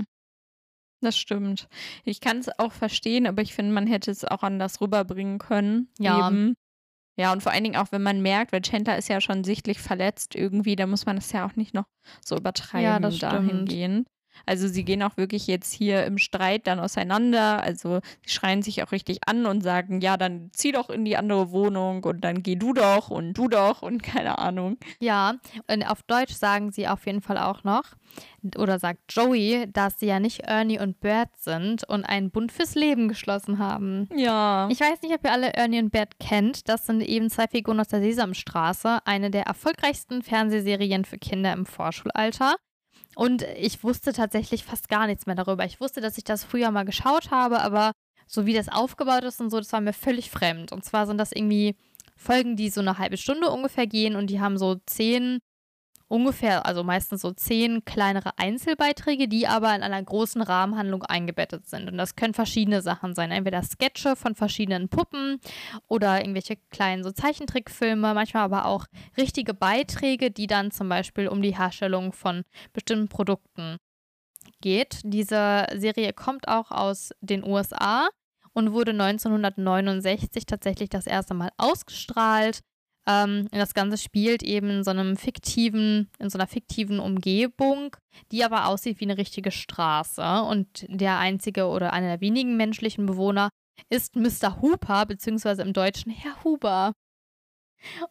das 1.02 1.18
stimmt. 1.18 1.68
Ich 2.04 2.22
kann 2.22 2.38
es 2.38 2.50
auch 2.60 2.72
verstehen, 2.72 3.28
aber 3.28 3.42
ich 3.42 3.54
finde, 3.54 3.74
man 3.74 3.88
hätte 3.88 4.12
es 4.12 4.24
auch 4.24 4.44
anders 4.44 4.82
rüberbringen 4.82 5.39
können. 5.39 5.89
Ja. 6.00 6.28
Eben. 6.28 6.54
Ja, 7.20 7.34
und 7.34 7.44
vor 7.44 7.52
allen 7.52 7.64
Dingen 7.64 7.76
auch, 7.76 7.92
wenn 7.92 8.02
man 8.04 8.22
merkt, 8.22 8.52
weil 8.52 8.62
Chandler 8.62 8.98
ist 8.98 9.10
ja 9.10 9.20
schon 9.20 9.44
sichtlich 9.44 9.80
verletzt 9.80 10.34
irgendwie, 10.34 10.76
da 10.76 10.88
muss 10.88 11.06
man 11.06 11.18
das 11.18 11.32
ja 11.32 11.46
auch 11.46 11.56
nicht 11.56 11.74
noch 11.74 11.86
so 12.26 12.38
übertreiben 12.38 12.86
Ja, 12.86 13.00
das 13.00 13.18
stimmt. 13.18 13.34
dahingehend. 13.34 14.08
Also 14.46 14.68
sie 14.68 14.84
gehen 14.84 15.04
auch 15.04 15.18
wirklich 15.18 15.48
jetzt 15.48 15.74
hier 15.74 16.06
im 16.06 16.18
Streit 16.18 16.68
dann 16.68 16.80
auseinander. 16.80 17.62
Also 17.62 18.00
sie 18.26 18.34
schreien 18.34 18.62
sich 18.62 18.84
auch 18.84 18.92
richtig 18.92 19.20
an 19.28 19.46
und 19.46 19.62
sagen, 19.62 20.02
ja, 20.02 20.18
dann 20.18 20.50
zieh 20.54 20.72
doch 20.72 20.89
in 20.89 21.06
die 21.06 21.18
andere 21.18 21.52
Wohnung 21.52 22.04
und 22.04 22.22
dann 22.22 22.44
geh 22.44 22.56
du 22.56 22.74
doch 22.74 23.10
und 23.10 23.34
du 23.34 23.48
doch 23.48 23.82
und 23.82 24.04
keine 24.04 24.38
Ahnung. 24.39 24.78
Ja, 25.00 25.36
und 25.68 25.84
auf 25.84 26.04
Deutsch 26.04 26.34
sagen 26.34 26.72
sie 26.72 26.88
auf 26.88 27.06
jeden 27.06 27.22
Fall 27.22 27.38
auch 27.38 27.64
noch, 27.64 27.84
oder 28.58 28.80
sagt 28.80 29.00
Joey, 29.10 29.68
dass 29.72 30.00
sie 30.00 30.08
ja 30.08 30.20
nicht 30.20 30.42
Ernie 30.42 30.80
und 30.80 31.00
Bert 31.00 31.30
sind 31.38 31.88
und 31.88 32.04
einen 32.04 32.32
Bund 32.32 32.52
fürs 32.52 32.76
Leben 32.76 33.08
geschlossen 33.08 33.60
haben. 33.60 34.10
Ja. 34.16 34.68
Ich 34.72 34.80
weiß 34.80 35.02
nicht, 35.04 35.14
ob 35.14 35.24
ihr 35.24 35.32
alle 35.32 35.54
Ernie 35.54 35.80
und 35.80 35.92
Bert 35.92 36.20
kennt. 36.20 36.68
Das 36.68 36.86
sind 36.86 37.02
eben 37.02 37.30
zwei 37.30 37.48
Figuren 37.48 37.80
aus 37.80 37.88
der 37.88 38.02
Sesamstraße, 38.02 39.00
eine 39.06 39.32
der 39.32 39.44
erfolgreichsten 39.44 40.24
Fernsehserien 40.24 41.06
für 41.06 41.18
Kinder 41.18 41.54
im 41.54 41.66
Vorschulalter. 41.66 42.56
Und 43.16 43.43
ich 43.57 43.84
wusste 43.84 44.14
tatsächlich 44.14 44.64
fast 44.64 44.89
gar 44.89 45.07
nichts 45.07 45.26
mehr 45.26 45.36
darüber. 45.36 45.66
Ich 45.66 45.80
wusste, 45.82 46.01
dass 46.01 46.18
ich 46.18 46.24
das 46.24 46.43
früher 46.43 46.72
mal 46.72 46.86
geschaut 46.86 47.32
habe, 47.32 47.62
aber 47.62 47.91
so 48.28 48.45
wie 48.45 48.53
das 48.53 48.70
aufgebaut 48.70 49.24
ist 49.24 49.41
und 49.41 49.49
so, 49.49 49.57
das 49.57 49.74
war 49.74 49.82
mir 49.82 49.93
völlig 49.93 50.32
fremd. 50.32 50.72
Und 50.72 50.86
zwar 50.86 51.05
sind 51.05 51.18
das 51.18 51.32
irgendwie 51.32 51.76
Folgen, 52.16 52.55
die 52.55 52.70
so 52.70 52.82
eine 52.82 52.97
halbe 52.97 53.18
Stunde 53.18 53.49
ungefähr 53.49 53.88
gehen 53.88 54.16
und 54.16 54.30
die 54.30 54.39
haben 54.39 54.57
so 54.57 54.76
zehn 54.86 55.39
ungefähr, 56.12 56.66
also 56.66 56.84
meistens 56.84 57.22
so 57.22 57.32
zehn 57.32 57.86
kleinere 57.86 58.38
Einzelbeiträge, 58.38 59.30
die 59.30 59.47
aber 59.47 59.74
in 59.74 59.82
einer 59.82 60.03
großen 60.03 60.41
Rahmenhandlung 60.41 61.03
eingebettet 61.03 61.68
sind. 61.68 61.89
Und 61.89 61.97
das 61.97 62.18
können 62.18 62.34
verschiedene 62.34 62.82
Sachen 62.82 63.16
sein. 63.16 63.32
Entweder 63.32 63.64
Sketche 63.64 64.18
von 64.18 64.36
verschiedenen 64.36 64.89
Puppen 64.89 65.39
oder 65.88 66.20
irgendwelche 66.20 66.57
kleinen 66.70 67.03
so 67.03 67.12
Zeichentrickfilme, 67.12 68.14
manchmal 68.14 68.43
aber 68.43 68.66
auch 68.66 68.86
richtige 69.18 69.53
Beiträge, 69.53 70.32
die 70.32 70.47
dann 70.47 70.72
zum 70.72 70.89
Beispiel 70.89 71.30
um 71.30 71.41
die 71.41 71.57
Herstellung 71.57 72.12
von 72.12 72.43
bestimmten 72.74 73.07
Produkten 73.07 73.78
geht. 74.59 74.99
Diese 75.05 75.66
Serie 75.74 76.12
kommt 76.12 76.49
auch 76.49 76.72
aus 76.72 77.12
den 77.22 77.45
USA 77.45 78.09
und 78.51 78.74
wurde 78.74 78.91
1969 78.91 80.45
tatsächlich 80.45 80.89
das 80.89 81.07
erste 81.07 81.34
Mal 81.34 81.51
ausgestrahlt. 81.57 82.59
Ähm, 83.08 83.47
das 83.52 83.74
Ganze 83.74 83.97
spielt 83.97 84.43
eben 84.43 84.70
in 84.70 84.84
so 84.84 84.91
einem 84.91 85.18
fiktiven, 85.18 86.10
in 86.20 86.30
so 86.30 86.38
einer 86.38 86.47
fiktiven 86.47 86.99
Umgebung, 86.99 87.95
die 88.32 88.43
aber 88.43 88.68
aussieht 88.68 88.99
wie 88.99 89.06
eine 89.06 89.18
richtige 89.18 89.52
Straße. 89.52 90.43
Und 90.43 90.86
der 90.88 91.18
einzige 91.18 91.68
oder 91.68 91.93
einer 91.93 92.08
der 92.08 92.22
wenigen 92.22 92.58
menschlichen 92.58 93.06
Bewohner 93.06 93.49
ist 93.89 94.16
Mr. 94.16 94.62
Hooper, 94.62 95.06
beziehungsweise 95.06 95.62
im 95.64 95.74
Deutschen 95.74 96.12
Herr 96.12 96.43
Huber. 96.43 96.93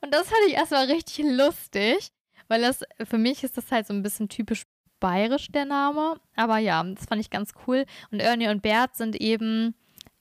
Und 0.00 0.12
das 0.12 0.28
fand 0.28 0.40
ich 0.48 0.54
erstmal 0.54 0.86
richtig 0.86 1.24
lustig, 1.24 2.08
weil 2.48 2.62
das 2.62 2.82
für 3.04 3.18
mich 3.18 3.44
ist 3.44 3.56
das 3.56 3.70
halt 3.70 3.86
so 3.86 3.94
ein 3.94 4.02
bisschen 4.02 4.28
typisch 4.28 4.64
bayerisch 4.98 5.48
der 5.52 5.64
Name. 5.64 6.20
Aber 6.34 6.58
ja, 6.58 6.82
das 6.82 7.06
fand 7.06 7.20
ich 7.20 7.30
ganz 7.30 7.52
cool. 7.66 7.84
Und 8.10 8.20
Ernie 8.20 8.48
und 8.48 8.62
Bert 8.62 8.96
sind 8.96 9.16
eben 9.16 9.74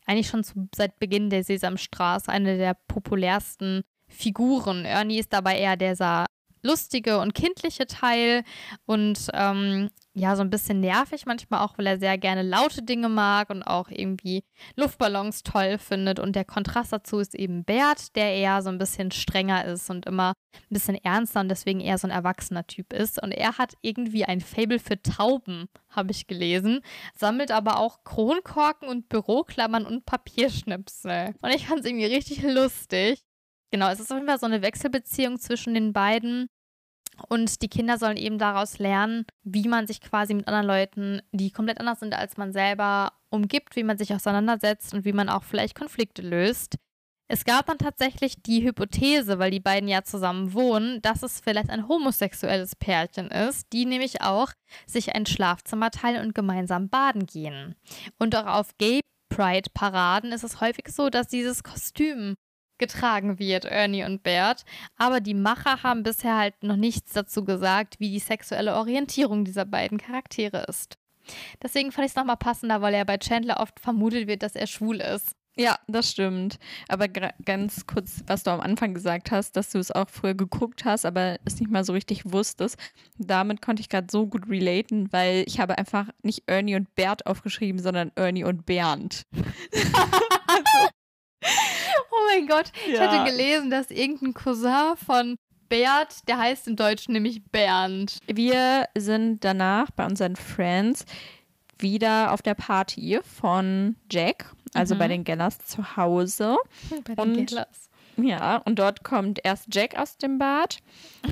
eigentlich 0.05 0.27
schon 0.27 0.43
zu, 0.43 0.67
seit 0.75 0.99
Beginn 0.99 1.29
der 1.29 1.43
Sesamstraße 1.43 2.31
eine 2.31 2.57
der 2.57 2.75
populärsten 2.87 3.83
Figuren. 4.09 4.85
Ernie 4.85 5.19
ist 5.19 5.31
dabei 5.33 5.57
eher 5.57 5.77
dieser 5.77 6.25
lustige 6.61 7.19
und 7.19 7.33
kindliche 7.33 7.87
Teil 7.87 8.43
und 8.85 9.29
ähm, 9.33 9.89
ja, 10.13 10.35
so 10.35 10.41
ein 10.41 10.49
bisschen 10.49 10.81
nervig 10.81 11.25
manchmal 11.25 11.61
auch, 11.61 11.77
weil 11.77 11.87
er 11.87 11.99
sehr 11.99 12.17
gerne 12.17 12.41
laute 12.41 12.81
Dinge 12.81 13.07
mag 13.07 13.49
und 13.49 13.63
auch 13.63 13.89
irgendwie 13.89 14.43
Luftballons 14.75 15.43
toll 15.43 15.77
findet. 15.77 16.19
Und 16.19 16.35
der 16.35 16.45
Kontrast 16.45 16.91
dazu 16.91 17.19
ist 17.19 17.35
eben 17.35 17.63
Bert, 17.63 18.15
der 18.15 18.33
eher 18.33 18.61
so 18.61 18.69
ein 18.69 18.77
bisschen 18.77 19.11
strenger 19.11 19.65
ist 19.65 19.89
und 19.89 20.05
immer 20.05 20.33
ein 20.53 20.73
bisschen 20.73 20.95
ernster 20.95 21.39
und 21.39 21.49
deswegen 21.49 21.79
eher 21.79 21.97
so 21.97 22.07
ein 22.07 22.11
erwachsener 22.11 22.67
Typ 22.67 22.91
ist. 22.91 23.21
Und 23.21 23.31
er 23.31 23.57
hat 23.57 23.75
irgendwie 23.81 24.25
ein 24.25 24.41
Fable 24.41 24.79
für 24.79 25.01
Tauben, 25.01 25.69
habe 25.89 26.11
ich 26.11 26.27
gelesen, 26.27 26.81
sammelt 27.15 27.51
aber 27.51 27.79
auch 27.79 28.03
Kronkorken 28.03 28.89
und 28.89 29.07
Büroklammern 29.07 29.85
und 29.85 30.05
Papierschnipsel. 30.05 31.35
Und 31.41 31.55
ich 31.55 31.67
fand 31.67 31.81
es 31.81 31.85
irgendwie 31.85 32.05
richtig 32.05 32.43
lustig. 32.43 33.23
Genau, 33.71 33.89
es 33.89 33.99
ist 33.99 34.11
auf 34.11 34.17
jeden 34.17 34.27
Fall 34.27 34.39
so 34.39 34.45
eine 34.45 34.61
Wechselbeziehung 34.61 35.39
zwischen 35.39 35.73
den 35.73 35.93
beiden. 35.93 36.47
Und 37.27 37.61
die 37.61 37.67
Kinder 37.67 37.97
sollen 37.97 38.17
eben 38.17 38.37
daraus 38.37 38.79
lernen, 38.79 39.25
wie 39.43 39.67
man 39.67 39.87
sich 39.87 39.99
quasi 39.99 40.33
mit 40.33 40.47
anderen 40.47 40.67
Leuten, 40.67 41.21
die 41.31 41.51
komplett 41.51 41.79
anders 41.79 41.99
sind 41.99 42.13
als 42.13 42.37
man 42.37 42.53
selber, 42.53 43.13
umgibt, 43.29 43.75
wie 43.75 43.83
man 43.83 43.97
sich 43.97 44.13
auseinandersetzt 44.13 44.93
und 44.93 45.05
wie 45.05 45.13
man 45.13 45.29
auch 45.29 45.43
vielleicht 45.43 45.75
Konflikte 45.75 46.21
löst. 46.21 46.77
Es 47.31 47.45
gab 47.45 47.67
dann 47.67 47.77
tatsächlich 47.77 48.41
die 48.41 48.63
Hypothese, 48.63 49.37
weil 49.37 49.51
die 49.51 49.59
beiden 49.59 49.87
ja 49.87 50.03
zusammen 50.03 50.53
wohnen, 50.53 50.99
dass 51.03 51.21
es 51.21 51.39
vielleicht 51.39 51.69
ein 51.69 51.87
homosexuelles 51.87 52.75
Pärchen 52.75 53.29
ist, 53.29 53.71
die 53.71 53.85
nämlich 53.85 54.21
auch 54.21 54.51
sich 54.87 55.13
ein 55.13 55.27
Schlafzimmer 55.27 55.91
teilen 55.91 56.25
und 56.25 56.33
gemeinsam 56.33 56.89
baden 56.89 57.27
gehen. 57.27 57.75
Und 58.17 58.35
auch 58.35 58.47
auf 58.47 58.77
Gay 58.79 59.01
Pride 59.29 59.69
Paraden 59.75 60.31
ist 60.31 60.43
es 60.43 60.59
häufig 60.59 60.87
so, 60.89 61.11
dass 61.11 61.27
dieses 61.27 61.61
Kostüm 61.61 62.33
getragen 62.79 63.39
wird, 63.39 63.65
Ernie 63.65 64.03
und 64.03 64.23
Bert. 64.23 64.65
Aber 64.97 65.19
die 65.19 65.33
Macher 65.33 65.83
haben 65.83 66.03
bisher 66.03 66.37
halt 66.37 66.63
noch 66.63 66.77
nichts 66.77 67.13
dazu 67.13 67.45
gesagt, 67.45 67.99
wie 67.99 68.09
die 68.09 68.19
sexuelle 68.19 68.75
Orientierung 68.75 69.45
dieser 69.45 69.65
beiden 69.65 69.97
Charaktere 69.97 70.65
ist. 70.67 70.97
Deswegen 71.61 71.91
fand 71.91 72.05
ich 72.05 72.11
es 72.11 72.15
nochmal 72.15 72.37
passender, 72.37 72.81
weil 72.81 72.93
ja 72.93 73.03
bei 73.03 73.17
Chandler 73.17 73.59
oft 73.59 73.79
vermutet 73.79 74.27
wird, 74.27 74.41
dass 74.41 74.55
er 74.55 74.67
schwul 74.67 74.97
ist. 74.97 75.35
Ja, 75.55 75.77
das 75.87 76.09
stimmt. 76.09 76.57
Aber 76.87 77.09
ganz 77.09 77.85
kurz, 77.85 78.23
was 78.27 78.43
du 78.43 78.51
am 78.51 78.61
Anfang 78.61 78.93
gesagt 78.93 79.29
hast, 79.29 79.57
dass 79.57 79.71
du 79.71 79.79
es 79.79 79.91
auch 79.91 80.09
früher 80.09 80.33
geguckt 80.33 80.85
hast, 80.85 81.05
aber 81.05 81.37
es 81.43 81.59
nicht 81.59 81.69
mal 81.69 81.83
so 81.83 81.91
richtig 81.91 82.31
wusstest. 82.31 82.77
Damit 83.17 83.61
konnte 83.61 83.81
ich 83.81 83.89
gerade 83.89 84.07
so 84.09 84.25
gut 84.25 84.47
relaten, 84.47 85.11
weil 85.11 85.43
ich 85.47 85.59
habe 85.59 85.77
einfach 85.77 86.07
nicht 86.23 86.43
Ernie 86.47 86.75
und 86.75 86.95
Bert 86.95 87.25
aufgeschrieben, 87.25 87.81
sondern 87.81 88.13
Ernie 88.15 88.45
und 88.45 88.65
Bernd. 88.65 89.23
also, 89.73 90.89
Oh 92.11 92.35
mein 92.35 92.47
Gott, 92.47 92.71
ja. 92.87 92.93
ich 92.93 92.99
hatte 92.99 93.31
gelesen, 93.31 93.69
dass 93.69 93.91
irgendein 93.91 94.33
Cousin 94.33 94.95
von 94.95 95.37
Bert, 95.69 96.27
der 96.27 96.37
heißt 96.37 96.67
im 96.67 96.75
Deutschen 96.75 97.13
nämlich 97.13 97.43
Bernd. 97.43 98.17
Wir 98.27 98.87
sind 98.97 99.43
danach 99.43 99.91
bei 99.91 100.05
unseren 100.05 100.35
Friends 100.35 101.05
wieder 101.77 102.33
auf 102.33 102.41
der 102.41 102.55
Party 102.55 103.19
von 103.23 103.95
Jack, 104.11 104.53
also 104.73 104.95
mhm. 104.95 104.99
bei 104.99 105.07
den 105.07 105.23
Gellers 105.23 105.59
zu 105.59 105.95
Hause. 105.95 106.57
Bei 106.89 107.15
den 107.15 107.19
und 107.19 107.45
Gellers. 107.47 107.88
Ja, 108.23 108.57
und 108.57 108.79
dort 108.79 109.03
kommt 109.03 109.39
erst 109.43 109.73
Jack 109.73 109.97
aus 109.97 110.17
dem 110.17 110.37
Bad 110.37 110.79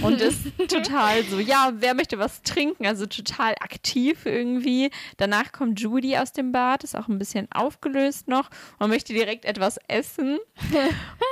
und 0.02 0.22
ist 0.22 0.46
total 0.68 1.24
so, 1.24 1.40
ja, 1.40 1.72
wer 1.76 1.94
möchte 1.94 2.20
was 2.20 2.42
trinken? 2.42 2.86
Also 2.86 3.06
total 3.06 3.54
aktiv 3.60 4.26
irgendwie. 4.26 4.92
Danach 5.18 5.52
kommt 5.52 5.80
Judy 5.80 6.18
aus 6.18 6.34
dem 6.34 6.52
Bad, 6.52 6.84
ist 6.84 6.96
auch 6.96 7.08
ein 7.08 7.20
bisschen 7.20 7.48
aufgelöst 7.52 8.28
noch 8.28 8.50
und 8.80 8.90
möchte 8.90 9.14
direkt 9.14 9.46
etwas 9.46 9.80
essen. 9.88 10.38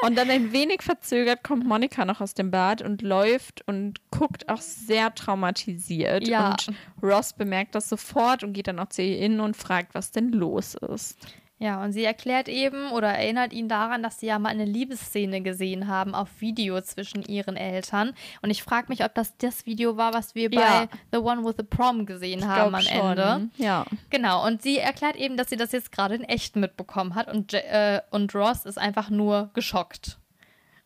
Und 0.01 0.17
dann 0.17 0.29
ein 0.29 0.51
wenig 0.51 0.81
verzögert 0.81 1.43
kommt 1.43 1.65
Monika 1.65 2.05
noch 2.05 2.21
aus 2.21 2.33
dem 2.33 2.51
Bad 2.51 2.81
und 2.81 3.01
läuft 3.01 3.67
und 3.67 3.99
guckt 4.11 4.49
auch 4.49 4.61
sehr 4.61 5.13
traumatisiert. 5.13 6.27
Ja. 6.27 6.51
Und 6.51 6.73
Ross 7.01 7.33
bemerkt 7.33 7.75
das 7.75 7.89
sofort 7.89 8.43
und 8.43 8.53
geht 8.53 8.67
dann 8.67 8.79
auch 8.79 8.89
zu 8.89 9.01
ihr 9.01 9.17
hin 9.17 9.39
und 9.39 9.55
fragt, 9.57 9.93
was 9.93 10.11
denn 10.11 10.29
los 10.29 10.75
ist. 10.75 11.17
Ja, 11.57 11.81
und 11.81 11.93
sie 11.93 12.03
erklärt 12.03 12.49
eben 12.49 12.91
oder 12.91 13.07
erinnert 13.07 13.53
ihn 13.53 13.69
daran, 13.69 14.03
dass 14.03 14.19
sie 14.19 14.25
ja 14.25 14.39
mal 14.39 14.49
eine 14.49 14.65
Liebesszene 14.65 15.41
gesehen 15.41 15.87
haben 15.87 16.13
auf 16.13 16.27
Video 16.41 16.81
zwischen 16.81 17.23
ihren 17.23 17.55
Eltern. 17.55 18.13
Und 18.41 18.49
ich 18.49 18.61
frage 18.61 18.87
mich, 18.89 19.05
ob 19.05 19.15
das 19.15 19.37
das 19.37 19.65
Video 19.65 19.95
war, 19.95 20.13
was 20.13 20.35
wir 20.35 20.51
ja. 20.51 20.87
bei 20.89 20.97
The 21.13 21.19
One 21.19 21.45
with 21.45 21.55
the 21.57 21.63
Prom 21.63 22.05
gesehen 22.05 22.39
ich 22.39 22.45
haben 22.45 22.75
am 22.75 22.81
schon. 22.81 23.17
Ende. 23.17 23.49
Ja. 23.55 23.85
Genau, 24.09 24.45
und 24.45 24.61
sie 24.61 24.79
erklärt 24.79 25.15
eben, 25.15 25.37
dass 25.37 25.49
sie 25.49 25.55
das 25.55 25.71
jetzt 25.71 25.93
gerade 25.93 26.15
in 26.15 26.23
echt 26.25 26.57
mitbekommen 26.57 27.15
hat 27.15 27.31
und, 27.31 27.53
äh, 27.53 28.01
und 28.11 28.35
Ross 28.35 28.65
ist 28.65 28.77
einfach 28.77 29.09
nur 29.09 29.49
geschockt. 29.53 30.17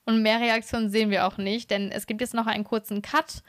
Und 0.05 0.21
mehr 0.21 0.39
Reaktionen 0.39 0.89
sehen 0.89 1.09
wir 1.09 1.27
auch 1.27 1.37
nicht, 1.37 1.71
denn 1.71 1.91
es 1.91 2.07
gibt 2.07 2.21
jetzt 2.21 2.33
noch 2.33 2.47
einen 2.47 2.63
kurzen 2.63 3.01
Cut 3.01 3.43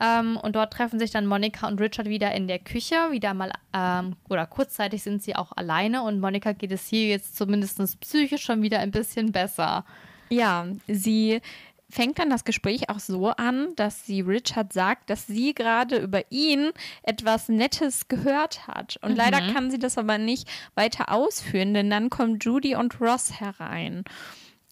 ähm, 0.00 0.36
und 0.36 0.56
dort 0.56 0.72
treffen 0.72 0.98
sich 0.98 1.10
dann 1.10 1.26
Monika 1.26 1.68
und 1.68 1.80
Richard 1.80 2.08
wieder 2.08 2.32
in 2.32 2.48
der 2.48 2.58
Küche, 2.58 2.96
wieder 3.10 3.34
mal, 3.34 3.52
ähm, 3.72 4.16
oder 4.28 4.46
kurzzeitig 4.46 5.02
sind 5.02 5.22
sie 5.22 5.36
auch 5.36 5.52
alleine 5.56 6.02
und 6.02 6.20
Monika 6.20 6.52
geht 6.52 6.72
es 6.72 6.86
hier 6.86 7.08
jetzt 7.08 7.36
zumindest 7.36 8.00
psychisch 8.00 8.42
schon 8.42 8.62
wieder 8.62 8.80
ein 8.80 8.90
bisschen 8.90 9.32
besser. 9.32 9.84
Ja, 10.28 10.66
sie 10.88 11.40
fängt 11.88 12.18
dann 12.18 12.30
das 12.30 12.44
Gespräch 12.44 12.90
auch 12.90 12.98
so 12.98 13.28
an, 13.28 13.68
dass 13.76 14.06
sie 14.06 14.20
Richard 14.20 14.72
sagt, 14.72 15.08
dass 15.08 15.26
sie 15.26 15.54
gerade 15.54 15.98
über 15.98 16.22
ihn 16.30 16.72
etwas 17.02 17.48
Nettes 17.48 18.08
gehört 18.08 18.66
hat. 18.66 18.98
Und 19.02 19.12
mhm. 19.12 19.16
leider 19.16 19.52
kann 19.52 19.70
sie 19.70 19.78
das 19.78 19.96
aber 19.96 20.18
nicht 20.18 20.48
weiter 20.74 21.12
ausführen, 21.12 21.74
denn 21.74 21.90
dann 21.90 22.10
kommen 22.10 22.38
Judy 22.40 22.74
und 22.74 23.00
Ross 23.00 23.40
herein. 23.40 24.04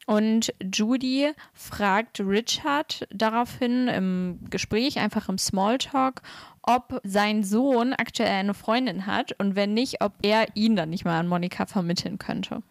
Und 0.06 0.52
Judy 0.62 1.32
fragt 1.52 2.20
Richard 2.20 3.06
daraufhin 3.10 3.88
im 3.88 4.38
Gespräch, 4.50 4.98
einfach 4.98 5.28
im 5.28 5.38
Smalltalk, 5.38 6.22
ob 6.62 7.00
sein 7.04 7.42
Sohn 7.42 7.92
aktuell 7.92 8.40
eine 8.40 8.54
Freundin 8.54 9.06
hat 9.06 9.32
und 9.38 9.54
wenn 9.56 9.74
nicht, 9.74 10.02
ob 10.02 10.12
er 10.22 10.46
ihn 10.54 10.76
dann 10.76 10.90
nicht 10.90 11.04
mal 11.04 11.18
an 11.18 11.28
Monika 11.28 11.66
vermitteln 11.66 12.18
könnte. 12.18 12.62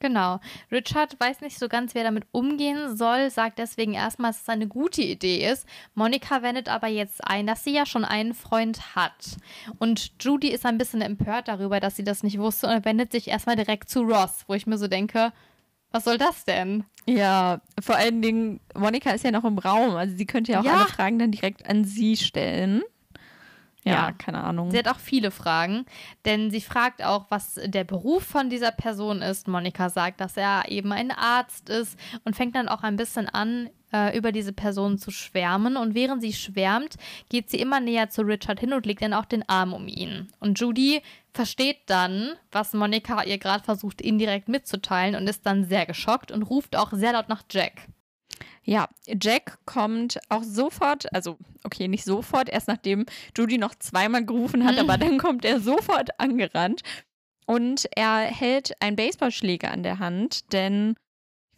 Genau. 0.00 0.38
Richard 0.70 1.18
weiß 1.18 1.40
nicht 1.40 1.58
so 1.58 1.68
ganz, 1.68 1.94
wer 1.94 2.04
damit 2.04 2.24
umgehen 2.30 2.96
soll, 2.96 3.30
sagt 3.30 3.58
deswegen 3.58 3.94
erstmal, 3.94 4.30
dass 4.30 4.42
es 4.42 4.48
eine 4.48 4.68
gute 4.68 5.02
Idee 5.02 5.50
ist. 5.50 5.66
Monika 5.94 6.42
wendet 6.42 6.68
aber 6.68 6.86
jetzt 6.86 7.26
ein, 7.26 7.48
dass 7.48 7.64
sie 7.64 7.72
ja 7.74 7.84
schon 7.84 8.04
einen 8.04 8.34
Freund 8.34 8.94
hat. 8.94 9.36
Und 9.78 10.12
Judy 10.20 10.48
ist 10.48 10.64
ein 10.64 10.78
bisschen 10.78 11.00
empört 11.00 11.48
darüber, 11.48 11.80
dass 11.80 11.96
sie 11.96 12.04
das 12.04 12.22
nicht 12.22 12.38
wusste 12.38 12.68
und 12.68 12.84
wendet 12.84 13.10
sich 13.10 13.26
erstmal 13.26 13.56
direkt 13.56 13.90
zu 13.90 14.02
Ross, 14.02 14.44
wo 14.46 14.54
ich 14.54 14.68
mir 14.68 14.78
so 14.78 14.86
denke, 14.86 15.32
was 15.90 16.04
soll 16.04 16.18
das 16.18 16.44
denn? 16.44 16.84
Ja, 17.06 17.60
vor 17.80 17.96
allen 17.96 18.20
Dingen, 18.20 18.60
Monika 18.74 19.10
ist 19.10 19.24
ja 19.24 19.30
noch 19.30 19.44
im 19.44 19.58
Raum. 19.58 19.96
Also 19.96 20.16
sie 20.16 20.26
könnte 20.26 20.52
ja 20.52 20.60
auch 20.60 20.64
ja. 20.64 20.74
alle 20.74 20.86
Fragen 20.86 21.18
dann 21.18 21.32
direkt 21.32 21.68
an 21.68 21.84
sie 21.84 22.16
stellen. 22.16 22.82
Ja, 23.84 23.92
ja, 23.92 24.12
keine 24.12 24.42
Ahnung. 24.44 24.70
Sie 24.70 24.78
hat 24.78 24.88
auch 24.88 24.98
viele 24.98 25.30
Fragen, 25.30 25.86
denn 26.26 26.50
sie 26.50 26.60
fragt 26.60 27.02
auch, 27.02 27.26
was 27.30 27.58
der 27.64 27.84
Beruf 27.84 28.24
von 28.24 28.50
dieser 28.50 28.72
Person 28.72 29.22
ist. 29.22 29.48
Monika 29.48 29.88
sagt, 29.88 30.20
dass 30.20 30.36
er 30.36 30.68
eben 30.68 30.92
ein 30.92 31.10
Arzt 31.10 31.70
ist 31.70 31.98
und 32.24 32.36
fängt 32.36 32.54
dann 32.54 32.68
auch 32.68 32.82
ein 32.82 32.96
bisschen 32.96 33.28
an, 33.28 33.70
äh, 33.92 34.16
über 34.16 34.32
diese 34.32 34.52
Person 34.52 34.98
zu 34.98 35.10
schwärmen. 35.10 35.76
Und 35.76 35.94
während 35.94 36.22
sie 36.22 36.32
schwärmt, 36.32 36.96
geht 37.28 37.50
sie 37.50 37.60
immer 37.60 37.80
näher 37.80 38.10
zu 38.10 38.22
Richard 38.22 38.60
hin 38.60 38.72
und 38.72 38.86
legt 38.86 39.02
dann 39.02 39.14
auch 39.14 39.24
den 39.24 39.48
Arm 39.48 39.72
um 39.72 39.88
ihn. 39.88 40.28
Und 40.40 40.58
Judy 40.58 41.02
versteht 41.32 41.78
dann, 41.86 42.34
was 42.50 42.74
Monika 42.74 43.22
ihr 43.24 43.38
gerade 43.38 43.64
versucht, 43.64 44.00
indirekt 44.00 44.48
mitzuteilen 44.48 45.14
und 45.14 45.28
ist 45.28 45.46
dann 45.46 45.64
sehr 45.64 45.86
geschockt 45.86 46.32
und 46.32 46.42
ruft 46.42 46.76
auch 46.76 46.92
sehr 46.92 47.12
laut 47.12 47.28
nach 47.28 47.42
Jack. 47.50 47.88
Ja, 48.64 48.88
Jack 49.06 49.58
kommt 49.64 50.18
auch 50.28 50.42
sofort, 50.42 51.12
also 51.14 51.38
okay, 51.64 51.88
nicht 51.88 52.04
sofort, 52.04 52.50
erst 52.50 52.68
nachdem 52.68 53.06
Judy 53.36 53.56
noch 53.56 53.74
zweimal 53.74 54.24
gerufen 54.24 54.64
hat, 54.66 54.78
aber 54.78 54.98
dann 54.98 55.18
kommt 55.18 55.44
er 55.44 55.60
sofort 55.60 56.20
angerannt 56.20 56.82
und 57.46 57.88
er 57.96 58.18
hält 58.18 58.72
einen 58.82 58.96
Baseballschläger 58.96 59.70
an 59.70 59.82
der 59.82 60.00
Hand, 60.00 60.52
denn 60.52 60.96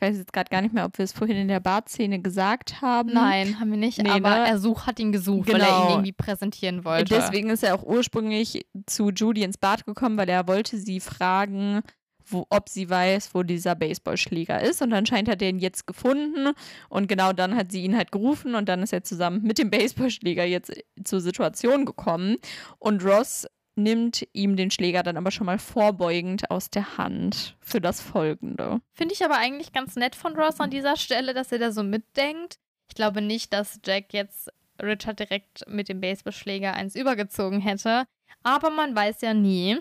ich 0.01 0.09
weiß 0.09 0.17
jetzt 0.17 0.33
gerade 0.33 0.49
gar 0.49 0.63
nicht 0.63 0.73
mehr, 0.73 0.87
ob 0.87 0.97
wir 0.97 1.05
es 1.05 1.13
vorhin 1.13 1.37
in 1.37 1.49
der 1.49 1.61
Barszene 1.61 2.21
gesagt 2.21 2.81
haben. 2.81 3.13
Nein, 3.13 3.61
haben 3.61 3.71
wir 3.71 3.77
nicht, 3.77 4.03
nee, 4.03 4.09
aber 4.09 4.31
ne? 4.31 4.49
er 4.49 4.59
such, 4.59 4.87
hat 4.87 4.99
ihn 4.99 5.13
gesucht, 5.13 5.49
genau. 5.49 5.59
weil 5.59 5.65
er 5.67 5.69
ihn 5.69 5.81
genau. 5.81 5.91
irgendwie 5.91 6.13
präsentieren 6.13 6.85
wollte. 6.87 7.15
Deswegen 7.15 7.51
ist 7.51 7.63
er 7.63 7.75
auch 7.75 7.83
ursprünglich 7.83 8.65
zu 8.87 9.11
Judy 9.11 9.43
ins 9.43 9.59
Bad 9.59 9.85
gekommen, 9.85 10.17
weil 10.17 10.31
er 10.31 10.49
wollte 10.49 10.79
sie 10.79 11.01
fragen, 11.01 11.83
wo, 12.25 12.47
ob 12.49 12.71
sie 12.71 12.89
weiß, 12.89 13.35
wo 13.35 13.43
dieser 13.43 13.75
Baseballschläger 13.75 14.63
ist. 14.63 14.81
Und 14.81 14.95
anscheinend 14.95 15.29
hat 15.29 15.43
er 15.43 15.51
ihn 15.51 15.59
jetzt 15.59 15.87
gefunden. 15.87 16.55
Und 16.89 17.09
genau 17.09 17.35
dann 17.35 17.55
hat 17.55 17.71
sie 17.71 17.83
ihn 17.83 17.97
halt 17.97 18.11
gerufen. 18.11 18.55
Und 18.55 18.69
dann 18.69 18.83
ist 18.83 18.93
er 18.95 19.05
zusammen 19.05 19.43
mit 19.43 19.59
dem 19.59 19.71
Baseballschläger 19.71 20.45
jetzt 20.45 20.73
zur 21.05 21.21
Situation 21.21 21.85
gekommen. 21.85 22.37
Und 22.79 23.05
Ross 23.05 23.47
nimmt 23.83 24.27
ihm 24.33 24.57
den 24.57 24.71
Schläger 24.71 25.03
dann 25.03 25.17
aber 25.17 25.31
schon 25.31 25.47
mal 25.47 25.59
vorbeugend 25.59 26.51
aus 26.51 26.71
der 26.71 26.99
Hand 26.99 27.57
für 27.61 27.81
das 27.81 28.01
Folgende. 28.01 28.81
Finde 28.93 29.15
ich 29.15 29.25
aber 29.25 29.37
eigentlich 29.37 29.73
ganz 29.73 29.97
nett 29.97 30.15
von 30.15 30.35
Ross 30.37 30.61
an 30.61 30.71
dieser 30.71 30.97
Stelle, 30.97 31.35
dass 31.35 31.53
er 31.53 31.59
da 31.59 31.73
so 31.73 31.83
mitdenkt. 31.83 32.59
Ich 32.89 32.95
glaube 32.95 33.23
nicht, 33.23 33.53
dass 33.53 33.81
Jack 33.85 34.13
jetzt 34.13 34.51
Richard 34.83 35.19
direkt 35.19 35.65
mit 35.69 35.89
dem 35.89 36.01
Baseballschläger 36.01 36.75
eins 36.75 36.97
übergezogen 36.97 37.61
hätte. 37.61 38.05
Aber 38.43 38.71
man 38.71 38.95
weiß 38.95 39.21
ja 39.21 39.35
nie. 39.35 39.79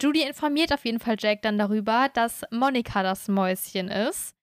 Judy 0.00 0.22
informiert 0.22 0.72
auf 0.72 0.84
jeden 0.84 1.00
Fall 1.00 1.16
Jack 1.18 1.42
dann 1.42 1.58
darüber, 1.58 2.08
dass 2.12 2.42
Monika 2.50 3.02
das 3.02 3.28
Mäuschen 3.28 3.88
ist. 3.88 4.34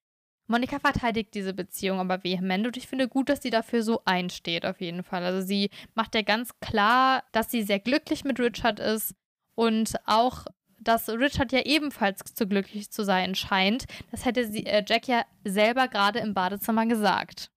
Monika 0.50 0.80
verteidigt 0.80 1.34
diese 1.34 1.54
Beziehung 1.54 2.00
aber 2.00 2.24
vehement 2.24 2.66
und 2.66 2.76
ich 2.76 2.88
finde 2.88 3.08
gut, 3.08 3.28
dass 3.28 3.40
sie 3.40 3.50
dafür 3.50 3.82
so 3.82 4.02
einsteht, 4.04 4.66
auf 4.66 4.80
jeden 4.80 5.04
Fall. 5.04 5.24
Also 5.24 5.46
sie 5.46 5.70
macht 5.94 6.14
ja 6.14 6.22
ganz 6.22 6.58
klar, 6.60 7.22
dass 7.32 7.50
sie 7.50 7.62
sehr 7.62 7.78
glücklich 7.78 8.24
mit 8.24 8.40
Richard 8.40 8.80
ist 8.80 9.14
und 9.54 9.94
auch, 10.06 10.46
dass 10.80 11.08
Richard 11.08 11.52
ja 11.52 11.60
ebenfalls 11.60 12.34
zu 12.34 12.48
glücklich 12.48 12.90
zu 12.90 13.04
sein 13.04 13.34
scheint. 13.36 13.84
Das 14.10 14.24
hätte 14.24 14.50
sie, 14.50 14.66
äh, 14.66 14.82
Jack 14.86 15.06
ja 15.06 15.24
selber 15.44 15.86
gerade 15.86 16.18
im 16.18 16.34
Badezimmer 16.34 16.86
gesagt. 16.86 17.50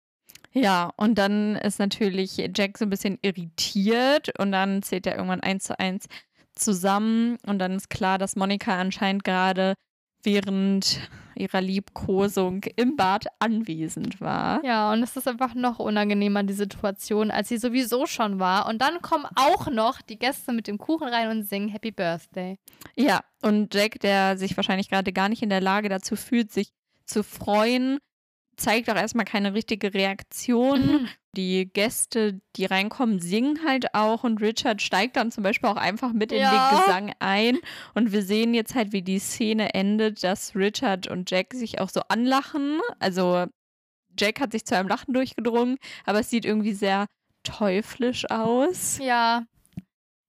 Ja, 0.51 0.91
und 0.97 1.17
dann 1.17 1.55
ist 1.55 1.79
natürlich 1.79 2.37
Jack 2.55 2.77
so 2.77 2.85
ein 2.85 2.91
bisschen 2.91 3.17
irritiert 3.23 4.37
und 4.37 4.51
dann 4.51 4.83
zählt 4.83 5.07
er 5.07 5.15
irgendwann 5.15 5.41
eins 5.41 5.63
zu 5.63 5.79
eins 5.79 6.05
zusammen 6.53 7.37
und 7.47 7.57
dann 7.57 7.71
ist 7.71 7.89
klar, 7.89 8.19
dass 8.19 8.35
Monika 8.35 8.79
anscheinend 8.79 9.23
gerade 9.23 9.73
während 10.23 10.99
ihrer 11.35 11.61
Liebkosung 11.61 12.63
im 12.75 12.95
Bad 12.95 13.25
anwesend 13.39 14.21
war. 14.21 14.63
Ja, 14.63 14.91
und 14.91 15.03
es 15.03 15.15
ist 15.15 15.27
einfach 15.27 15.55
noch 15.55 15.79
unangenehmer, 15.79 16.43
die 16.43 16.53
Situation, 16.53 17.31
als 17.31 17.49
sie 17.49 17.57
sowieso 17.57 18.05
schon 18.05 18.39
war. 18.39 18.67
Und 18.67 18.81
dann 18.81 19.01
kommen 19.01 19.25
auch 19.35 19.67
noch 19.69 20.01
die 20.01 20.19
Gäste 20.19 20.53
mit 20.53 20.67
dem 20.67 20.77
Kuchen 20.77 21.07
rein 21.07 21.29
und 21.29 21.43
singen 21.43 21.69
Happy 21.69 21.91
Birthday. 21.91 22.59
Ja, 22.95 23.21
und 23.41 23.73
Jack, 23.73 23.99
der 23.99 24.37
sich 24.37 24.55
wahrscheinlich 24.55 24.89
gerade 24.89 25.11
gar 25.11 25.29
nicht 25.29 25.41
in 25.41 25.49
der 25.49 25.61
Lage 25.61 25.89
dazu 25.89 26.15
fühlt, 26.15 26.51
sich 26.51 26.71
zu 27.05 27.23
freuen, 27.23 27.99
zeigt 28.55 28.89
auch 28.89 28.95
erstmal 28.95 29.25
keine 29.25 29.53
richtige 29.53 29.93
Reaktion. 29.93 30.85
Mhm. 30.85 31.09
Die 31.35 31.65
Gäste, 31.65 32.39
die 32.55 32.65
reinkommen, 32.65 33.19
singen 33.19 33.59
halt 33.65 33.95
auch 33.95 34.23
und 34.23 34.39
Richard 34.39 34.81
steigt 34.83 35.15
dann 35.15 35.31
zum 35.31 35.43
Beispiel 35.43 35.67
auch 35.67 35.77
einfach 35.77 36.13
mit 36.13 36.31
ja. 36.31 36.37
in 36.37 36.43
den 36.43 36.79
Gesang 36.79 37.15
ein. 37.19 37.57
Und 37.95 38.11
wir 38.11 38.21
sehen 38.21 38.53
jetzt 38.53 38.75
halt, 38.75 38.91
wie 38.91 39.01
die 39.01 39.17
Szene 39.17 39.73
endet, 39.73 40.23
dass 40.23 40.55
Richard 40.55 41.07
und 41.07 41.31
Jack 41.31 41.53
sich 41.53 41.81
auch 41.81 41.89
so 41.89 42.01
anlachen. 42.07 42.79
Also 42.99 43.47
Jack 44.17 44.39
hat 44.39 44.51
sich 44.51 44.65
zu 44.65 44.77
einem 44.77 44.87
Lachen 44.87 45.13
durchgedrungen, 45.13 45.77
aber 46.05 46.19
es 46.19 46.29
sieht 46.29 46.45
irgendwie 46.45 46.73
sehr 46.73 47.07
teuflisch 47.41 48.29
aus. 48.29 48.99
Ja. 48.99 49.45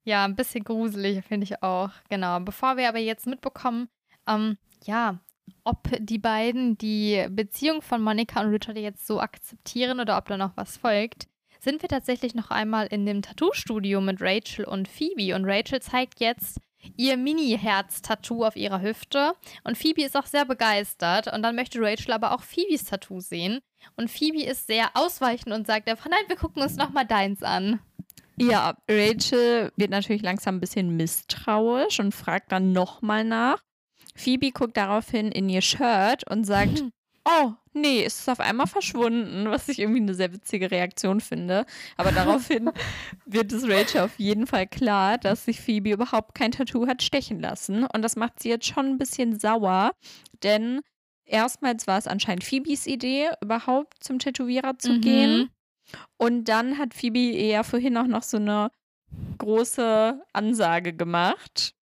Ja, 0.06 0.24
ein 0.24 0.36
bisschen 0.36 0.64
gruselig, 0.64 1.24
finde 1.24 1.44
ich 1.44 1.62
auch. 1.62 1.90
Genau. 2.10 2.38
Bevor 2.40 2.76
wir 2.76 2.88
aber 2.88 2.98
jetzt 2.98 3.26
mitbekommen, 3.26 3.88
ähm, 4.26 4.58
ja, 4.84 5.18
ob 5.64 5.88
die 5.98 6.18
beiden 6.18 6.76
die 6.78 7.26
Beziehung 7.30 7.82
von 7.82 8.02
Monika 8.02 8.40
und 8.40 8.50
Richard 8.50 8.76
jetzt 8.76 9.06
so 9.06 9.20
akzeptieren 9.20 10.00
oder 10.00 10.18
ob 10.18 10.26
da 10.26 10.36
noch 10.36 10.56
was 10.56 10.76
folgt, 10.76 11.26
sind 11.60 11.82
wir 11.82 11.88
tatsächlich 11.88 12.34
noch 12.34 12.50
einmal 12.50 12.86
in 12.86 13.06
dem 13.06 13.22
Tattoo-Studio 13.22 14.00
mit 14.00 14.20
Rachel 14.20 14.66
und 14.66 14.86
Phoebe. 14.86 15.34
Und 15.34 15.46
Rachel 15.46 15.80
zeigt 15.80 16.20
jetzt 16.20 16.60
ihr 16.96 17.16
Mini-Herz-Tattoo 17.16 18.44
auf 18.44 18.56
ihrer 18.56 18.82
Hüfte. 18.82 19.32
Und 19.64 19.78
Phoebe 19.78 20.02
ist 20.02 20.16
auch 20.16 20.26
sehr 20.26 20.44
begeistert. 20.44 21.32
Und 21.32 21.42
dann 21.42 21.56
möchte 21.56 21.80
Rachel 21.80 22.12
aber 22.12 22.32
auch 22.32 22.42
Phoebes 22.42 22.84
Tattoo 22.84 23.20
sehen. 23.20 23.60
Und 23.96 24.10
Phoebe 24.10 24.42
ist 24.42 24.66
sehr 24.66 24.90
ausweichend 24.94 25.54
und 25.54 25.66
sagt 25.66 25.88
einfach, 25.88 26.10
nein, 26.10 26.24
wir 26.28 26.36
gucken 26.36 26.62
uns 26.62 26.76
nochmal 26.76 27.06
deins 27.06 27.42
an. 27.42 27.80
Ja, 28.36 28.76
Rachel 28.90 29.72
wird 29.76 29.90
natürlich 29.90 30.22
langsam 30.22 30.56
ein 30.56 30.60
bisschen 30.60 30.96
misstrauisch 30.96 32.00
und 32.00 32.12
fragt 32.12 32.52
dann 32.52 32.72
nochmal 32.72 33.24
nach. 33.24 33.62
Phoebe 34.14 34.52
guckt 34.52 34.76
daraufhin 34.76 35.32
in 35.32 35.48
ihr 35.48 35.62
Shirt 35.62 36.28
und 36.30 36.44
sagt, 36.44 36.78
hm. 36.80 36.92
oh, 37.24 37.52
nee, 37.72 38.04
es 38.04 38.20
ist 38.20 38.28
auf 38.28 38.40
einmal 38.40 38.66
verschwunden, 38.66 39.50
was 39.50 39.68
ich 39.68 39.78
irgendwie 39.78 40.00
eine 40.00 40.14
sehr 40.14 40.32
witzige 40.32 40.70
Reaktion 40.70 41.20
finde. 41.20 41.66
Aber 41.96 42.12
daraufhin 42.12 42.70
wird 43.26 43.52
es 43.52 43.68
Rachel 43.68 44.02
auf 44.02 44.18
jeden 44.18 44.46
Fall 44.46 44.66
klar, 44.66 45.18
dass 45.18 45.44
sich 45.46 45.60
Phoebe 45.60 45.92
überhaupt 45.92 46.34
kein 46.34 46.52
Tattoo 46.52 46.86
hat 46.86 47.02
stechen 47.02 47.40
lassen. 47.40 47.84
Und 47.84 48.02
das 48.02 48.16
macht 48.16 48.40
sie 48.40 48.50
jetzt 48.50 48.66
schon 48.66 48.86
ein 48.86 48.98
bisschen 48.98 49.38
sauer, 49.38 49.92
denn 50.42 50.80
erstmals 51.24 51.86
war 51.86 51.98
es 51.98 52.06
anscheinend 52.06 52.44
Phoebes 52.44 52.86
Idee, 52.86 53.30
überhaupt 53.40 54.02
zum 54.02 54.18
Tätowierer 54.18 54.78
zu 54.78 54.92
mhm. 54.92 55.00
gehen. 55.00 55.50
Und 56.16 56.44
dann 56.44 56.78
hat 56.78 56.94
Phoebe 56.94 57.32
eher 57.32 57.64
vorhin 57.64 57.96
auch 57.96 58.06
noch 58.06 58.22
so 58.22 58.38
eine 58.38 58.70
große 59.38 60.22
Ansage 60.32 60.94
gemacht 60.94 61.73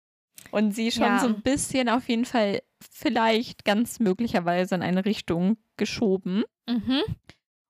und 0.53 0.73
sie 0.73 0.93
schon 0.93 1.05
ja. 1.05 1.19
so 1.19 1.27
ein 1.27 1.43
bisschen 1.43 1.89
auf 1.89 2.09
jeden 2.09 2.27
Fall 2.27 2.63
vielleicht 2.81 3.65
ganz 3.65 3.99
möglicherweise 3.99 4.75
in 4.75 4.83
eine 4.83 5.05
Richtung 5.05 5.57
geschoben. 5.77 6.45
Mhm. 6.69 7.03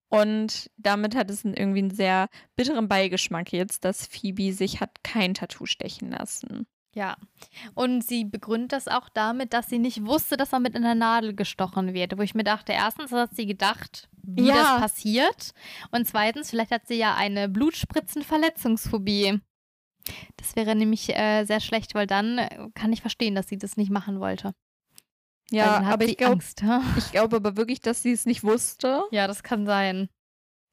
Und 0.08 0.70
damit 0.76 1.14
hat 1.14 1.30
es 1.30 1.44
irgendwie 1.44 1.78
einen 1.78 1.94
sehr 1.94 2.28
bitteren 2.56 2.88
Beigeschmack 2.88 3.52
jetzt, 3.52 3.84
dass 3.84 4.06
Phoebe 4.06 4.52
sich 4.52 4.80
hat 4.80 5.02
kein 5.02 5.32
Tattoo 5.32 5.64
stechen 5.64 6.10
lassen. 6.10 6.66
Ja, 6.94 7.16
und 7.74 8.04
sie 8.04 8.26
begründet 8.26 8.72
das 8.72 8.88
auch 8.88 9.08
damit, 9.08 9.54
dass 9.54 9.70
sie 9.70 9.78
nicht 9.78 10.04
wusste, 10.04 10.36
dass 10.36 10.52
er 10.52 10.60
mit 10.60 10.76
einer 10.76 10.94
Nadel 10.94 11.34
gestochen 11.34 11.94
wird. 11.94 12.18
Wo 12.18 12.22
ich 12.22 12.34
mir 12.34 12.44
dachte, 12.44 12.72
erstens 12.72 13.12
hat 13.12 13.34
sie 13.34 13.46
gedacht, 13.46 14.10
wie 14.22 14.48
ja. 14.48 14.54
das 14.54 14.80
passiert. 14.80 15.52
Und 15.90 16.06
zweitens, 16.06 16.50
vielleicht 16.50 16.72
hat 16.72 16.86
sie 16.86 16.96
ja 16.96 17.14
eine 17.14 17.48
Blutspritzenverletzungsphobie. 17.48 19.40
Das 20.36 20.56
wäre 20.56 20.74
nämlich 20.74 21.14
äh, 21.16 21.44
sehr 21.44 21.60
schlecht, 21.60 21.94
weil 21.94 22.06
dann 22.06 22.38
äh, 22.38 22.68
kann 22.74 22.92
ich 22.92 23.00
verstehen, 23.00 23.34
dass 23.34 23.48
sie 23.48 23.58
das 23.58 23.76
nicht 23.76 23.90
machen 23.90 24.20
wollte. 24.20 24.52
Ja, 25.50 25.80
aber 25.82 26.06
ich, 26.06 26.16
glaub, 26.16 26.40
ich 26.96 27.10
glaube 27.12 27.36
aber 27.36 27.56
wirklich, 27.56 27.80
dass 27.80 28.02
sie 28.02 28.12
es 28.12 28.24
nicht 28.24 28.42
wusste. 28.42 29.02
Ja, 29.10 29.26
das 29.26 29.42
kann 29.42 29.66
sein. 29.66 30.08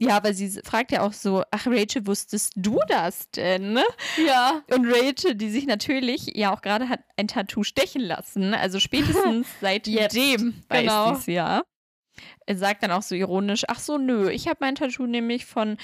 Ja, 0.02 0.16
aber 0.16 0.34
sie 0.34 0.50
fragt 0.64 0.94
ja 0.94 1.02
auch 1.02 1.12
so, 1.12 1.44
ach 1.52 1.68
Rachel, 1.68 2.08
wusstest 2.08 2.54
du 2.56 2.80
das 2.88 3.30
denn? 3.32 3.80
Ja. 4.26 4.64
Und 4.72 4.88
Rachel, 4.88 5.36
die 5.36 5.50
sich 5.50 5.66
natürlich 5.66 6.38
ja 6.38 6.54
auch 6.54 6.62
gerade 6.62 6.88
hat 6.88 7.02
ein 7.18 7.28
Tattoo 7.28 7.64
stechen 7.64 8.02
lassen, 8.02 8.54
also 8.54 8.80
spätestens 8.80 9.48
seitdem 9.60 10.64
weiß 10.70 10.82
genau. 10.82 11.14
sie 11.14 11.20
es 11.20 11.26
ja. 11.26 11.64
Er 12.46 12.58
sagt 12.58 12.84
dann 12.84 12.92
auch 12.92 13.02
so 13.02 13.16
ironisch, 13.16 13.66
ach 13.68 13.80
so, 13.80 13.98
nö, 13.98 14.30
ich 14.30 14.48
habe 14.48 14.60
mein 14.62 14.76
Tattoo 14.76 15.06
nämlich 15.06 15.46
von 15.46 15.78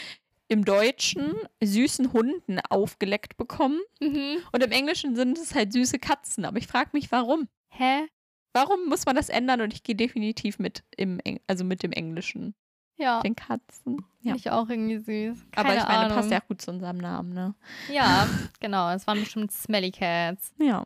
im 0.47 0.65
Deutschen 0.65 1.33
süßen 1.63 2.13
Hunden 2.13 2.59
aufgeleckt 2.69 3.37
bekommen. 3.37 3.79
Mhm. 3.99 4.37
Und 4.51 4.63
im 4.63 4.71
Englischen 4.71 5.15
sind 5.15 5.37
es 5.37 5.55
halt 5.55 5.73
süße 5.73 5.99
Katzen. 5.99 6.45
Aber 6.45 6.57
ich 6.57 6.67
frage 6.67 6.91
mich, 6.93 7.11
warum? 7.11 7.47
Hä? 7.69 8.07
Warum 8.53 8.87
muss 8.87 9.05
man 9.05 9.15
das 9.15 9.29
ändern? 9.29 9.61
Und 9.61 9.73
ich 9.73 9.83
gehe 9.83 9.95
definitiv 9.95 10.59
mit 10.59 10.83
im 10.95 11.19
Eng 11.19 11.39
also 11.47 11.63
mit 11.63 11.83
dem 11.83 11.91
Englischen. 11.91 12.55
Ja. 12.97 13.19
Den 13.21 13.35
Katzen. 13.35 14.05
Ja. 14.21 14.35
Ich 14.35 14.49
auch 14.49 14.69
irgendwie 14.69 14.97
süß. 14.97 15.45
Keine 15.51 15.69
Aber 15.69 15.77
ich 15.77 15.83
meine, 15.83 15.99
Ahnung. 16.05 16.17
passt 16.17 16.31
ja 16.31 16.41
auch 16.41 16.47
gut 16.47 16.61
zu 16.61 16.71
unserem 16.71 16.97
Namen, 16.97 17.33
ne? 17.33 17.55
Ja, 17.91 18.29
genau. 18.61 18.89
Es 18.91 19.05
waren 19.07 19.19
bestimmt 19.19 19.51
Smelly 19.51 19.91
Cats. 19.91 20.53
Ja. 20.57 20.83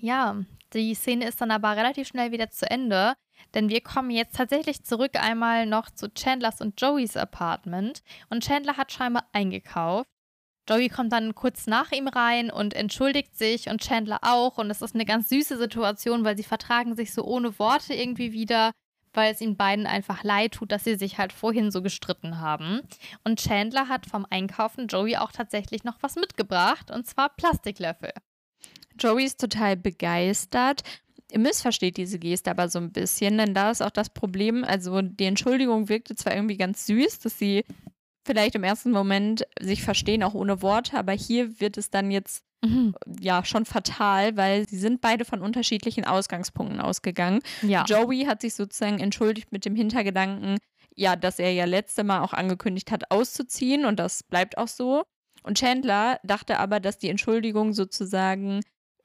Ja, 0.00 0.36
die 0.72 0.94
Szene 0.94 1.26
ist 1.28 1.40
dann 1.40 1.50
aber 1.50 1.76
relativ 1.76 2.08
schnell 2.08 2.30
wieder 2.30 2.50
zu 2.50 2.70
Ende. 2.70 3.14
Denn 3.54 3.68
wir 3.68 3.80
kommen 3.80 4.10
jetzt 4.10 4.36
tatsächlich 4.36 4.84
zurück 4.84 5.12
einmal 5.14 5.66
noch 5.66 5.90
zu 5.90 6.10
Chandlers 6.10 6.60
und 6.60 6.80
Joeys 6.80 7.16
Apartment. 7.16 8.02
Und 8.28 8.44
Chandler 8.44 8.76
hat 8.76 8.92
scheinbar 8.92 9.26
eingekauft. 9.32 10.06
Joey 10.68 10.88
kommt 10.88 11.12
dann 11.12 11.34
kurz 11.34 11.66
nach 11.66 11.90
ihm 11.90 12.06
rein 12.06 12.50
und 12.50 12.74
entschuldigt 12.74 13.36
sich 13.36 13.68
und 13.68 13.80
Chandler 13.80 14.20
auch. 14.22 14.58
Und 14.58 14.70
es 14.70 14.82
ist 14.82 14.94
eine 14.94 15.04
ganz 15.04 15.28
süße 15.28 15.58
Situation, 15.58 16.24
weil 16.24 16.36
sie 16.36 16.44
vertragen 16.44 16.94
sich 16.94 17.12
so 17.12 17.24
ohne 17.24 17.58
Worte 17.58 17.92
irgendwie 17.92 18.32
wieder, 18.32 18.70
weil 19.12 19.32
es 19.32 19.40
ihnen 19.40 19.56
beiden 19.56 19.86
einfach 19.86 20.22
leid 20.22 20.52
tut, 20.52 20.70
dass 20.70 20.84
sie 20.84 20.94
sich 20.94 21.18
halt 21.18 21.32
vorhin 21.32 21.72
so 21.72 21.82
gestritten 21.82 22.40
haben. 22.40 22.82
Und 23.24 23.40
Chandler 23.40 23.88
hat 23.88 24.06
vom 24.06 24.26
Einkaufen 24.30 24.86
Joey 24.86 25.16
auch 25.16 25.32
tatsächlich 25.32 25.82
noch 25.82 25.96
was 26.02 26.14
mitgebracht, 26.14 26.90
und 26.92 27.06
zwar 27.06 27.30
Plastiklöffel. 27.30 28.12
Joey 28.96 29.24
ist 29.24 29.40
total 29.40 29.76
begeistert 29.76 30.82
missversteht 31.38 31.96
diese 31.96 32.18
Geste 32.18 32.50
aber 32.50 32.68
so 32.68 32.78
ein 32.78 32.92
bisschen, 32.92 33.38
denn 33.38 33.54
da 33.54 33.70
ist 33.70 33.82
auch 33.82 33.90
das 33.90 34.10
Problem, 34.10 34.64
also 34.64 35.02
die 35.02 35.24
Entschuldigung 35.24 35.88
wirkte 35.88 36.14
zwar 36.14 36.34
irgendwie 36.34 36.56
ganz 36.56 36.86
süß, 36.86 37.20
dass 37.20 37.38
sie 37.38 37.64
vielleicht 38.24 38.54
im 38.54 38.64
ersten 38.64 38.90
Moment 38.90 39.46
sich 39.60 39.82
verstehen, 39.82 40.22
auch 40.22 40.34
ohne 40.34 40.62
Worte, 40.62 40.96
aber 40.96 41.12
hier 41.12 41.60
wird 41.60 41.78
es 41.78 41.90
dann 41.90 42.10
jetzt 42.10 42.44
mhm. 42.62 42.94
ja 43.20 43.44
schon 43.44 43.64
fatal, 43.64 44.36
weil 44.36 44.68
sie 44.68 44.78
sind 44.78 45.00
beide 45.00 45.24
von 45.24 45.40
unterschiedlichen 45.40 46.04
Ausgangspunkten 46.04 46.80
ausgegangen. 46.80 47.40
Ja. 47.62 47.84
Joey 47.84 48.24
hat 48.24 48.42
sich 48.42 48.54
sozusagen 48.54 49.00
entschuldigt 49.00 49.52
mit 49.52 49.64
dem 49.64 49.74
Hintergedanken, 49.74 50.58
ja, 50.94 51.16
dass 51.16 51.38
er 51.38 51.52
ja 51.52 51.64
letzte 51.64 52.04
Mal 52.04 52.20
auch 52.20 52.32
angekündigt 52.32 52.90
hat, 52.90 53.10
auszuziehen 53.10 53.84
und 53.84 53.98
das 53.98 54.22
bleibt 54.22 54.58
auch 54.58 54.68
so. 54.68 55.04
Und 55.42 55.58
Chandler 55.58 56.20
dachte 56.22 56.58
aber, 56.58 56.80
dass 56.80 56.98
die 56.98 57.08
Entschuldigung 57.08 57.72
sozusagen 57.72 58.60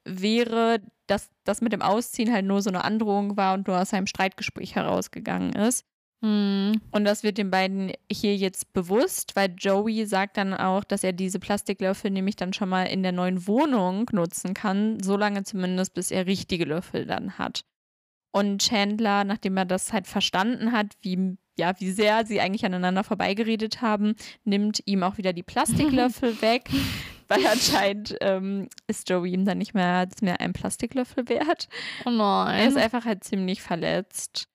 wäre, 0.06 0.80
dass 1.06 1.30
das 1.44 1.60
mit 1.60 1.72
dem 1.72 1.82
Ausziehen 1.82 2.32
halt 2.32 2.46
nur 2.46 2.62
so 2.62 2.70
eine 2.70 2.84
Androhung 2.84 3.36
war 3.36 3.54
und 3.54 3.66
nur 3.66 3.80
aus 3.80 3.92
einem 3.92 4.06
Streitgespräch 4.06 4.74
herausgegangen 4.74 5.52
ist. 5.52 5.84
Mhm. 6.22 6.80
Und 6.90 7.04
das 7.04 7.22
wird 7.22 7.38
den 7.38 7.50
beiden 7.50 7.92
hier 8.10 8.36
jetzt 8.36 8.72
bewusst, 8.72 9.36
weil 9.36 9.54
Joey 9.56 10.06
sagt 10.06 10.36
dann 10.36 10.54
auch, 10.54 10.82
dass 10.82 11.04
er 11.04 11.12
diese 11.12 11.38
Plastiklöffel 11.38 12.10
nämlich 12.10 12.36
dann 12.36 12.52
schon 12.52 12.68
mal 12.68 12.84
in 12.84 13.02
der 13.02 13.12
neuen 13.12 13.46
Wohnung 13.46 14.08
nutzen 14.12 14.54
kann, 14.54 14.98
solange 15.02 15.44
zumindest, 15.44 15.94
bis 15.94 16.10
er 16.10 16.26
richtige 16.26 16.64
Löffel 16.64 17.06
dann 17.06 17.38
hat. 17.38 17.64
Und 18.32 18.60
Chandler, 18.62 19.24
nachdem 19.24 19.56
er 19.56 19.64
das 19.64 19.92
halt 19.92 20.06
verstanden 20.06 20.72
hat, 20.72 20.92
wie, 21.00 21.36
ja, 21.58 21.72
wie 21.78 21.90
sehr 21.90 22.26
sie 22.26 22.40
eigentlich 22.40 22.66
aneinander 22.66 23.04
vorbeigeredet 23.04 23.80
haben, 23.80 24.14
nimmt 24.44 24.82
ihm 24.84 25.02
auch 25.02 25.18
wieder 25.18 25.32
die 25.32 25.42
Plastiklöffel 25.44 26.40
weg, 26.42 26.68
weil 27.28 27.46
anscheinend 27.46 28.16
ähm, 28.20 28.68
ist 28.86 29.08
Joey 29.08 29.32
ihm 29.32 29.44
dann 29.44 29.58
nicht 29.58 29.74
mehr, 29.74 30.08
mehr 30.20 30.40
ein 30.40 30.52
Plastiklöffel 30.52 31.28
wert. 31.28 31.68
Oh 32.04 32.10
nein. 32.10 32.60
Er 32.60 32.68
ist 32.68 32.76
einfach 32.76 33.04
halt 33.04 33.24
ziemlich 33.24 33.62
verletzt. 33.62 34.48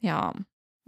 Ja. 0.00 0.32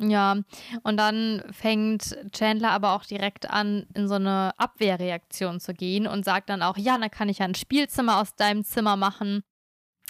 Ja, 0.02 0.38
und 0.82 0.96
dann 0.96 1.42
fängt 1.50 2.16
Chandler 2.32 2.70
aber 2.70 2.94
auch 2.94 3.04
direkt 3.04 3.50
an, 3.50 3.86
in 3.94 4.08
so 4.08 4.14
eine 4.14 4.52
Abwehrreaktion 4.56 5.61
zu 5.61 5.74
gehen 5.74 6.06
und 6.06 6.24
sagt 6.24 6.48
dann 6.48 6.62
auch, 6.62 6.78
ja, 6.78 6.96
dann 6.96 7.11
kann 7.11 7.28
ich 7.28 7.38
ja 7.38 7.44
ein 7.44 7.54
Spielzimmer 7.54 8.18
aus 8.18 8.34
deinem 8.34 8.64
Zimmer 8.64 8.96
machen, 8.96 9.42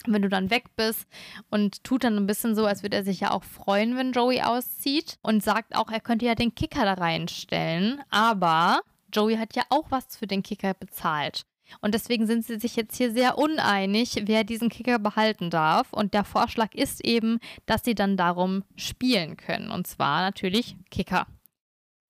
wenn 0.06 0.22
du 0.22 0.28
dann 0.28 0.50
weg 0.50 0.76
bist. 0.76 1.08
Und 1.50 1.82
tut 1.82 2.04
dann 2.04 2.16
ein 2.16 2.26
bisschen 2.26 2.54
so, 2.54 2.66
als 2.66 2.82
würde 2.84 2.98
er 2.98 3.04
sich 3.04 3.20
ja 3.20 3.32
auch 3.32 3.42
freuen, 3.42 3.96
wenn 3.96 4.12
Joey 4.12 4.42
auszieht. 4.42 5.18
Und 5.22 5.42
sagt 5.42 5.74
auch, 5.74 5.90
er 5.90 6.00
könnte 6.00 6.26
ja 6.26 6.36
den 6.36 6.54
Kicker 6.54 6.84
da 6.84 6.94
reinstellen. 6.94 8.00
Aber 8.10 8.80
Joey 9.12 9.36
hat 9.36 9.56
ja 9.56 9.62
auch 9.70 9.90
was 9.90 10.16
für 10.16 10.26
den 10.26 10.42
Kicker 10.42 10.74
bezahlt. 10.74 11.42
Und 11.80 11.94
deswegen 11.94 12.26
sind 12.26 12.44
sie 12.44 12.58
sich 12.58 12.76
jetzt 12.76 12.96
hier 12.96 13.12
sehr 13.12 13.38
uneinig, 13.38 14.22
wer 14.24 14.44
diesen 14.44 14.68
Kicker 14.68 14.98
behalten 14.98 15.50
darf. 15.50 15.92
Und 15.92 16.14
der 16.14 16.24
Vorschlag 16.24 16.74
ist 16.74 17.04
eben, 17.04 17.38
dass 17.66 17.84
sie 17.84 17.94
dann 17.94 18.16
darum 18.16 18.64
spielen 18.76 19.36
können. 19.36 19.70
Und 19.70 19.86
zwar 19.86 20.22
natürlich 20.22 20.76
Kicker. 20.90 21.26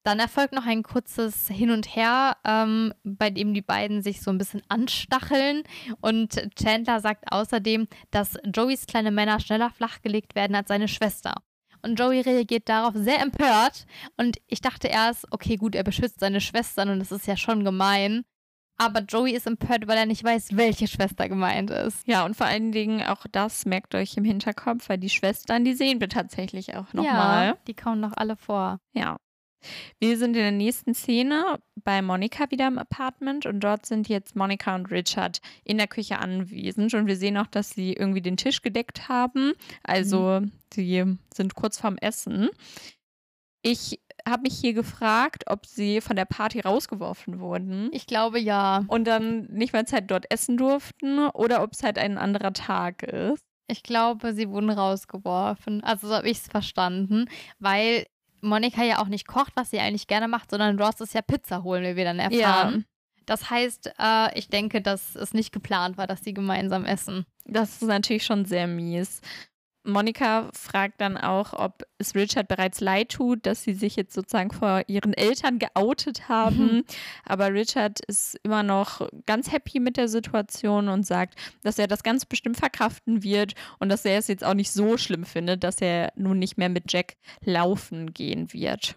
Dann 0.03 0.19
erfolgt 0.19 0.55
noch 0.55 0.65
ein 0.65 0.83
kurzes 0.83 1.49
Hin 1.49 1.71
und 1.71 1.95
Her, 1.95 2.39
ähm, 2.47 2.95
bei 3.05 3.29
dem 3.29 3.53
die 3.53 3.61
beiden 3.61 4.01
sich 4.01 4.23
so 4.23 4.31
ein 4.31 4.39
bisschen 4.39 4.63
anstacheln. 4.69 5.63
Und 6.01 6.41
Chandler 6.57 7.01
sagt 7.01 7.31
außerdem, 7.31 7.87
dass 8.11 8.39
Joeys 8.45 8.87
kleine 8.87 9.11
Männer 9.11 9.41
schneller 9.41 9.69
flachgelegt 9.69 10.35
werden 10.35 10.57
als 10.57 10.69
seine 10.69 10.89
Schwester. 10.89 11.35
Und 11.83 11.99
Joey 11.99 12.21
reagiert 12.21 12.69
darauf 12.69 12.95
sehr 12.95 13.21
empört. 13.21 13.87
Und 14.17 14.39
ich 14.47 14.61
dachte 14.61 14.89
erst, 14.89 15.27
okay, 15.31 15.57
gut, 15.57 15.75
er 15.75 15.85
beschützt 15.85 16.21
seine 16.21 16.41
Schwestern 16.41 16.91
und 16.91 16.99
das 16.99 17.13
ist 17.13 17.27
ja 17.27 17.37
schon 17.37 17.65
gemein. 17.65 18.25
Aber 18.81 19.01
Joey 19.01 19.33
ist 19.33 19.47
empört, 19.47 19.87
weil 19.89 19.99
er 19.99 20.07
nicht 20.07 20.25
weiß, 20.25 20.57
welche 20.57 20.89
Schwester 20.89 21.29
gemeint 21.29 21.71
ist. 21.71 22.07
Ja, 22.09 22.25
und 22.25 22.35
vor 22.35 22.47
allen 22.47 22.73
Dingen 22.73 23.03
auch 23.03 23.27
das 23.31 23.67
merkt 23.67 23.95
euch 23.95 24.17
im 24.17 24.25
Hinterkopf, 24.25 24.89
weil 24.89 24.97
die 24.97 25.11
Schwestern, 25.11 25.65
die 25.67 25.75
sehen 25.75 26.01
wir 26.01 26.09
tatsächlich 26.09 26.75
auch 26.77 26.95
nochmal. 26.95 27.49
Ja, 27.49 27.57
die 27.67 27.75
kommen 27.75 28.01
noch 28.01 28.15
alle 28.17 28.37
vor. 28.37 28.81
Ja. 28.95 29.19
Wir 29.99 30.17
sind 30.19 30.37
in 30.37 30.43
der 30.43 30.53
nächsten 30.53 30.95
Szene 30.95 31.59
bei 31.77 32.03
Monika 32.03 32.51
wieder 32.51 32.69
im 32.69 32.79
Apartment 32.79 33.47
und 33.47 33.61
dort 33.61 33.87
sind 33.87 34.09
jetzt 34.09 34.37
Monika 34.37 34.75
und 34.75 34.91
Richard 34.91 35.41
in 35.65 35.79
der 35.79 35.87
Küche 35.87 36.19
anwesend 36.19 36.95
und 36.95 37.07
wir 37.07 37.17
sehen 37.17 37.37
auch, 37.37 37.47
dass 37.47 37.71
sie 37.71 37.93
irgendwie 37.93 38.23
den 38.23 38.37
Tisch 38.37 38.63
gedeckt 38.63 39.09
haben. 39.09 39.53
Also 39.83 40.41
mhm. 40.41 40.53
sie 40.73 41.05
sind 41.35 41.55
kurz 41.55 41.79
vorm 41.79 41.97
Essen. 41.99 42.51
Ich 43.63 44.01
habe 44.29 44.43
mich 44.43 44.59
hier 44.59 44.73
gefragt, 44.73 45.45
ob 45.47 45.67
sie 45.67 46.01
von 46.01 46.17
der 46.17 46.25
Party 46.25 46.61
rausgeworfen 46.61 47.41
wurden. 47.41 47.91
Ich 47.93 48.07
glaube 48.07 48.39
ja. 48.39 48.85
Und 48.89 49.05
dann 49.07 49.45
nicht 49.47 49.73
mehr 49.73 49.87
Zeit 49.87 50.11
dort 50.11 50.31
essen 50.31 50.57
durften 50.57 51.29
oder 51.29 51.63
ob 51.63 51.73
es 51.73 51.83
halt 51.83 51.99
ein 51.99 52.19
anderer 52.19 52.53
Tag 52.53 53.03
ist. 53.03 53.45
Ich 53.67 53.83
glaube, 53.83 54.35
sie 54.35 54.49
wurden 54.49 54.71
rausgeworfen. 54.71 55.83
Also 55.85 56.09
so 56.09 56.15
habe 56.15 56.29
ich 56.29 56.39
es 56.39 56.49
verstanden, 56.49 57.27
weil 57.59 58.07
Monika 58.41 58.83
ja 58.83 58.99
auch 59.01 59.09
nicht 59.09 59.27
kocht, 59.27 59.53
was 59.57 59.71
sie 59.71 59.81
eigentlich 59.81 60.07
gerne 60.07 60.29
macht, 60.29 60.51
sondern 60.51 60.81
Ross 60.81 61.01
ist 61.01 61.15
ja 61.15 61.23
Pizza 61.23 61.63
holen, 61.63 61.85
wie 61.85 61.97
wir 61.97 62.05
dann 62.05 62.19
erfahren. 62.19 62.75
Ja. 62.75 62.85
Das 63.27 63.51
heißt, 63.51 63.93
äh, 63.99 64.39
ich 64.39 64.49
denke, 64.49 64.81
dass 64.81 65.15
es 65.15 65.35
nicht 65.35 65.53
geplant 65.53 65.97
war, 65.99 66.07
dass 66.07 66.25
sie 66.25 66.35
gemeinsam 66.35 66.85
essen. 66.85 67.27
Das 67.45 67.81
ist 67.81 67.89
natürlich 67.89 68.25
schon 68.25 68.45
sehr 68.45 68.67
mies. 68.67 69.21
Monika 69.91 70.51
fragt 70.53 71.01
dann 71.01 71.17
auch, 71.17 71.53
ob 71.53 71.85
es 71.99 72.15
Richard 72.15 72.49
bereits 72.49 72.81
leid 72.81 73.11
tut, 73.11 73.47
dass 73.47 73.63
sie 73.63 73.75
sich 73.75 73.97
jetzt 73.97 74.15
sozusagen 74.15 74.51
vor 74.51 74.83
ihren 74.87 75.13
Eltern 75.13 75.59
geoutet 75.59 76.29
haben. 76.29 76.77
Mhm. 76.77 76.85
Aber 77.25 77.53
Richard 77.53 78.01
ist 78.07 78.39
immer 78.43 78.63
noch 78.63 79.09
ganz 79.27 79.53
happy 79.53 79.81
mit 79.81 79.97
der 79.97 80.09
Situation 80.09 80.89
und 80.89 81.07
sagt, 81.07 81.35
dass 81.63 81.79
er 81.79 81.87
das 81.87 82.03
ganz 82.03 82.25
bestimmt 82.25 82.57
verkraften 82.57 83.23
wird 83.23 83.55
und 83.79 83.89
dass 83.89 84.05
er 84.05 84.19
es 84.19 84.29
jetzt 84.29 84.45
auch 84.45 84.55
nicht 84.55 84.71
so 84.71 84.97
schlimm 84.97 85.25
findet, 85.25 85.65
dass 85.65 85.81
er 85.81 86.13
nun 86.17 86.39
nicht 86.39 86.57
mehr 86.59 86.69
mit 86.69 86.93
Jack 86.93 87.17
laufen 87.45 88.13
gehen 88.13 88.53
wird. 88.53 88.97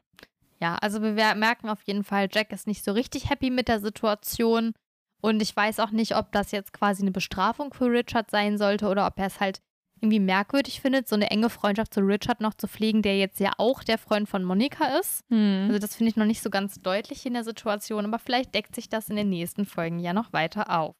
Ja, 0.62 0.76
also 0.76 1.02
wir 1.02 1.12
merken 1.12 1.68
auf 1.68 1.82
jeden 1.84 2.04
Fall, 2.04 2.30
Jack 2.32 2.54
ist 2.54 2.68
nicht 2.68 2.84
so 2.86 2.94
richtig 2.94 3.30
happy 3.30 3.50
mit 3.50 3.68
der 3.68 3.82
Situation. 3.82 4.74
Und 5.22 5.42
ich 5.42 5.56
weiß 5.56 5.80
auch 5.80 5.92
nicht, 5.92 6.18
ob 6.18 6.32
das 6.34 6.52
jetzt 6.52 6.74
quasi 6.74 7.02
eine 7.02 7.12
Bestrafung 7.12 7.74
für 7.74 7.86
Richard 7.86 8.30
sein 8.30 8.58
sollte 8.58 8.88
oder 8.88 9.08
ob 9.08 9.18
er 9.18 9.28
es 9.28 9.40
halt 9.40 9.62
irgendwie 10.04 10.20
merkwürdig 10.20 10.82
findet, 10.82 11.08
so 11.08 11.16
eine 11.16 11.32
enge 11.32 11.50
Freundschaft 11.50 11.94
zu 11.94 12.02
Richard 12.02 12.42
noch 12.42 12.54
zu 12.54 12.68
pflegen, 12.68 13.02
der 13.02 13.18
jetzt 13.18 13.40
ja 13.40 13.54
auch 13.58 13.84
der 13.84 13.98
Freund 13.98 14.28
von 14.28 14.44
Monika 14.44 15.00
ist. 15.00 15.24
Hm. 15.30 15.68
Also 15.68 15.80
das 15.80 15.96
finde 15.96 16.10
ich 16.10 16.18
noch 16.18 16.26
nicht 16.26 16.44
so 16.44 16.50
ganz 16.50 16.76
deutlich 16.82 17.26
in 17.26 17.34
der 17.34 17.46
Situation, 17.46 18.04
aber 18.06 18.20
vielleicht 18.20 18.54
deckt 18.54 18.76
sich 18.76 18.90
das 18.90 19.08
in 19.08 19.16
den 19.16 19.30
nächsten 19.30 19.66
Folgen 19.66 20.00
ja 20.00 20.12
noch 20.12 20.34
weiter 20.34 20.78
auf. 20.78 20.96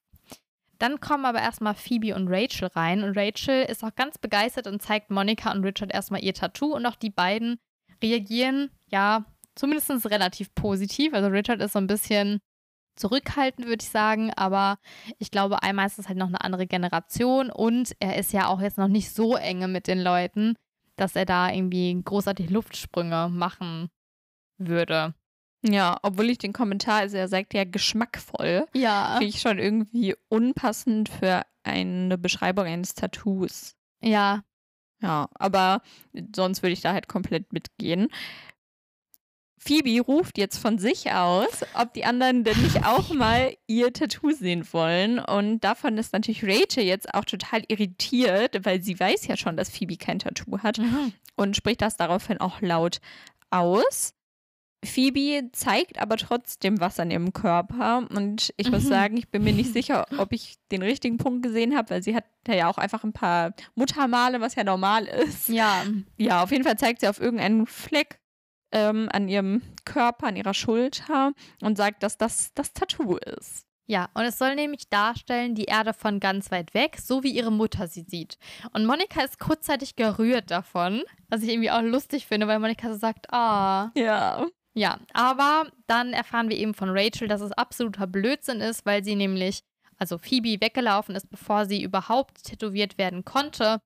Dann 0.80 1.02
kommen 1.02 1.26
aber 1.26 1.40
erstmal 1.40 1.76
Phoebe 1.76 2.16
und 2.16 2.30
Rachel 2.30 2.70
rein 2.70 3.04
und 3.04 3.18
Rachel 3.18 3.66
ist 3.66 3.84
auch 3.84 3.94
ganz 3.94 4.18
begeistert 4.18 4.68
und 4.68 4.82
zeigt 4.82 5.12
Monika 5.12 5.52
und 5.52 5.66
Richard 5.66 5.94
erstmal 5.94 6.24
ihr 6.24 6.34
Tattoo 6.34 6.74
und 6.74 6.86
auch 6.86 6.96
die 6.96 7.10
beiden 7.10 7.60
reagieren 8.02 8.72
ja 8.90 9.26
zumindest 9.56 10.10
relativ 10.10 10.56
positiv. 10.56 11.14
Also 11.14 11.28
Richard 11.28 11.62
ist 11.62 11.74
so 11.74 11.80
ein 11.80 11.88
bisschen 11.88 12.40
zurückhaltend, 12.96 13.68
würde 13.68 13.84
ich 13.84 13.90
sagen. 13.90 14.32
Aber 14.36 14.78
ich 15.20 15.32
glaube, 15.32 15.64
einmal 15.64 15.88
ist 15.88 16.00
es 16.00 16.08
halt 16.08 16.18
noch 16.18 16.28
eine 16.28 16.42
andere 16.42 16.68
Generation 16.68 17.50
und 17.50 17.96
er 18.00 18.18
ist 18.18 18.34
ja 18.34 18.48
auch 18.48 18.62
jetzt 18.62 18.78
noch 18.78 18.88
nicht 18.88 19.12
so 19.12 19.36
enge 19.36 19.68
mit 19.68 19.88
den 19.88 20.02
Leuten, 20.02 20.56
dass 20.96 21.16
er 21.16 21.26
da 21.26 21.52
irgendwie 21.52 22.00
großartig 22.04 22.50
Luftsprünge 22.50 23.30
machen 23.30 23.90
würde. 24.58 25.14
Ja, 25.66 25.98
obwohl 26.04 26.30
ich 26.30 26.38
den 26.38 26.54
Kommentar, 26.54 27.00
also 27.00 27.18
er 27.18 27.30
sagt 27.30 27.54
ja 27.54 27.64
geschmackvoll, 27.64 28.68
ja. 28.74 29.16
finde 29.18 29.30
ich 29.30 29.40
schon 29.40 29.60
irgendwie 29.60 30.16
unpassend 30.28 31.08
für 31.08 31.44
eine 31.64 32.18
Beschreibung 32.18 32.66
eines 32.66 32.96
Tattoos. 32.96 33.76
Ja. 34.02 34.44
Ja, 35.02 35.30
aber 35.36 35.82
sonst 36.36 36.64
würde 36.64 36.74
ich 36.74 36.82
da 36.82 36.94
halt 36.94 37.08
komplett 37.08 37.52
mitgehen. 37.52 38.08
Phoebe 39.66 40.02
ruft 40.02 40.38
jetzt 40.38 40.58
von 40.58 40.78
sich 40.78 41.12
aus, 41.12 41.62
ob 41.74 41.94
die 41.94 42.04
anderen 42.04 42.44
denn 42.44 42.62
nicht 42.62 42.86
auch 42.86 43.14
mal 43.14 43.56
ihr 43.66 43.94
Tattoo 43.94 44.32
sehen 44.32 44.68
wollen. 44.74 45.20
Und 45.20 45.62
davon 45.62 45.98
ist 45.98 46.12
natürlich 46.12 46.44
Rachel 46.44 46.84
jetzt 46.84 47.14
auch 47.14 47.24
total 47.24 47.64
irritiert, 47.70 48.66
weil 48.66 48.82
sie 48.82 49.00
weiß 49.00 49.28
ja 49.28 49.38
schon, 49.38 49.56
dass 49.56 49.70
Phoebe 49.70 49.96
kein 49.96 50.20
Tattoo 50.20 50.60
hat 50.60 50.80
mhm. 50.80 51.14
und 51.38 51.56
spricht 51.56 51.82
das 51.82 51.96
daraufhin 51.96 52.42
auch 52.42 52.60
laut 52.60 53.00
aus. 53.52 54.14
Phoebe 54.84 55.50
zeigt 55.54 56.02
aber 56.02 56.18
trotzdem 56.18 56.82
was 56.82 57.00
an 57.00 57.10
ihrem 57.10 57.32
Körper 57.32 58.06
und 58.14 58.54
ich 58.58 58.70
muss 58.70 58.84
mhm. 58.84 58.90
sagen, 58.90 59.18
ich 59.18 59.30
bin 59.30 59.46
mir 59.46 59.54
nicht 59.54 59.72
sicher, 59.74 60.08
ob 60.18 60.34
ich 60.34 60.58
den 60.74 60.82
richtigen 60.82 61.16
Punkt 61.16 61.42
gesehen 61.42 61.78
habe, 61.78 61.90
weil 61.90 62.04
sie 62.04 62.18
hat 62.18 62.26
ja 62.50 62.70
auch 62.70 62.78
einfach 62.78 63.06
ein 63.06 63.14
paar 63.14 63.54
Muttermale, 63.76 64.42
was 64.42 64.56
ja 64.56 64.66
normal 64.66 65.06
ist. 65.06 65.48
Ja. 65.48 65.86
Ja, 66.18 66.44
auf 66.44 66.52
jeden 66.52 66.66
Fall 66.66 66.78
zeigt 66.78 67.00
sie 67.00 67.08
auf 67.08 67.22
irgendeinen 67.22 67.66
Fleck 67.66 68.20
ähm, 68.74 69.08
an 69.12 69.30
ihrem 69.30 69.62
Körper, 69.86 70.28
an 70.28 70.36
ihrer 70.36 70.54
Schulter 70.54 71.34
und 71.62 71.78
sagt, 71.78 72.04
dass 72.04 72.18
das 72.18 72.54
das 72.54 72.74
Tattoo 72.74 73.18
ist. 73.18 73.66
Ja, 73.86 74.10
und 74.14 74.24
es 74.24 74.38
soll 74.38 74.56
nämlich 74.56 74.90
darstellen, 74.90 75.56
die 75.56 75.66
Erde 75.66 75.94
von 75.94 76.20
ganz 76.20 76.52
weit 76.52 76.74
weg, 76.74 76.98
so 77.00 77.22
wie 77.22 77.32
ihre 77.32 77.52
Mutter 77.52 77.88
sie 77.88 78.04
sieht. 78.08 78.38
Und 78.72 78.86
Monika 78.86 79.22
ist 79.22 79.40
kurzzeitig 79.40 79.96
gerührt 79.96 80.52
davon, 80.52 81.04
was 81.30 81.44
ich 81.44 81.50
irgendwie 81.50 81.70
auch 81.70 81.82
lustig 81.82 82.26
finde, 82.26 82.48
weil 82.48 82.60
Monika 82.60 82.92
so 82.92 82.98
sagt, 82.98 83.32
ah. 83.34 83.92
Ja. 83.96 84.48
Ja, 84.74 85.00
aber 85.14 85.70
dann 85.86 86.14
erfahren 86.14 86.50
wir 86.50 86.58
eben 86.58 86.74
von 86.74 86.90
Rachel, 86.90 87.28
dass 87.28 87.42
es 87.42 87.52
absoluter 87.52 88.08
Blödsinn 88.08 88.62
ist, 88.62 88.86
weil 88.86 89.04
sie 89.04 89.16
nämlich, 89.16 89.64
also 89.98 90.18
Phoebe, 90.18 90.62
weggelaufen 90.62 91.16
ist, 91.16 91.30
bevor 91.30 91.66
sie 91.66 91.84
überhaupt 91.84 92.44
tätowiert 92.44 92.98
werden 92.98 93.24
konnte. 93.24 93.80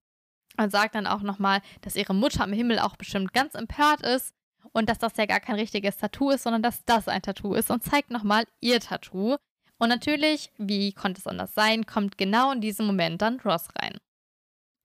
Und 0.60 0.72
sagt 0.72 0.96
dann 0.96 1.06
auch 1.06 1.22
nochmal, 1.22 1.62
dass 1.82 1.96
ihre 1.96 2.16
Mutter 2.16 2.44
im 2.44 2.54
Himmel 2.54 2.80
auch 2.80 2.96
bestimmt 2.96 3.34
ganz 3.34 3.54
empört 3.54 4.02
ist 4.02 4.34
und 4.74 4.90
dass 4.90 5.00
das 5.00 5.18
ja 5.18 5.26
gar 5.26 5.40
kein 5.40 5.56
richtiges 5.56 5.98
Tattoo 5.98 6.32
ist, 6.32 6.44
sondern 6.44 6.64
dass 6.64 6.84
das 6.86 7.08
ein 7.08 7.22
Tattoo 7.22 7.54
ist 7.54 7.72
und 7.72 7.84
zeigt 7.84 8.12
nochmal 8.12 8.46
ihr 8.62 8.80
Tattoo. 8.80 9.38
Und 9.80 9.90
natürlich, 9.90 10.52
wie 10.58 10.92
konnte 10.94 11.20
es 11.20 11.28
anders 11.28 11.54
sein, 11.54 11.86
kommt 11.86 12.18
genau 12.18 12.52
in 12.52 12.62
diesem 12.62 12.88
Moment 12.88 13.22
dann 13.22 13.40
Ross 13.42 13.68
rein. 13.80 13.98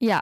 Ja, 0.00 0.20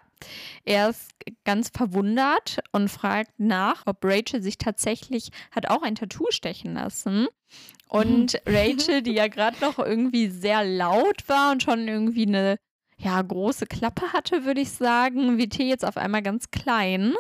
er 0.65 0.91
ist 0.91 1.11
ganz 1.45 1.71
verwundert 1.75 2.59
und 2.71 2.89
fragt 2.89 3.33
nach, 3.39 3.83
ob 3.87 4.05
Rachel 4.05 4.43
sich 4.43 4.59
tatsächlich 4.59 5.31
hat 5.51 5.71
auch 5.71 5.83
ein 5.83 5.95
Tattoo 5.95 6.27
stechen 6.29 6.75
lassen. 6.75 7.29
Und. 7.89 8.41
Rachel, 8.47 9.03
die 9.03 9.15
ja 9.15 9.29
gerade 9.29 9.59
noch 9.61 9.79
irgendwie 9.79 10.29
sehr 10.29 10.65
laut 10.65 11.27
war 11.29 11.53
und 11.53 11.63
schon 11.63 11.89
irgendwie 11.89 12.27
eine 12.27 12.59
ja, 12.99 13.23
große 13.23 13.65
Klappe 13.67 14.13
hatte, 14.13 14.45
würde 14.45 14.61
ich 14.61 14.71
sagen, 14.71 15.39
wird 15.39 15.55
hier 15.55 15.67
jetzt 15.67 15.87
auf 15.87 15.97
einmal 15.97 16.23
ganz 16.23 16.51
klein 16.51 17.15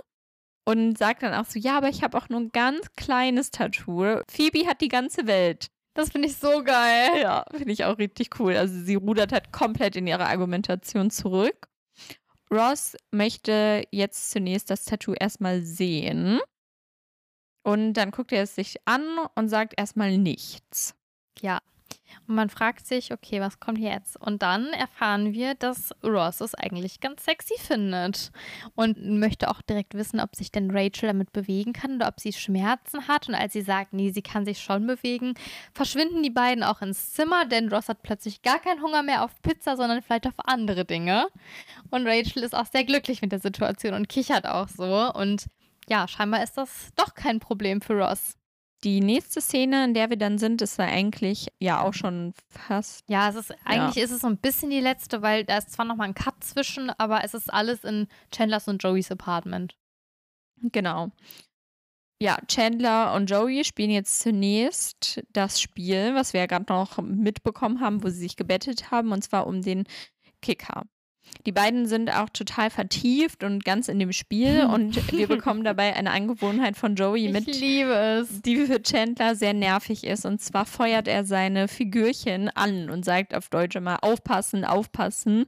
und 0.70 0.96
sagt 0.96 1.24
dann 1.24 1.34
auch 1.34 1.46
so, 1.46 1.58
ja, 1.58 1.76
aber 1.76 1.88
ich 1.88 2.04
habe 2.04 2.16
auch 2.16 2.28
nur 2.28 2.40
ein 2.40 2.50
ganz 2.52 2.86
kleines 2.96 3.50
Tattoo. 3.50 4.20
Phoebe 4.30 4.68
hat 4.68 4.80
die 4.80 4.88
ganze 4.88 5.26
Welt. 5.26 5.66
Das 5.94 6.10
finde 6.10 6.28
ich 6.28 6.36
so 6.36 6.62
geil. 6.62 7.20
Ja, 7.20 7.44
finde 7.50 7.72
ich 7.72 7.84
auch 7.84 7.98
richtig 7.98 8.38
cool. 8.38 8.56
Also 8.56 8.78
sie 8.80 8.94
rudert 8.94 9.32
halt 9.32 9.52
komplett 9.52 9.96
in 9.96 10.06
ihre 10.06 10.26
Argumentation 10.26 11.10
zurück. 11.10 11.66
Ross 12.52 12.96
möchte 13.10 13.84
jetzt 13.90 14.30
zunächst 14.30 14.70
das 14.70 14.84
Tattoo 14.84 15.14
erstmal 15.18 15.62
sehen. 15.62 16.40
Und 17.62 17.94
dann 17.94 18.12
guckt 18.12 18.32
er 18.32 18.44
es 18.44 18.54
sich 18.54 18.76
an 18.84 19.02
und 19.34 19.48
sagt 19.48 19.74
erstmal 19.76 20.16
nichts. 20.18 20.94
Ja. 21.40 21.58
Und 22.26 22.34
man 22.34 22.50
fragt 22.50 22.86
sich, 22.86 23.12
okay, 23.12 23.40
was 23.40 23.60
kommt 23.60 23.78
jetzt? 23.78 24.16
Und 24.16 24.42
dann 24.42 24.68
erfahren 24.68 25.32
wir, 25.32 25.54
dass 25.54 25.92
Ross 26.04 26.40
es 26.40 26.54
eigentlich 26.54 27.00
ganz 27.00 27.24
sexy 27.24 27.54
findet 27.58 28.30
und 28.74 29.02
möchte 29.18 29.50
auch 29.50 29.62
direkt 29.62 29.94
wissen, 29.94 30.20
ob 30.20 30.36
sich 30.36 30.52
denn 30.52 30.70
Rachel 30.70 31.08
damit 31.08 31.32
bewegen 31.32 31.72
kann 31.72 31.96
oder 31.96 32.08
ob 32.08 32.20
sie 32.20 32.32
Schmerzen 32.32 33.08
hat. 33.08 33.28
Und 33.28 33.34
als 33.34 33.52
sie 33.52 33.62
sagt, 33.62 33.92
nee, 33.92 34.10
sie 34.10 34.22
kann 34.22 34.44
sich 34.44 34.60
schon 34.60 34.86
bewegen, 34.86 35.34
verschwinden 35.72 36.22
die 36.22 36.30
beiden 36.30 36.64
auch 36.64 36.82
ins 36.82 37.12
Zimmer, 37.12 37.44
denn 37.46 37.68
Ross 37.68 37.88
hat 37.88 38.02
plötzlich 38.02 38.42
gar 38.42 38.58
keinen 38.58 38.82
Hunger 38.82 39.02
mehr 39.02 39.24
auf 39.24 39.40
Pizza, 39.42 39.76
sondern 39.76 40.02
vielleicht 40.02 40.26
auf 40.26 40.34
andere 40.44 40.84
Dinge. 40.84 41.26
Und 41.90 42.06
Rachel 42.06 42.42
ist 42.42 42.54
auch 42.54 42.66
sehr 42.66 42.84
glücklich 42.84 43.22
mit 43.22 43.32
der 43.32 43.40
Situation 43.40 43.94
und 43.94 44.08
kichert 44.08 44.46
auch 44.46 44.68
so. 44.68 45.12
Und 45.12 45.46
ja, 45.88 46.06
scheinbar 46.06 46.42
ist 46.42 46.56
das 46.56 46.90
doch 46.96 47.14
kein 47.14 47.40
Problem 47.40 47.80
für 47.80 47.94
Ross. 47.94 48.36
Die 48.82 49.00
nächste 49.00 49.40
Szene, 49.42 49.84
in 49.84 49.94
der 49.94 50.08
wir 50.08 50.16
dann 50.16 50.38
sind, 50.38 50.62
ist 50.62 50.78
da 50.78 50.84
eigentlich 50.84 51.48
ja 51.58 51.82
auch 51.82 51.92
schon 51.92 52.32
fast. 52.48 53.04
Ja, 53.08 53.28
es 53.28 53.36
ist 53.36 53.54
eigentlich 53.64 53.96
ja. 53.96 54.04
ist 54.04 54.10
es 54.10 54.20
so 54.22 54.26
ein 54.26 54.38
bisschen 54.38 54.70
die 54.70 54.80
letzte, 54.80 55.20
weil 55.20 55.44
da 55.44 55.58
ist 55.58 55.72
zwar 55.72 55.84
noch 55.84 55.96
mal 55.96 56.04
ein 56.04 56.14
Cut 56.14 56.42
zwischen, 56.42 56.90
aber 56.90 57.22
es 57.22 57.34
ist 57.34 57.52
alles 57.52 57.84
in 57.84 58.08
Chandlers 58.32 58.68
und 58.68 58.82
Joeys 58.82 59.10
Apartment. 59.10 59.76
Genau. 60.62 61.10
Ja, 62.22 62.38
Chandler 62.48 63.14
und 63.14 63.30
Joey 63.30 63.64
spielen 63.64 63.90
jetzt 63.90 64.20
zunächst 64.20 65.22
das 65.32 65.58
Spiel, 65.60 66.14
was 66.14 66.34
wir 66.34 66.40
ja 66.40 66.46
gerade 66.46 66.66
noch 66.68 66.98
mitbekommen 66.98 67.80
haben, 67.80 68.02
wo 68.02 68.08
sie 68.08 68.18
sich 68.18 68.36
gebettet 68.36 68.90
haben, 68.90 69.12
und 69.12 69.24
zwar 69.24 69.46
um 69.46 69.62
den 69.62 69.84
Kicker. 70.42 70.84
Die 71.46 71.52
beiden 71.52 71.86
sind 71.86 72.10
auch 72.10 72.28
total 72.28 72.70
vertieft 72.70 73.44
und 73.44 73.64
ganz 73.64 73.88
in 73.88 73.98
dem 73.98 74.12
Spiel 74.12 74.64
und 74.72 75.12
wir 75.12 75.26
bekommen 75.26 75.64
dabei 75.64 75.94
eine 75.94 76.10
Angewohnheit 76.10 76.76
von 76.76 76.94
Joey 76.94 77.28
mit, 77.30 77.48
ich 77.48 77.60
liebe 77.60 77.92
es. 77.92 78.42
die 78.42 78.56
für 78.66 78.82
Chandler 78.82 79.34
sehr 79.34 79.54
nervig 79.54 80.04
ist. 80.04 80.24
Und 80.26 80.40
zwar 80.40 80.66
feuert 80.66 81.08
er 81.08 81.24
seine 81.24 81.68
Figürchen 81.68 82.48
an 82.50 82.90
und 82.90 83.04
sagt 83.04 83.34
auf 83.34 83.48
Deutsch 83.48 83.76
immer 83.76 84.02
aufpassen, 84.02 84.64
aufpassen. 84.64 85.46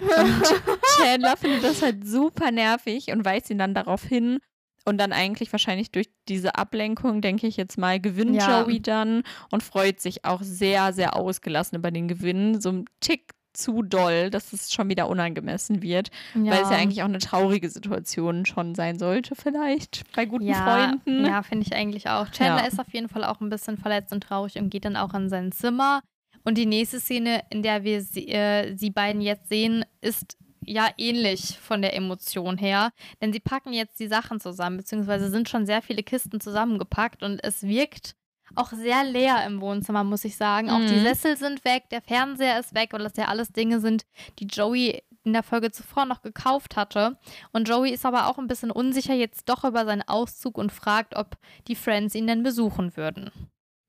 Und 0.00 0.42
Chandler 0.96 1.36
findet 1.36 1.64
das 1.64 1.82
halt 1.82 2.06
super 2.06 2.50
nervig 2.50 3.08
und 3.08 3.24
weist 3.24 3.50
ihn 3.50 3.58
dann 3.58 3.74
darauf 3.74 4.04
hin. 4.04 4.38
Und 4.84 4.96
dann 4.96 5.12
eigentlich 5.12 5.52
wahrscheinlich 5.52 5.90
durch 5.90 6.08
diese 6.28 6.54
Ablenkung, 6.54 7.20
denke 7.20 7.46
ich 7.46 7.58
jetzt 7.58 7.76
mal, 7.76 8.00
gewinnt 8.00 8.36
ja. 8.36 8.62
Joey 8.62 8.80
dann 8.80 9.22
und 9.50 9.62
freut 9.62 10.00
sich 10.00 10.24
auch 10.24 10.40
sehr, 10.42 10.94
sehr 10.94 11.14
ausgelassen 11.14 11.76
über 11.76 11.90
den 11.90 12.08
Gewinn. 12.08 12.58
So 12.60 12.70
ein 12.70 12.84
Tick 13.00 13.34
zu 13.52 13.82
doll, 13.82 14.30
dass 14.30 14.52
es 14.52 14.72
schon 14.72 14.88
wieder 14.88 15.08
unangemessen 15.08 15.82
wird. 15.82 16.10
Ja. 16.34 16.52
Weil 16.52 16.62
es 16.62 16.70
ja 16.70 16.76
eigentlich 16.76 17.02
auch 17.02 17.08
eine 17.08 17.18
traurige 17.18 17.68
Situation 17.70 18.46
schon 18.46 18.74
sein 18.74 18.98
sollte, 18.98 19.34
vielleicht 19.34 20.04
bei 20.14 20.24
guten 20.26 20.46
ja, 20.46 20.62
Freunden. 20.62 21.24
Ja, 21.24 21.42
finde 21.42 21.66
ich 21.66 21.74
eigentlich 21.74 22.08
auch. 22.08 22.30
Chandler 22.30 22.62
ja. 22.62 22.68
ist 22.68 22.80
auf 22.80 22.92
jeden 22.92 23.08
Fall 23.08 23.24
auch 23.24 23.40
ein 23.40 23.50
bisschen 23.50 23.78
verletzt 23.78 24.12
und 24.12 24.22
traurig 24.22 24.56
und 24.56 24.70
geht 24.70 24.84
dann 24.84 24.96
auch 24.96 25.14
in 25.14 25.28
sein 25.28 25.52
Zimmer. 25.52 26.02
Und 26.44 26.56
die 26.56 26.66
nächste 26.66 27.00
Szene, 27.00 27.42
in 27.50 27.62
der 27.62 27.84
wir 27.84 28.00
sie, 28.00 28.28
äh, 28.28 28.74
sie 28.76 28.90
beiden 28.90 29.20
jetzt 29.20 29.48
sehen, 29.48 29.84
ist 30.00 30.36
ja 30.64 30.88
ähnlich 30.96 31.58
von 31.60 31.82
der 31.82 31.94
Emotion 31.94 32.58
her. 32.58 32.90
Denn 33.20 33.32
sie 33.32 33.40
packen 33.40 33.72
jetzt 33.72 33.98
die 34.00 34.08
Sachen 34.08 34.40
zusammen, 34.40 34.76
beziehungsweise 34.76 35.30
sind 35.30 35.48
schon 35.48 35.66
sehr 35.66 35.82
viele 35.82 36.02
Kisten 36.02 36.40
zusammengepackt 36.40 37.22
und 37.22 37.42
es 37.42 37.62
wirkt 37.62 38.14
auch 38.54 38.72
sehr 38.72 39.04
leer 39.04 39.44
im 39.46 39.60
Wohnzimmer, 39.60 40.04
muss 40.04 40.24
ich 40.24 40.36
sagen. 40.36 40.70
Auch 40.70 40.80
die 40.80 40.96
mhm. 40.96 41.04
Sessel 41.04 41.36
sind 41.36 41.64
weg, 41.64 41.84
der 41.90 42.02
Fernseher 42.02 42.58
ist 42.58 42.74
weg, 42.74 42.92
weil 42.92 43.02
das 43.02 43.16
ja 43.16 43.26
alles 43.26 43.52
Dinge 43.52 43.80
sind, 43.80 44.04
die 44.38 44.46
Joey 44.46 45.02
in 45.24 45.32
der 45.32 45.42
Folge 45.42 45.70
zuvor 45.70 46.06
noch 46.06 46.22
gekauft 46.22 46.76
hatte. 46.76 47.18
Und 47.52 47.68
Joey 47.68 47.92
ist 47.92 48.06
aber 48.06 48.28
auch 48.28 48.38
ein 48.38 48.48
bisschen 48.48 48.70
unsicher 48.70 49.14
jetzt 49.14 49.48
doch 49.48 49.64
über 49.64 49.84
seinen 49.84 50.02
Auszug 50.02 50.58
und 50.58 50.72
fragt, 50.72 51.16
ob 51.16 51.36
die 51.66 51.76
Friends 51.76 52.14
ihn 52.14 52.26
denn 52.26 52.42
besuchen 52.42 52.96
würden. 52.96 53.30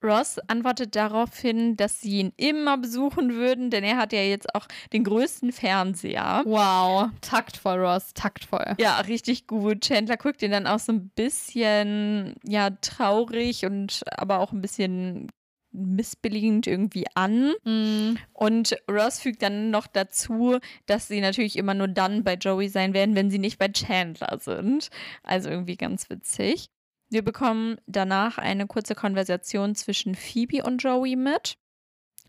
Ross 0.03 0.39
antwortet 0.47 0.95
daraufhin, 0.95 1.75
dass 1.75 2.01
sie 2.01 2.19
ihn 2.19 2.33
immer 2.37 2.77
besuchen 2.77 3.33
würden, 3.33 3.69
denn 3.69 3.83
er 3.83 3.97
hat 3.97 4.13
ja 4.13 4.21
jetzt 4.21 4.53
auch 4.55 4.67
den 4.93 5.03
größten 5.03 5.51
Fernseher. 5.51 6.43
Wow, 6.45 7.09
taktvoll, 7.21 7.79
Ross, 7.79 8.13
taktvoll. 8.13 8.75
Ja, 8.79 8.99
richtig 9.01 9.47
gut. 9.47 9.81
Chandler 9.81 10.17
guckt 10.17 10.41
ihn 10.41 10.51
dann 10.51 10.67
auch 10.67 10.79
so 10.79 10.93
ein 10.93 11.09
bisschen, 11.09 12.35
ja, 12.43 12.69
traurig 12.69 13.65
und 13.65 14.03
aber 14.17 14.39
auch 14.39 14.51
ein 14.51 14.61
bisschen 14.61 15.27
missbilligend 15.71 16.67
irgendwie 16.67 17.05
an. 17.13 17.53
Mm. 17.63 18.17
Und 18.33 18.75
Ross 18.89 19.19
fügt 19.19 19.41
dann 19.41 19.69
noch 19.69 19.87
dazu, 19.87 20.57
dass 20.85 21.07
sie 21.07 21.21
natürlich 21.21 21.57
immer 21.57 21.73
nur 21.73 21.87
dann 21.87 22.23
bei 22.23 22.35
Joey 22.35 22.69
sein 22.69 22.93
werden, 22.93 23.15
wenn 23.15 23.29
sie 23.29 23.39
nicht 23.39 23.59
bei 23.59 23.67
Chandler 23.67 24.39
sind. 24.39 24.89
Also 25.23 25.49
irgendwie 25.49 25.77
ganz 25.77 26.09
witzig. 26.09 26.69
Wir 27.09 27.23
bekommen 27.23 27.77
danach 27.87 28.37
eine 28.37 28.67
kurze 28.67 28.93
Konversation 28.93 29.75
zwischen 29.75 30.15
Phoebe 30.15 30.63
und 30.63 30.83
Joey 30.83 31.15
mit. 31.15 31.57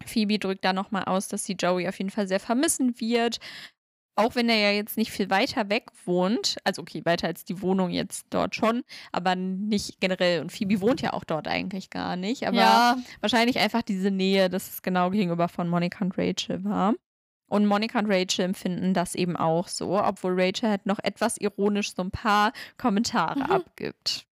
Phoebe 0.07 0.39
drückt 0.39 0.65
da 0.65 0.73
nochmal 0.73 1.05
aus, 1.05 1.29
dass 1.29 1.45
sie 1.45 1.53
Joey 1.53 1.87
auf 1.87 1.99
jeden 1.99 2.11
Fall 2.11 2.27
sehr 2.27 2.41
vermissen 2.41 2.99
wird. 2.99 3.39
Auch 4.17 4.35
wenn 4.35 4.49
er 4.49 4.57
ja 4.57 4.71
jetzt 4.73 4.97
nicht 4.97 5.13
viel 5.13 5.31
weiter 5.31 5.69
weg 5.71 5.91
wohnt, 6.05 6.57
also 6.65 6.83
okay, 6.83 7.03
weiter 7.05 7.27
als 7.27 7.45
die 7.45 7.63
Wohnung 7.63 7.91
jetzt 7.91 8.27
dort 8.31 8.55
schon, 8.55 8.83
aber 9.13 9.35
nicht 9.35 10.01
generell. 10.01 10.41
Und 10.41 10.53
Phoebe 10.53 10.81
wohnt 10.81 11.01
ja 11.01 11.13
auch 11.13 11.25
dort 11.25 11.47
eigentlich 11.47 11.91
gar 11.91 12.17
nicht. 12.17 12.47
Aber 12.47 12.57
ja. 12.57 12.97
wahrscheinlich 13.21 13.59
einfach 13.59 13.83
diese 13.83 14.11
Nähe, 14.11 14.51
dass 14.51 14.69
es 14.69 14.83
genau 14.83 15.11
gegenüber 15.11 15.49
von 15.49 15.69
Monica 15.69 16.05
und 16.05 16.17
Rachel 16.19 16.65
war. 16.65 16.95
Und 17.49 17.67
Monica 17.67 17.99
und 17.99 18.11
Rachel 18.11 18.45
empfinden 18.45 18.95
das 18.95 19.15
eben 19.15 19.37
auch 19.37 19.69
so, 19.69 20.01
obwohl 20.01 20.41
Rachel 20.41 20.71
halt 20.71 20.87
noch 20.87 20.99
etwas 21.03 21.37
ironisch 21.37 21.95
so 21.95 22.03
ein 22.03 22.11
paar 22.11 22.53
Kommentare 22.79 23.41
mhm. 23.41 23.51
abgibt. 23.51 24.27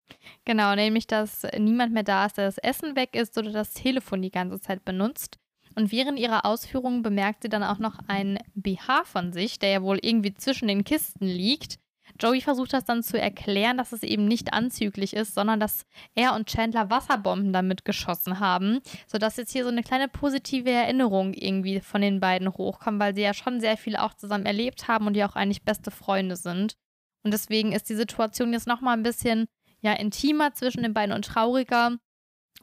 Genau, 0.45 0.75
nämlich, 0.75 1.07
dass 1.07 1.47
niemand 1.59 1.93
mehr 1.93 2.03
da 2.03 2.27
ist, 2.27 2.37
der 2.37 2.47
das 2.47 2.59
Essen 2.59 2.97
weg 2.97 3.15
ist 3.15 3.37
oder 3.37 3.51
das 3.51 3.73
Telefon 3.73 4.23
die 4.23 4.31
ganze 4.31 4.61
Zeit 4.61 4.85
benutzt. 4.85 5.39
Und 5.75 5.93
während 5.93 6.19
ihrer 6.19 6.47
Ausführungen 6.47 7.03
bemerkt 7.03 7.43
sie 7.43 7.49
dann 7.49 7.63
auch 7.63 7.79
noch 7.79 7.99
einen 8.09 8.39
BH 8.55 9.05
von 9.05 9.33
sich, 9.33 9.59
der 9.59 9.71
ja 9.71 9.83
wohl 9.83 9.99
irgendwie 10.01 10.33
zwischen 10.33 10.69
den 10.69 10.85
Kisten 10.85 11.27
liegt. 11.27 11.79
Joey 12.19 12.41
versucht 12.41 12.73
das 12.73 12.85
dann 12.85 13.03
zu 13.03 13.21
erklären, 13.21 13.77
dass 13.77 13.93
es 13.93 14.03
eben 14.03 14.27
nicht 14.27 14.53
anzüglich 14.53 15.15
ist, 15.15 15.35
sondern 15.35 15.61
dass 15.61 15.85
er 16.15 16.35
und 16.35 16.49
Chandler 16.49 16.89
Wasserbomben 16.89 17.53
damit 17.53 17.85
geschossen 17.85 18.41
haben, 18.41 18.81
sodass 19.07 19.37
jetzt 19.37 19.53
hier 19.53 19.65
so 19.65 19.71
eine 19.71 19.83
kleine 19.83 20.09
positive 20.09 20.71
Erinnerung 20.71 21.35
irgendwie 21.35 21.81
von 21.81 22.01
den 22.01 22.21
beiden 22.21 22.55
hochkommt, 22.55 23.01
weil 23.01 23.15
sie 23.15 23.23
ja 23.23 23.35
schon 23.35 23.61
sehr 23.61 23.77
viel 23.77 23.97
auch 23.97 24.15
zusammen 24.15 24.47
erlebt 24.47 24.89
haben 24.89 25.07
und 25.07 25.17
ja 25.17 25.29
auch 25.29 25.37
eigentlich 25.37 25.65
beste 25.65 25.91
Freunde 25.91 26.37
sind. 26.37 26.77
Und 27.23 27.35
deswegen 27.35 27.73
ist 27.73 27.91
die 27.91 27.97
Situation 27.97 28.53
jetzt 28.53 28.69
nochmal 28.69 28.97
ein 28.97 29.03
bisschen 29.03 29.47
ja 29.87 29.95
intimer 29.95 30.53
zwischen 30.55 30.83
den 30.83 30.95
beiden 30.95 31.15
und 31.15 31.25
trauriger. 31.25 31.97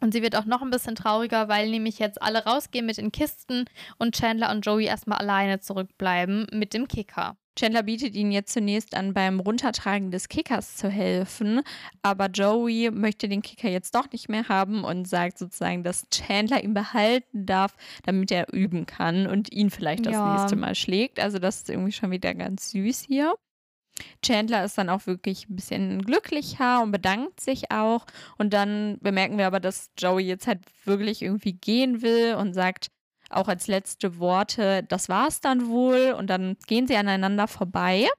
Und 0.01 0.13
sie 0.13 0.21
wird 0.21 0.35
auch 0.35 0.45
noch 0.45 0.61
ein 0.61 0.69
bisschen 0.69 0.95
trauriger, 0.95 1.47
weil 1.47 1.69
nämlich 1.69 1.99
jetzt 1.99 2.21
alle 2.21 2.43
rausgehen 2.43 2.85
mit 2.85 2.97
den 2.97 3.11
Kisten 3.11 3.65
und 3.97 4.15
Chandler 4.15 4.51
und 4.51 4.65
Joey 4.65 4.85
erstmal 4.85 5.19
alleine 5.19 5.59
zurückbleiben 5.59 6.47
mit 6.51 6.73
dem 6.73 6.87
Kicker. 6.87 7.37
Chandler 7.55 7.83
bietet 7.83 8.15
ihnen 8.15 8.31
jetzt 8.31 8.51
zunächst 8.51 8.95
an, 8.95 9.13
beim 9.13 9.39
Runtertragen 9.39 10.09
des 10.09 10.27
Kickers 10.27 10.75
zu 10.75 10.89
helfen, 10.89 11.61
aber 12.01 12.25
Joey 12.27 12.89
möchte 12.91 13.29
den 13.29 13.43
Kicker 13.43 13.69
jetzt 13.69 13.93
doch 13.93 14.11
nicht 14.11 14.27
mehr 14.27 14.49
haben 14.49 14.83
und 14.83 15.07
sagt 15.07 15.37
sozusagen, 15.37 15.83
dass 15.83 16.09
Chandler 16.09 16.63
ihn 16.63 16.73
behalten 16.73 17.45
darf, 17.45 17.75
damit 18.03 18.31
er 18.31 18.51
üben 18.51 18.85
kann 18.87 19.27
und 19.27 19.53
ihn 19.53 19.69
vielleicht 19.69 20.07
das 20.07 20.13
ja. 20.13 20.35
nächste 20.35 20.55
Mal 20.55 20.73
schlägt. 20.73 21.19
Also 21.19 21.37
das 21.37 21.57
ist 21.57 21.69
irgendwie 21.69 21.91
schon 21.91 22.11
wieder 22.11 22.33
ganz 22.33 22.71
süß 22.71 23.03
hier. 23.07 23.35
Chandler 24.21 24.63
ist 24.63 24.77
dann 24.77 24.89
auch 24.89 25.05
wirklich 25.05 25.49
ein 25.49 25.55
bisschen 25.55 26.01
glücklicher 26.01 26.81
und 26.81 26.91
bedankt 26.91 27.39
sich 27.39 27.71
auch. 27.71 28.05
Und 28.37 28.53
dann 28.53 28.97
bemerken 29.01 29.37
wir 29.37 29.47
aber, 29.47 29.59
dass 29.59 29.91
Joey 29.97 30.23
jetzt 30.23 30.47
halt 30.47 30.61
wirklich 30.85 31.21
irgendwie 31.21 31.53
gehen 31.53 32.01
will 32.01 32.35
und 32.35 32.53
sagt 32.53 32.87
auch 33.29 33.47
als 33.47 33.67
letzte 33.67 34.19
Worte, 34.19 34.83
das 34.83 35.09
war's 35.09 35.41
dann 35.41 35.67
wohl. 35.67 36.15
Und 36.17 36.27
dann 36.27 36.57
gehen 36.67 36.87
sie 36.87 36.95
aneinander 36.95 37.47
vorbei. 37.47 38.09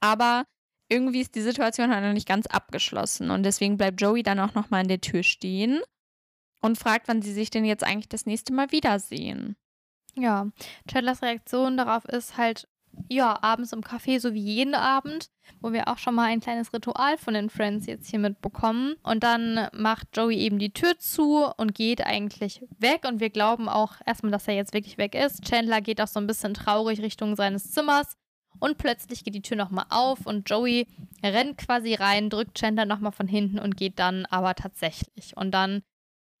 Aber 0.00 0.44
irgendwie 0.88 1.20
ist 1.20 1.34
die 1.34 1.42
Situation 1.42 1.92
halt 1.92 2.04
noch 2.04 2.12
nicht 2.12 2.28
ganz 2.28 2.46
abgeschlossen. 2.46 3.30
Und 3.30 3.42
deswegen 3.42 3.76
bleibt 3.76 4.00
Joey 4.00 4.22
dann 4.22 4.40
auch 4.40 4.54
nochmal 4.54 4.82
an 4.82 4.88
der 4.88 5.00
Tür 5.00 5.22
stehen 5.22 5.80
und 6.60 6.78
fragt, 6.78 7.08
wann 7.08 7.22
sie 7.22 7.32
sich 7.32 7.50
denn 7.50 7.64
jetzt 7.64 7.84
eigentlich 7.84 8.08
das 8.08 8.26
nächste 8.26 8.52
Mal 8.52 8.70
wiedersehen. 8.72 9.56
Ja, 10.14 10.48
Chandlers 10.88 11.22
Reaktion 11.22 11.76
darauf 11.76 12.04
ist 12.06 12.36
halt 12.36 12.68
ja, 13.08 13.38
abends 13.42 13.72
im 13.72 13.82
Café, 13.82 14.20
so 14.20 14.34
wie 14.34 14.40
jeden 14.40 14.74
Abend, 14.74 15.30
wo 15.60 15.72
wir 15.72 15.88
auch 15.88 15.98
schon 15.98 16.14
mal 16.14 16.24
ein 16.24 16.40
kleines 16.40 16.72
Ritual 16.72 17.16
von 17.18 17.34
den 17.34 17.50
Friends 17.50 17.86
jetzt 17.86 18.10
hier 18.10 18.18
mitbekommen. 18.18 18.94
Und 19.02 19.22
dann 19.22 19.68
macht 19.72 20.08
Joey 20.16 20.38
eben 20.38 20.58
die 20.58 20.72
Tür 20.72 20.98
zu 20.98 21.46
und 21.56 21.74
geht 21.74 22.04
eigentlich 22.04 22.62
weg. 22.78 23.04
Und 23.06 23.20
wir 23.20 23.30
glauben 23.30 23.68
auch 23.68 23.94
erstmal, 24.04 24.32
dass 24.32 24.48
er 24.48 24.54
jetzt 24.54 24.74
wirklich 24.74 24.98
weg 24.98 25.14
ist. 25.14 25.44
Chandler 25.44 25.80
geht 25.80 26.00
auch 26.00 26.08
so 26.08 26.20
ein 26.20 26.26
bisschen 26.26 26.54
traurig 26.54 27.00
Richtung 27.00 27.36
seines 27.36 27.70
Zimmers. 27.70 28.16
Und 28.58 28.78
plötzlich 28.78 29.22
geht 29.22 29.34
die 29.34 29.42
Tür 29.42 29.56
nochmal 29.56 29.86
auf 29.90 30.24
und 30.26 30.48
Joey 30.48 30.86
rennt 31.22 31.58
quasi 31.58 31.94
rein, 31.94 32.30
drückt 32.30 32.56
Chandler 32.56 32.86
nochmal 32.86 33.12
von 33.12 33.28
hinten 33.28 33.58
und 33.58 33.76
geht 33.76 33.98
dann 33.98 34.24
aber 34.26 34.54
tatsächlich. 34.54 35.36
Und 35.36 35.50
dann, 35.52 35.82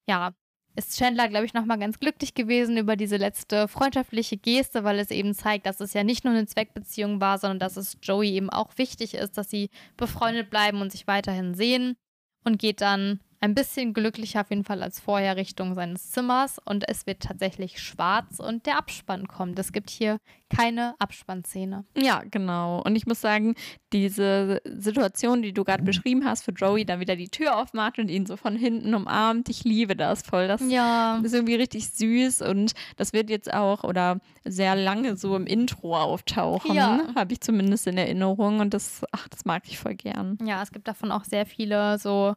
ja, 0.08 0.32
ist 0.76 0.96
Chandler, 0.98 1.28
glaube 1.28 1.46
ich, 1.46 1.54
nochmal 1.54 1.78
ganz 1.78 1.98
glücklich 1.98 2.34
gewesen 2.34 2.76
über 2.76 2.96
diese 2.96 3.16
letzte 3.16 3.66
freundschaftliche 3.66 4.36
Geste, 4.36 4.84
weil 4.84 4.98
es 4.98 5.10
eben 5.10 5.34
zeigt, 5.34 5.66
dass 5.66 5.80
es 5.80 5.94
ja 5.94 6.04
nicht 6.04 6.24
nur 6.24 6.34
eine 6.34 6.46
Zweckbeziehung 6.46 7.20
war, 7.20 7.38
sondern 7.38 7.58
dass 7.58 7.76
es 7.76 7.96
Joey 8.02 8.30
eben 8.30 8.50
auch 8.50 8.70
wichtig 8.76 9.14
ist, 9.14 9.38
dass 9.38 9.50
sie 9.50 9.70
befreundet 9.96 10.50
bleiben 10.50 10.80
und 10.80 10.92
sich 10.92 11.06
weiterhin 11.06 11.54
sehen 11.54 11.96
und 12.44 12.58
geht 12.58 12.80
dann 12.80 13.20
ein 13.40 13.54
bisschen 13.54 13.92
glücklicher 13.94 14.40
auf 14.42 14.50
jeden 14.50 14.64
Fall 14.64 14.82
als 14.82 15.00
vorher 15.00 15.36
Richtung 15.36 15.74
seines 15.74 16.10
Zimmers 16.10 16.58
und 16.64 16.88
es 16.88 17.06
wird 17.06 17.20
tatsächlich 17.22 17.80
schwarz 17.80 18.38
und 18.40 18.66
der 18.66 18.78
Abspann 18.78 19.28
kommt. 19.28 19.58
Es 19.58 19.72
gibt 19.72 19.90
hier 19.90 20.18
keine 20.48 20.94
Abspannszene. 20.98 21.84
Ja, 21.96 22.22
genau. 22.30 22.80
Und 22.82 22.94
ich 22.96 23.06
muss 23.06 23.20
sagen, 23.20 23.54
diese 23.92 24.60
Situation, 24.64 25.42
die 25.42 25.52
du 25.52 25.64
gerade 25.64 25.82
beschrieben 25.82 26.24
hast, 26.24 26.44
für 26.44 26.52
Joey 26.52 26.84
dann 26.84 27.00
wieder 27.00 27.16
die 27.16 27.28
Tür 27.28 27.56
aufmacht 27.58 27.98
und 27.98 28.08
ihn 28.10 28.26
so 28.26 28.36
von 28.36 28.56
hinten 28.56 28.94
umarmt, 28.94 29.48
ich 29.48 29.64
liebe 29.64 29.96
das 29.96 30.22
voll. 30.22 30.46
Das 30.48 30.62
Ja. 30.70 31.18
ist 31.22 31.34
irgendwie 31.34 31.56
richtig 31.56 31.90
süß 31.90 32.42
und 32.42 32.72
das 32.96 33.12
wird 33.12 33.28
jetzt 33.30 33.52
auch 33.52 33.84
oder 33.84 34.18
sehr 34.44 34.76
lange 34.76 35.16
so 35.16 35.34
im 35.36 35.46
Intro 35.46 35.96
auftauchen, 35.96 36.74
Ja. 36.74 37.00
habe 37.16 37.32
ich 37.32 37.40
zumindest 37.40 37.86
in 37.86 37.98
Erinnerung 37.98 38.60
und 38.60 38.72
das, 38.74 39.02
ach, 39.12 39.28
das 39.28 39.44
mag 39.44 39.64
ich 39.66 39.78
voll 39.78 39.94
gern. 39.94 40.38
Ja, 40.44 40.62
es 40.62 40.70
gibt 40.70 40.86
davon 40.88 41.10
auch 41.10 41.24
sehr 41.24 41.46
viele 41.46 41.98
so, 41.98 42.34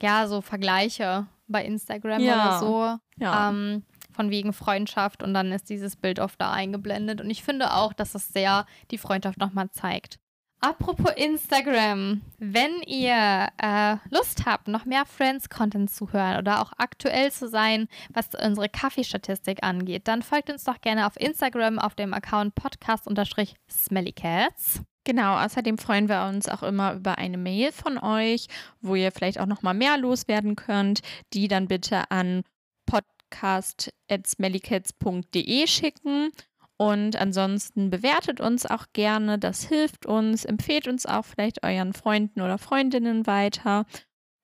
ja, 0.00 0.26
so 0.26 0.40
Vergleiche 0.40 1.26
bei 1.48 1.64
Instagram 1.64 2.20
Ja. 2.20 2.34
oder 2.34 2.58
so. 2.58 2.96
Ja. 3.22 3.50
Ähm, 3.50 3.84
von 4.12 4.30
wegen 4.30 4.52
Freundschaft 4.52 5.22
und 5.22 5.34
dann 5.34 5.52
ist 5.52 5.70
dieses 5.70 5.96
Bild 5.96 6.18
oft 6.18 6.40
da 6.40 6.52
eingeblendet. 6.52 7.20
Und 7.20 7.30
ich 7.30 7.42
finde 7.42 7.74
auch, 7.74 7.92
dass 7.92 8.14
es 8.14 8.28
sehr 8.28 8.66
die 8.90 8.98
Freundschaft 8.98 9.38
nochmal 9.38 9.70
zeigt. 9.70 10.18
Apropos 10.62 11.12
Instagram, 11.16 12.20
wenn 12.38 12.82
ihr 12.86 13.48
äh, 13.56 13.96
Lust 14.10 14.44
habt, 14.44 14.68
noch 14.68 14.84
mehr 14.84 15.06
Friends-Content 15.06 15.90
zu 15.90 16.12
hören 16.12 16.36
oder 16.36 16.60
auch 16.60 16.72
aktuell 16.76 17.32
zu 17.32 17.48
sein, 17.48 17.88
was 18.12 18.28
unsere 18.34 18.68
Kaffeestatistik 18.68 19.62
angeht, 19.62 20.06
dann 20.06 20.20
folgt 20.20 20.50
uns 20.50 20.64
doch 20.64 20.82
gerne 20.82 21.06
auf 21.06 21.18
Instagram 21.18 21.78
auf 21.78 21.94
dem 21.94 22.12
Account 22.12 22.54
podcast-smellycats. 22.56 24.82
Genau, 25.04 25.38
außerdem 25.38 25.78
freuen 25.78 26.08
wir 26.08 26.26
uns 26.28 26.48
auch 26.48 26.62
immer 26.62 26.94
über 26.94 27.18
eine 27.18 27.38
Mail 27.38 27.72
von 27.72 27.98
euch, 27.98 28.46
wo 28.80 28.94
ihr 28.94 29.10
vielleicht 29.12 29.40
auch 29.40 29.46
noch 29.46 29.62
mal 29.62 29.74
mehr 29.74 29.96
loswerden 29.96 30.56
könnt, 30.56 31.00
die 31.32 31.48
dann 31.48 31.68
bitte 31.68 32.10
an 32.10 32.42
podcast@smellycats.de 32.86 35.66
schicken 35.66 36.30
und 36.76 37.16
ansonsten 37.16 37.90
bewertet 37.90 38.40
uns 38.40 38.64
auch 38.64 38.86
gerne, 38.92 39.38
das 39.38 39.64
hilft 39.64 40.06
uns, 40.06 40.44
empfehlt 40.44 40.88
uns 40.88 41.06
auch 41.06 41.24
vielleicht 41.24 41.62
euren 41.62 41.92
Freunden 41.92 42.40
oder 42.40 42.58
Freundinnen 42.58 43.26
weiter 43.26 43.86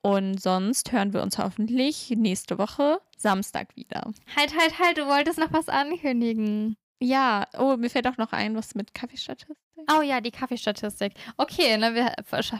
und 0.02 0.40
sonst 0.40 0.92
hören 0.92 1.12
wir 1.12 1.22
uns 1.22 1.38
hoffentlich 1.38 2.10
nächste 2.10 2.58
Woche 2.58 3.00
Samstag 3.16 3.74
wieder. 3.74 4.12
Halt, 4.36 4.56
halt, 4.56 4.78
halt, 4.78 4.98
du 4.98 5.06
wolltest 5.06 5.38
noch 5.38 5.52
was 5.52 5.68
ankündigen. 5.68 6.76
Ja, 7.02 7.46
oh, 7.58 7.76
mir 7.76 7.90
fällt 7.90 8.06
auch 8.06 8.16
noch 8.16 8.32
ein, 8.32 8.56
was 8.56 8.74
mit 8.74 8.94
Kaffeestatistik. 8.94 9.56
Oh 9.94 10.00
ja, 10.00 10.20
die 10.22 10.30
Kaffeestatistik. 10.30 11.12
Okay, 11.36 11.76
ne, 11.76 11.94
wir 11.94 12.12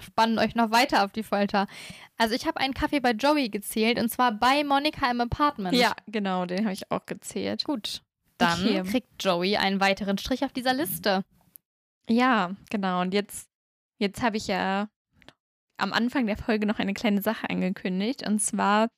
spannen 0.03 0.39
euch 0.39 0.55
noch 0.55 0.71
weiter 0.71 1.05
auf 1.05 1.13
die 1.13 1.23
Folter. 1.23 1.67
Also 2.19 2.35
ich 2.35 2.47
habe 2.47 2.61
einen 2.61 2.75
Kaffee 2.75 3.01
bei 3.01 3.13
Joey 3.13 3.49
gezählt 3.49 3.99
und 3.99 4.11
zwar 4.11 4.33
bei 4.33 4.63
Monika 4.63 5.11
im 5.11 5.23
Apartment. 5.23 5.75
Ja, 5.75 5.95
genau, 6.07 6.45
den 6.45 6.65
habe 6.65 6.75
ich 6.75 6.91
auch 6.91 7.07
gezählt. 7.07 7.65
Gut. 7.65 8.03
Dann 8.39 8.63
Okay. 8.63 8.83
kriegt 8.83 9.25
Joey 9.25 9.57
einen 9.57 9.81
weiteren 9.81 10.19
Strich 10.19 10.45
auf 10.45 10.53
dieser 10.53 10.75
Liste. 10.75 11.25
Ja, 12.09 12.55
genau. 12.71 13.01
Und 13.01 13.15
jetzt, 13.15 13.49
jetzt 13.99 14.23
habe 14.23 14.37
ich 14.37 14.47
ja 14.47 14.89
am 15.79 15.93
Anfang 15.95 16.27
der 16.27 16.37
Folge 16.37 16.67
noch 16.67 16.79
eine 16.79 16.93
kleine 16.95 17.23
Sache 17.23 17.49
angekündigt. 17.49 18.27
Und 18.27 18.41
zwar, 18.41 18.89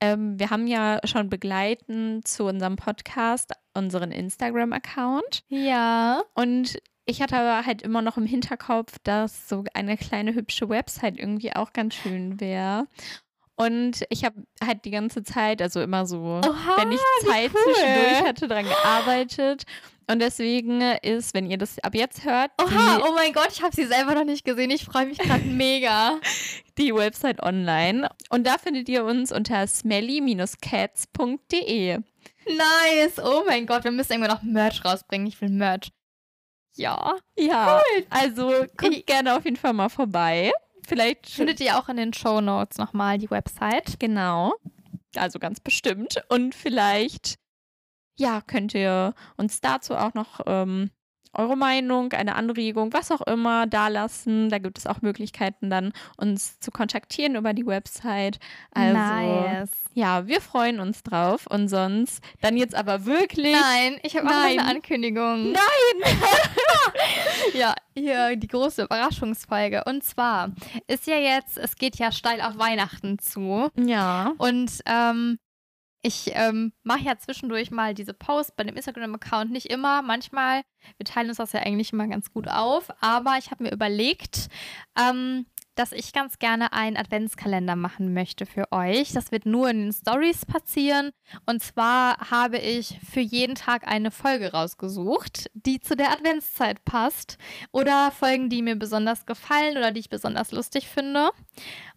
ähm, 0.00 0.38
wir 0.38 0.50
haben 0.50 0.66
ja 0.66 0.98
schon 1.04 1.28
begleitend 1.28 2.26
zu 2.26 2.44
unserem 2.44 2.76
Podcast 2.76 3.52
unseren 3.74 4.12
Instagram-Account. 4.12 5.44
Ja. 5.48 6.22
Und 6.34 6.80
ich 7.04 7.22
hatte 7.22 7.36
aber 7.36 7.66
halt 7.66 7.82
immer 7.82 8.02
noch 8.02 8.16
im 8.16 8.26
Hinterkopf, 8.26 8.98
dass 9.02 9.48
so 9.48 9.64
eine 9.74 9.96
kleine 9.96 10.34
hübsche 10.34 10.68
Website 10.68 11.18
irgendwie 11.18 11.54
auch 11.54 11.72
ganz 11.72 11.94
schön 11.94 12.40
wäre. 12.40 12.86
Und 13.60 14.04
ich 14.08 14.24
habe 14.24 14.42
halt 14.64 14.84
die 14.84 14.90
ganze 14.90 15.22
Zeit, 15.22 15.60
also 15.60 15.80
immer 15.82 16.06
so, 16.06 16.40
Oha, 16.44 16.76
wenn 16.78 16.92
ich 16.92 17.00
Zeit 17.26 17.50
cool. 17.54 17.74
zwischendurch 17.74 18.22
hatte, 18.26 18.48
dran 18.48 18.64
gearbeitet. 18.64 19.64
Und 20.10 20.20
deswegen 20.20 20.80
ist, 21.02 21.34
wenn 21.34 21.48
ihr 21.50 21.58
das 21.58 21.78
ab 21.80 21.94
jetzt 21.94 22.24
hört, 22.24 22.50
Oha, 22.60 23.00
oh 23.06 23.12
mein 23.14 23.32
Gott, 23.32 23.48
ich 23.52 23.62
habe 23.62 23.74
sie 23.76 23.84
selber 23.84 24.14
noch 24.14 24.24
nicht 24.24 24.44
gesehen. 24.44 24.70
Ich 24.70 24.84
freue 24.84 25.06
mich 25.06 25.18
gerade 25.18 25.44
mega. 25.48 26.18
die 26.78 26.94
Website 26.94 27.42
online. 27.42 28.08
Und 28.30 28.46
da 28.46 28.56
findet 28.58 28.88
ihr 28.88 29.04
uns 29.04 29.30
unter 29.30 29.66
smelly-cats.de. 29.66 31.98
Nice. 32.46 33.18
Oh 33.22 33.42
mein 33.46 33.66
Gott, 33.66 33.84
wir 33.84 33.90
müssen 33.92 34.12
irgendwann 34.12 34.34
noch 34.36 34.42
Merch 34.42 34.82
rausbringen. 34.84 35.26
Ich 35.26 35.40
will 35.40 35.50
Merch. 35.50 35.90
Ja. 36.76 37.16
Ja, 37.36 37.82
also 38.08 38.48
guckt 38.76 38.94
Ich- 38.94 39.04
gerne 39.06 39.36
auf 39.36 39.44
jeden 39.44 39.56
Fall 39.56 39.72
mal 39.74 39.88
vorbei. 39.90 40.50
Vielleicht 40.90 41.30
Findet 41.30 41.60
ihr 41.60 41.78
auch 41.78 41.88
in 41.88 41.96
den 41.96 42.12
Show 42.12 42.40
Notes 42.40 42.76
nochmal 42.76 43.16
die 43.16 43.30
Website. 43.30 44.00
Genau. 44.00 44.54
Also 45.14 45.38
ganz 45.38 45.60
bestimmt. 45.60 46.20
Und 46.28 46.52
vielleicht, 46.52 47.38
ja, 48.18 48.40
könnt 48.40 48.74
ihr 48.74 49.14
uns 49.36 49.60
dazu 49.60 49.94
auch 49.94 50.14
noch 50.14 50.40
ähm, 50.46 50.90
eure 51.32 51.56
Meinung, 51.56 52.12
eine 52.12 52.34
Anregung, 52.34 52.92
was 52.92 53.10
auch 53.10 53.22
immer 53.22 53.66
dalassen. 53.66 54.48
Da 54.48 54.58
gibt 54.58 54.78
es 54.78 54.86
auch 54.86 55.02
Möglichkeiten, 55.02 55.70
dann 55.70 55.92
uns 56.16 56.58
zu 56.60 56.70
kontaktieren 56.70 57.36
über 57.36 57.54
die 57.54 57.66
Website. 57.66 58.38
Also, 58.72 58.98
nice. 58.98 59.70
ja, 59.94 60.26
wir 60.26 60.40
freuen 60.40 60.80
uns 60.80 61.02
drauf. 61.02 61.46
Und 61.46 61.68
sonst, 61.68 62.22
dann 62.40 62.56
jetzt 62.56 62.74
aber 62.74 63.06
wirklich. 63.06 63.54
Nein, 63.54 63.98
ich 64.02 64.16
habe 64.16 64.26
auch 64.26 64.32
noch 64.32 64.44
eine 64.44 64.64
Ankündigung. 64.64 65.52
Nein! 65.52 66.14
Ja, 67.54 67.74
hier 67.96 68.36
die 68.36 68.46
große 68.46 68.82
Überraschungsfolge. 68.82 69.84
Und 69.84 70.04
zwar 70.04 70.50
ist 70.86 71.06
ja 71.06 71.16
jetzt, 71.16 71.58
es 71.58 71.76
geht 71.76 71.96
ja 71.96 72.12
steil 72.12 72.40
auf 72.40 72.58
Weihnachten 72.58 73.18
zu. 73.18 73.68
Ja. 73.76 74.32
Und 74.38 74.80
ähm, 74.86 75.38
ich 76.02 76.30
ähm, 76.34 76.72
mache 76.82 77.04
ja 77.04 77.18
zwischendurch 77.18 77.70
mal 77.70 77.94
diese 77.94 78.14
Posts 78.14 78.52
bei 78.56 78.64
dem 78.64 78.76
Instagram-Account. 78.76 79.50
Nicht 79.50 79.66
immer, 79.66 80.02
manchmal. 80.02 80.62
Wir 80.96 81.04
teilen 81.04 81.28
uns 81.28 81.36
das 81.36 81.52
ja 81.52 81.60
eigentlich 81.60 81.92
immer 81.92 82.06
ganz 82.08 82.32
gut 82.32 82.48
auf. 82.48 82.88
Aber 83.00 83.36
ich 83.38 83.50
habe 83.50 83.64
mir 83.64 83.72
überlegt, 83.72 84.48
ähm, 84.98 85.46
dass 85.74 85.92
ich 85.92 86.12
ganz 86.12 86.38
gerne 86.38 86.72
einen 86.72 86.96
Adventskalender 86.96 87.76
machen 87.76 88.12
möchte 88.12 88.44
für 88.44 88.70
euch. 88.70 89.12
Das 89.12 89.32
wird 89.32 89.46
nur 89.46 89.70
in 89.70 89.84
den 89.84 89.92
Stories 89.92 90.44
passieren. 90.44 91.10
Und 91.46 91.62
zwar 91.62 92.30
habe 92.30 92.58
ich 92.58 92.98
für 93.10 93.20
jeden 93.20 93.54
Tag 93.54 93.86
eine 93.86 94.10
Folge 94.10 94.52
rausgesucht, 94.52 95.50
die 95.54 95.80
zu 95.80 95.96
der 95.96 96.12
Adventszeit 96.12 96.84
passt. 96.84 97.38
Oder 97.72 98.10
Folgen, 98.10 98.50
die 98.50 98.62
mir 98.62 98.76
besonders 98.76 99.26
gefallen 99.26 99.76
oder 99.76 99.90
die 99.90 100.00
ich 100.00 100.10
besonders 100.10 100.52
lustig 100.52 100.88
finde. 100.88 101.30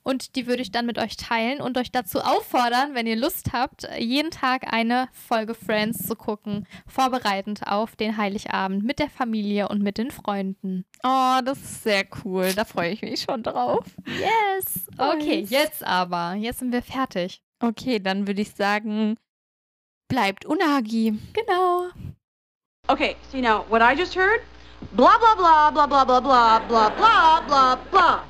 Und 0.03 0.35
die 0.35 0.47
würde 0.47 0.61
ich 0.61 0.71
dann 0.71 0.85
mit 0.85 0.99
euch 0.99 1.15
teilen 1.15 1.61
und 1.61 1.77
euch 1.77 1.91
dazu 1.91 2.19
auffordern, 2.19 2.93
wenn 2.93 3.07
ihr 3.07 3.15
Lust 3.15 3.53
habt, 3.53 3.87
jeden 3.97 4.31
Tag 4.31 4.71
eine 4.73 5.07
Folge 5.13 5.55
Friends 5.55 6.05
zu 6.05 6.15
gucken, 6.15 6.67
vorbereitend 6.85 7.65
auf 7.67 7.95
den 7.95 8.17
Heiligabend 8.17 8.83
mit 8.83 8.99
der 8.99 9.09
Familie 9.09 9.69
und 9.69 9.81
mit 9.81 9.97
den 9.97 10.11
Freunden. 10.11 10.85
Oh, 11.03 11.39
das 11.45 11.57
ist 11.59 11.83
sehr 11.83 12.05
cool. 12.23 12.53
Da 12.53 12.65
freue 12.65 12.91
ich 12.91 13.01
mich 13.01 13.21
schon 13.21 13.43
drauf. 13.43 13.85
Yes! 14.05 14.87
Okay, 14.97 15.45
jetzt 15.47 15.85
aber. 15.85 16.33
Jetzt 16.33 16.59
sind 16.59 16.73
wir 16.73 16.81
fertig. 16.81 17.41
Okay, 17.61 17.99
dann 17.99 18.27
würde 18.27 18.41
ich 18.41 18.51
sagen, 18.51 19.17
bleibt 20.09 20.45
Unagi. 20.45 21.17
Genau. 21.33 21.87
Okay, 22.89 23.15
so 23.31 23.37
now 23.37 23.63
what 23.69 23.81
I 23.81 23.97
just 23.97 24.15
heard? 24.17 24.41
Blah 24.91 25.17
blah 25.17 25.35
blah 25.35 25.71
blah 25.71 25.87
blah 25.87 26.03
blah 26.03 26.19
blah 26.19 26.59
blah 26.59 26.89
blah 26.89 27.41
blah 27.47 27.75
blah. 27.89 28.23